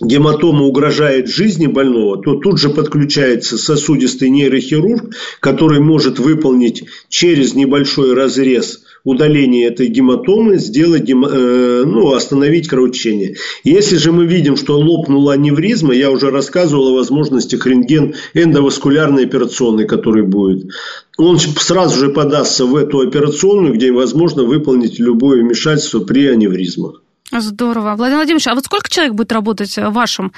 гематома 0.01 0.65
угрожает 0.65 1.29
жизни 1.29 1.67
больного, 1.67 2.23
то 2.23 2.37
тут 2.37 2.59
же 2.59 2.71
подключается 2.71 3.59
сосудистый 3.59 4.31
нейрохирург, 4.31 5.15
который 5.41 5.81
может 5.81 6.19
выполнить 6.19 6.85
через 7.09 7.55
небольшой 7.55 8.15
разрез 8.15 8.83
удаление 9.05 9.69
этой 9.69 9.89
гематомы, 9.89 10.59
сделать, 10.59 11.09
э, 11.09 11.15
ну, 11.15 12.13
остановить 12.13 12.69
кровотечение. 12.69 13.37
Если 13.65 13.97
же 13.97 14.13
мы 14.13 14.27
видим, 14.27 14.57
что 14.57 14.79
лопнула 14.79 15.33
аневризма, 15.33 15.95
я 15.95 16.11
уже 16.11 16.31
рассказывал 16.31 16.89
о 16.89 16.97
возможностях 16.97 17.67
рентген 17.67 18.15
эндоваскулярной 18.35 19.25
операционной, 19.25 19.87
который 19.87 20.25
будет. 20.25 20.71
Он 21.17 21.39
сразу 21.39 21.99
же 21.99 22.11
подастся 22.11 22.67
в 22.67 22.77
эту 22.77 23.01
операционную, 23.01 23.75
где 23.75 23.93
возможно 23.93 24.45
выполнить 24.45 24.99
любое 24.99 25.43
вмешательство 25.43 26.01
при 26.01 26.27
аневризмах. 26.27 27.03
Здорово. 27.31 27.95
Владимир 27.97 28.19
Владимирович, 28.19 28.47
а 28.47 28.55
вот 28.55 28.65
сколько 28.65 28.89
человек 28.91 29.15
будет 29.15 29.33
работать 29.33 29.77
в 29.77 29.91
вашем 29.91 30.33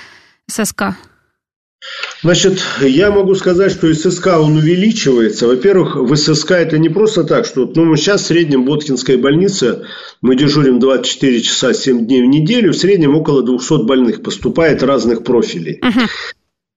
ССК? 0.48 0.96
Значит, 2.22 2.60
я 2.82 3.10
могу 3.10 3.34
сказать, 3.34 3.72
что 3.72 3.92
ССК 3.94 4.28
он 4.38 4.56
увеличивается. 4.56 5.46
Во-первых, 5.46 5.96
в 5.96 6.14
ССК 6.14 6.52
это 6.52 6.76
не 6.76 6.90
просто 6.90 7.24
так, 7.24 7.46
что 7.46 7.70
ну, 7.74 7.86
мы 7.86 7.96
сейчас 7.96 8.22
в 8.22 8.26
среднем 8.26 8.66
Боткинская 8.66 9.16
больница, 9.16 9.86
мы 10.20 10.36
дежурим 10.36 10.78
24 10.78 11.40
часа 11.40 11.72
7 11.72 12.06
дней 12.06 12.22
в 12.22 12.26
неделю, 12.26 12.72
в 12.72 12.76
среднем 12.76 13.14
около 13.14 13.42
200 13.42 13.84
больных 13.84 14.22
поступает 14.22 14.82
разных 14.82 15.24
профилей. 15.24 15.80
Uh-huh. 15.82 16.08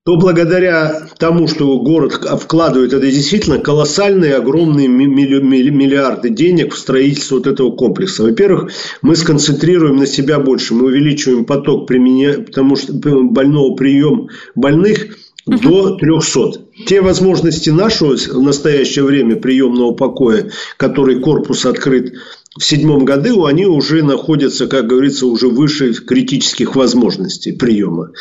То 0.05 0.17
благодаря 0.17 1.07
тому, 1.17 1.47
что 1.47 1.79
город 1.79 2.13
вкладывает, 2.41 2.91
это 2.91 3.09
действительно 3.09 3.59
колоссальные, 3.59 4.35
огромные 4.35 4.89
миллиарды 4.89 6.29
денег 6.29 6.73
в 6.73 6.77
строительство 6.77 7.37
вот 7.37 7.47
этого 7.47 7.71
комплекса. 7.71 8.23
Во-первых, 8.23 8.71
мы 9.01 9.15
сконцентрируем 9.15 9.95
на 9.95 10.05
себя 10.05 10.39
больше, 10.39 10.73
мы 10.73 10.87
увеличиваем 10.87 11.45
поток 11.45 11.87
потому 11.87 12.75
что 12.75 12.91
больного 12.93 13.75
прием 13.75 14.27
больных 14.55 15.17
до 15.45 15.95
300. 15.95 16.51
Те 16.85 16.99
возможности 16.99 17.69
нашего 17.69 18.17
в 18.17 18.41
настоящее 18.41 19.05
время 19.05 19.37
приемного 19.37 19.93
покоя, 19.93 20.51
который 20.75 21.21
корпус 21.21 21.65
открыт 21.65 22.13
в 22.59 22.63
седьмом 22.63 23.05
году, 23.05 23.45
они 23.45 23.65
уже 23.65 24.03
находятся, 24.03 24.67
как 24.67 24.85
говорится, 24.85 25.27
уже 25.27 25.47
выше 25.47 25.93
критических 25.93 26.75
возможностей 26.75 27.53
приема. 27.53 28.11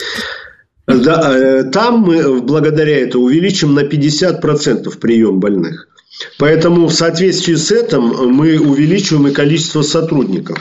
Да, 0.86 1.36
э, 1.36 1.64
там 1.64 2.00
мы 2.00 2.40
благодаря 2.40 2.98
этому 2.98 3.24
увеличим 3.24 3.74
на 3.74 3.80
50% 3.84 4.98
прием 4.98 5.38
больных. 5.38 5.88
Поэтому 6.38 6.88
в 6.88 6.92
соответствии 6.92 7.54
с 7.54 7.70
этим 7.70 8.02
мы 8.02 8.58
увеличиваем 8.58 9.28
и 9.28 9.32
количество 9.32 9.82
сотрудников. 9.82 10.58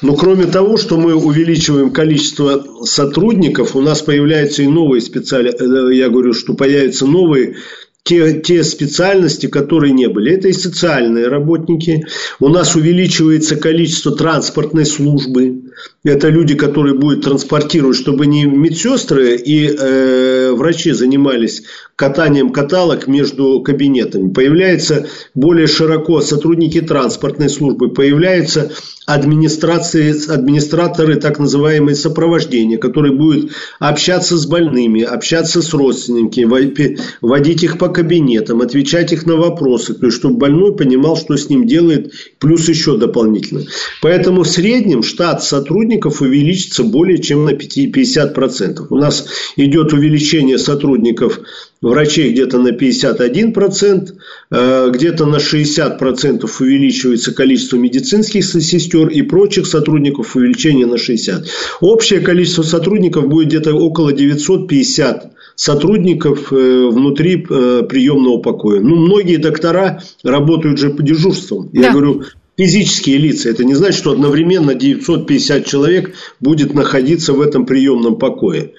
Но 0.00 0.14
кроме 0.16 0.46
того, 0.46 0.76
что 0.76 0.96
мы 0.96 1.14
увеличиваем 1.14 1.90
количество 1.90 2.64
сотрудников, 2.84 3.76
у 3.76 3.80
нас 3.80 4.00
появляются 4.00 4.62
и 4.62 4.66
новые 4.66 5.00
специалисты, 5.00 5.64
э, 5.64 5.94
я 5.94 6.08
говорю, 6.08 6.32
что 6.32 6.54
появятся 6.54 7.06
новые 7.06 7.56
те, 8.04 8.40
те 8.40 8.62
специальности, 8.62 9.46
которые 9.46 9.92
не 9.92 10.08
были. 10.08 10.32
Это 10.32 10.48
и 10.48 10.52
социальные 10.52 11.28
работники. 11.28 12.04
У 12.38 12.48
нас 12.48 12.76
увеличивается 12.76 13.56
количество 13.56 14.14
транспортной 14.14 14.84
службы. 14.84 15.63
Это 16.04 16.28
люди, 16.28 16.54
которые 16.54 16.94
будут 16.94 17.24
транспортировать, 17.24 17.96
чтобы 17.96 18.26
не 18.26 18.44
медсестры 18.44 19.36
и 19.36 19.68
э, 19.68 20.52
врачи 20.52 20.92
занимались 20.92 21.62
катанием 21.96 22.50
каталог 22.50 23.06
между 23.06 23.60
кабинетами. 23.62 24.30
Появляются 24.30 25.06
более 25.34 25.66
широко 25.66 26.20
сотрудники 26.20 26.80
транспортной 26.80 27.48
службы, 27.48 27.90
появляются 27.90 28.72
администрации, 29.06 30.14
администраторы 30.32 31.16
так 31.16 31.38
называемые 31.38 31.94
сопровождения, 31.94 32.78
которые 32.78 33.12
будут 33.12 33.52
общаться 33.78 34.36
с 34.36 34.46
больными, 34.46 35.02
общаться 35.02 35.62
с 35.62 35.72
родственниками, 35.74 36.98
водить 37.20 37.62
их 37.62 37.78
по 37.78 37.88
кабинетам, 37.88 38.60
отвечать 38.62 39.12
их 39.12 39.26
на 39.26 39.36
вопросы, 39.36 39.94
то 39.94 40.06
есть, 40.06 40.18
чтобы 40.18 40.38
больной 40.38 40.74
понимал, 40.74 41.16
что 41.16 41.36
с 41.36 41.48
ним 41.48 41.66
делает, 41.66 42.12
плюс 42.38 42.68
еще 42.68 42.96
дополнительно. 42.96 43.62
Поэтому 44.00 44.42
в 44.42 44.48
среднем 44.48 45.02
штат 45.02 45.44
сотрудников 45.44 45.63
увеличится 45.70 46.84
более 46.84 47.18
чем 47.18 47.44
на 47.44 47.50
50%. 47.50 48.86
У 48.90 48.96
нас 48.96 49.26
идет 49.56 49.92
увеличение 49.92 50.58
сотрудников 50.58 51.40
врачей 51.80 52.32
где-то 52.32 52.58
на 52.58 52.68
51%, 52.68 54.12
э, 54.50 54.90
где-то 54.92 55.26
на 55.26 55.38
60% 55.38 56.60
увеличивается 56.60 57.34
количество 57.34 57.76
медицинских 57.76 58.44
сестер 58.44 59.08
и 59.08 59.22
прочих 59.22 59.66
сотрудников 59.66 60.36
увеличение 60.36 60.86
на 60.86 60.96
60%. 60.96 61.46
Общее 61.80 62.20
количество 62.20 62.62
сотрудников 62.62 63.28
будет 63.28 63.48
где-то 63.48 63.74
около 63.74 64.12
950 64.12 65.32
сотрудников 65.56 66.52
э, 66.52 66.88
внутри 66.90 67.46
э, 67.48 67.82
приемного 67.88 68.38
покоя. 68.38 68.80
Ну, 68.80 68.96
многие 68.96 69.36
доктора 69.36 70.02
работают 70.22 70.78
же 70.78 70.90
по 70.90 71.02
дежурствам. 71.02 71.70
Я 71.72 71.92
говорю, 71.92 72.24
физические 72.56 73.18
лица. 73.18 73.50
Это 73.50 73.64
не 73.64 73.74
значит, 73.74 73.98
что 73.98 74.12
одновременно 74.12 74.74
950 74.74 75.66
человек 75.66 76.14
будет 76.40 76.74
находиться 76.74 77.32
в 77.32 77.40
этом 77.40 77.66
приемном 77.66 78.16
покое. 78.18 78.72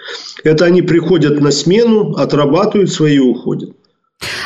Это 0.43 0.65
они 0.65 0.81
приходят 0.81 1.39
на 1.41 1.51
смену, 1.51 2.15
отрабатывают 2.15 2.91
свои 2.91 3.15
и 3.15 3.19
уходят. 3.19 3.71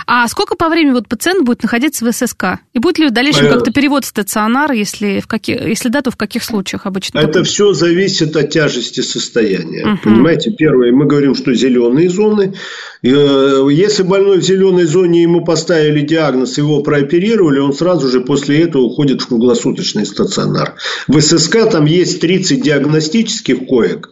А 0.07 0.27
сколько 0.27 0.55
по 0.55 0.69
времени 0.69 0.93
вот 0.93 1.07
пациент 1.07 1.45
будет 1.45 1.61
находиться 1.61 2.03
в 2.03 2.11
ССК? 2.11 2.59
И 2.73 2.79
будет 2.79 2.97
ли 2.97 3.07
в 3.07 3.11
дальнейшем 3.11 3.45
э, 3.45 3.49
как-то 3.51 3.71
перевод 3.71 4.05
в 4.05 4.07
стационар, 4.07 4.71
если, 4.71 5.19
в 5.19 5.27
какие, 5.27 5.69
если 5.69 5.89
да, 5.89 6.01
то 6.01 6.09
в 6.09 6.17
каких 6.17 6.43
случаях 6.43 6.85
обычно? 6.85 7.19
Это 7.19 7.27
такой? 7.27 7.43
все 7.43 7.73
зависит 7.73 8.35
от 8.35 8.49
тяжести 8.49 9.01
состояния. 9.01 9.93
Угу. 9.93 9.99
Понимаете, 10.03 10.51
первое, 10.51 10.91
мы 10.91 11.05
говорим, 11.05 11.35
что 11.35 11.53
зеленые 11.53 12.09
зоны. 12.09 12.55
Э, 13.03 13.67
если 13.71 14.03
больной 14.03 14.39
в 14.39 14.43
зеленой 14.43 14.85
зоне, 14.85 15.21
ему 15.21 15.45
поставили 15.45 16.01
диагноз, 16.01 16.57
его 16.57 16.81
прооперировали, 16.81 17.59
он 17.59 17.73
сразу 17.73 18.09
же 18.09 18.21
после 18.21 18.63
этого 18.63 18.81
уходит 18.83 19.21
в 19.21 19.27
круглосуточный 19.27 20.05
стационар. 20.05 20.75
В 21.07 21.19
ССК 21.21 21.69
там 21.69 21.85
есть 21.85 22.19
30 22.19 22.61
диагностических 22.61 23.67
коек. 23.67 24.09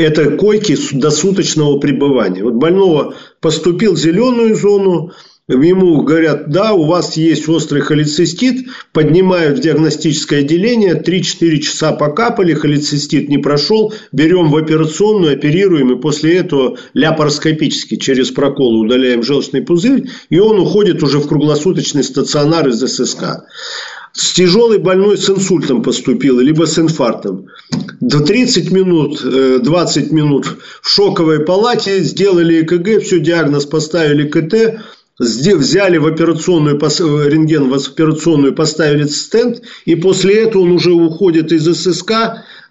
Это 0.00 0.30
койки 0.30 0.78
досуточного 0.92 1.78
пребывания. 1.78 2.42
Вот 2.42 2.54
больного 2.54 3.16
поступил 3.42 3.92
в 3.92 3.98
зеленую 3.98 4.54
зону, 4.54 5.12
ему 5.46 6.00
говорят, 6.04 6.50
да, 6.50 6.72
у 6.72 6.86
вас 6.86 7.18
есть 7.18 7.46
острый 7.50 7.82
холецистит, 7.82 8.66
поднимают 8.94 9.58
в 9.58 9.60
диагностическое 9.60 10.40
отделение, 10.40 10.94
3-4 10.94 11.58
часа 11.58 11.92
покапали, 11.92 12.54
холецистит 12.54 13.28
не 13.28 13.36
прошел, 13.36 13.92
берем 14.10 14.50
в 14.50 14.56
операционную, 14.56 15.34
оперируем, 15.34 15.92
и 15.92 16.00
после 16.00 16.36
этого 16.36 16.78
ляпароскопически 16.94 17.96
через 17.96 18.30
прокол 18.30 18.80
удаляем 18.80 19.22
желчный 19.22 19.60
пузырь, 19.60 20.08
и 20.30 20.38
он 20.38 20.58
уходит 20.60 21.02
уже 21.02 21.18
в 21.18 21.28
круглосуточный 21.28 22.04
стационар 22.04 22.68
из 22.68 22.80
ССК. 22.80 23.44
С 24.12 24.32
тяжелой 24.32 24.78
больной 24.78 25.16
с 25.16 25.30
инсультом 25.30 25.82
поступил, 25.82 26.40
либо 26.40 26.66
с 26.66 26.78
инфарктом. 26.78 27.46
До 28.00 28.20
30 28.20 28.70
минут, 28.72 29.22
20 29.22 30.10
э, 30.10 30.14
минут 30.14 30.56
в 30.82 30.88
шоковой 30.88 31.44
палате, 31.44 32.00
сделали 32.00 32.62
ЭКГ, 32.62 33.02
все, 33.02 33.20
диагноз 33.20 33.66
поставили 33.66 34.26
КТ, 34.26 34.80
взяли 35.20 35.98
в 35.98 36.06
операционную, 36.06 36.78
рентген 36.78 37.68
в 37.68 37.74
операционную, 37.74 38.54
поставили 38.54 39.04
стенд, 39.04 39.62
и 39.84 39.94
после 39.94 40.44
этого 40.44 40.62
он 40.62 40.72
уже 40.72 40.92
уходит 40.92 41.52
из 41.52 41.66
ССК 41.66 42.10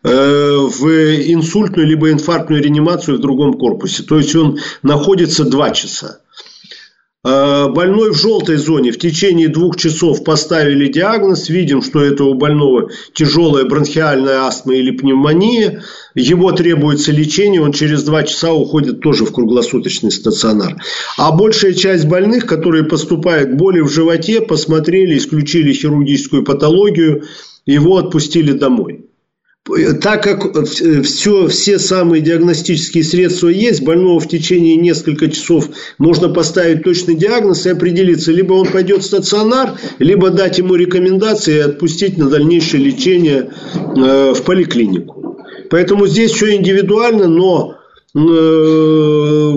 э, 0.04 0.10
в 0.10 0.88
инсультную 1.32 1.88
либо 1.88 2.12
инфарктную 2.12 2.62
реанимацию 2.62 3.18
в 3.18 3.22
другом 3.22 3.54
корпусе. 3.54 4.04
То 4.04 4.18
есть 4.18 4.36
он 4.36 4.60
находится 4.82 5.46
2 5.46 5.72
часа. 5.72 6.20
Э, 7.26 7.68
больной 7.68 8.12
в 8.12 8.18
желтой 8.18 8.56
зоне 8.56 8.92
в 8.92 8.98
течение 8.98 9.50
двух 9.50 9.76
часов 9.76 10.24
поставили 10.24 10.88
диагноз, 10.88 11.50
видим, 11.50 11.82
что 11.82 12.02
это 12.02 12.24
у 12.24 12.34
больного 12.34 12.92
тяжелая 13.14 13.66
бронхиальная 13.66 14.44
астма 14.44 14.76
или 14.76 14.92
пневмония, 14.92 15.84
его 16.16 16.54
требуется 16.54 17.12
лечение, 17.12 17.62
он 17.62 17.74
через 17.74 18.04
два 18.04 18.24
часа 18.24 18.54
уходит 18.54 19.02
тоже 19.02 19.26
в 19.26 19.34
круглосуточный 19.34 20.12
стационар. 20.12 20.82
А 21.18 21.34
большая 21.34 21.74
часть 21.74 22.06
больных, 22.06 22.46
которые 22.46 22.86
поступают 22.86 23.54
боли 23.54 23.82
в 23.82 23.90
животе, 23.90 24.40
посмотрели, 24.40 25.18
исключили 25.18 25.74
хирургическую 25.74 26.46
патологию, 26.46 27.26
его 27.66 27.98
отпустили 27.98 28.54
домой 28.54 29.09
так 30.02 30.24
как 30.24 30.66
все, 30.66 31.48
все 31.48 31.80
самые 31.80 32.22
диагностические 32.22 33.04
средства 33.04 33.50
есть, 33.50 33.82
больного 33.82 34.20
в 34.20 34.28
течение 34.28 34.76
нескольких 34.76 35.34
часов 35.34 35.70
можно 35.98 36.30
поставить 36.30 36.84
точный 36.84 37.16
диагноз 37.16 37.66
и 37.66 37.70
определиться, 37.70 38.32
либо 38.32 38.54
он 38.54 38.68
пойдет 38.68 39.04
в 39.04 39.06
стационар, 39.06 39.78
либо 40.00 40.30
дать 40.30 40.58
ему 40.58 40.76
рекомендации 40.76 41.58
и 41.58 41.60
отпустить 41.60 42.18
на 42.18 42.30
дальнейшее 42.30 42.84
лечение 42.84 43.52
э, 43.76 44.34
в 44.34 44.42
поликлинику. 44.44 45.38
Поэтому 45.70 46.08
здесь 46.08 46.32
все 46.32 46.56
индивидуально, 46.56 47.28
но 47.28 47.76
э, 48.16 49.54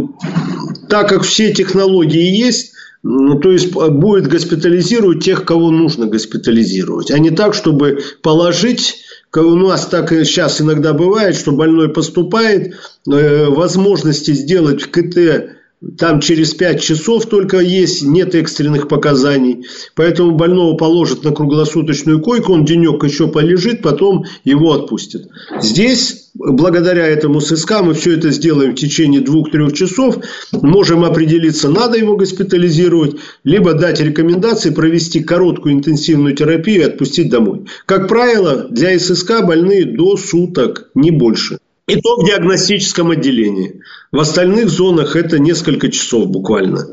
так 0.89 1.09
как 1.09 1.23
все 1.23 1.53
технологии 1.53 2.45
есть, 2.45 2.73
то 3.03 3.51
есть 3.51 3.73
будет 3.73 4.29
госпитализировать 4.29 5.25
тех, 5.25 5.45
кого 5.45 5.71
нужно 5.71 6.07
госпитализировать, 6.07 7.11
а 7.11 7.19
не 7.19 7.31
так, 7.31 7.55
чтобы 7.55 7.99
положить 8.23 9.02
у 9.41 9.57
нас 9.57 9.87
так 9.87 10.11
сейчас 10.11 10.61
иногда 10.61 10.93
бывает, 10.93 11.37
что 11.37 11.53
больной 11.53 11.89
поступает, 11.89 12.75
э, 13.11 13.47
возможности 13.47 14.33
сделать 14.33 14.85
КТ 14.85 15.62
там 15.99 16.21
через 16.21 16.55
5 16.55 16.81
часов 16.81 17.27
только 17.27 17.59
есть, 17.59 18.03
нет 18.03 18.35
экстренных 18.35 18.89
показаний. 18.89 19.67
Поэтому 19.95 20.33
больного 20.33 20.77
положат 20.77 21.25
на 21.25 21.33
круглосуточную 21.33 22.21
койку, 22.21 22.53
он 22.53 22.65
денек 22.65 23.03
еще 23.03 23.29
полежит, 23.29 23.83
потом 23.83 24.25
его 24.45 24.73
отпустят. 24.73 25.29
Здесь, 25.61 26.31
благодаря 26.35 27.07
этому 27.07 27.41
ССК, 27.41 27.83
мы 27.83 27.95
все 27.95 28.17
это 28.17 28.31
сделаем 28.31 28.73
в 28.73 28.77
течение 28.77 29.23
2-3 29.23 29.73
часов. 29.73 30.19
Можем 30.53 31.05
определиться, 31.05 31.69
надо 31.69 31.99
его 31.99 32.17
госпитализировать, 32.17 33.17
либо 33.43 33.75
дать 33.75 34.01
рекомендации 34.01 34.71
провести 34.71 35.21
короткую 35.21 35.75
интенсивную 35.75 36.37
терапию 36.37 36.83
и 36.83 36.87
отпустить 36.87 37.31
домой. 37.31 37.67
Как 37.87 38.07
правило, 38.09 38.69
для 38.71 38.97
ССК 38.99 39.45
больные 39.45 39.85
до 39.85 40.17
суток, 40.17 40.91
не 40.95 41.11
больше. 41.11 41.59
И 41.93 42.01
то 42.01 42.17
в 42.17 42.27
диагностическом 42.27 43.11
отделении. 43.11 43.81
В 44.11 44.21
остальных 44.21 44.69
зонах 44.69 45.17
это 45.17 45.39
несколько 45.39 45.91
часов 45.91 46.29
буквально. 46.29 46.87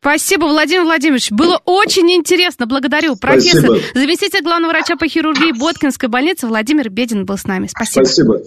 Спасибо, 0.00 0.44
Владимир 0.44 0.84
Владимирович. 0.84 1.30
Было 1.30 1.60
очень 1.66 2.10
интересно. 2.12 2.66
Благодарю. 2.66 3.16
Профессор, 3.16 3.76
Спасибо. 3.76 4.00
заместитель 4.00 4.42
главного 4.42 4.72
врача 4.72 4.96
по 4.96 5.06
хирургии 5.06 5.52
Боткинской 5.58 6.08
больницы 6.08 6.46
Владимир 6.46 6.88
Бедин 6.88 7.26
был 7.26 7.36
с 7.36 7.44
нами. 7.44 7.66
Спасибо. 7.66 8.04
Спасибо. 8.04 8.40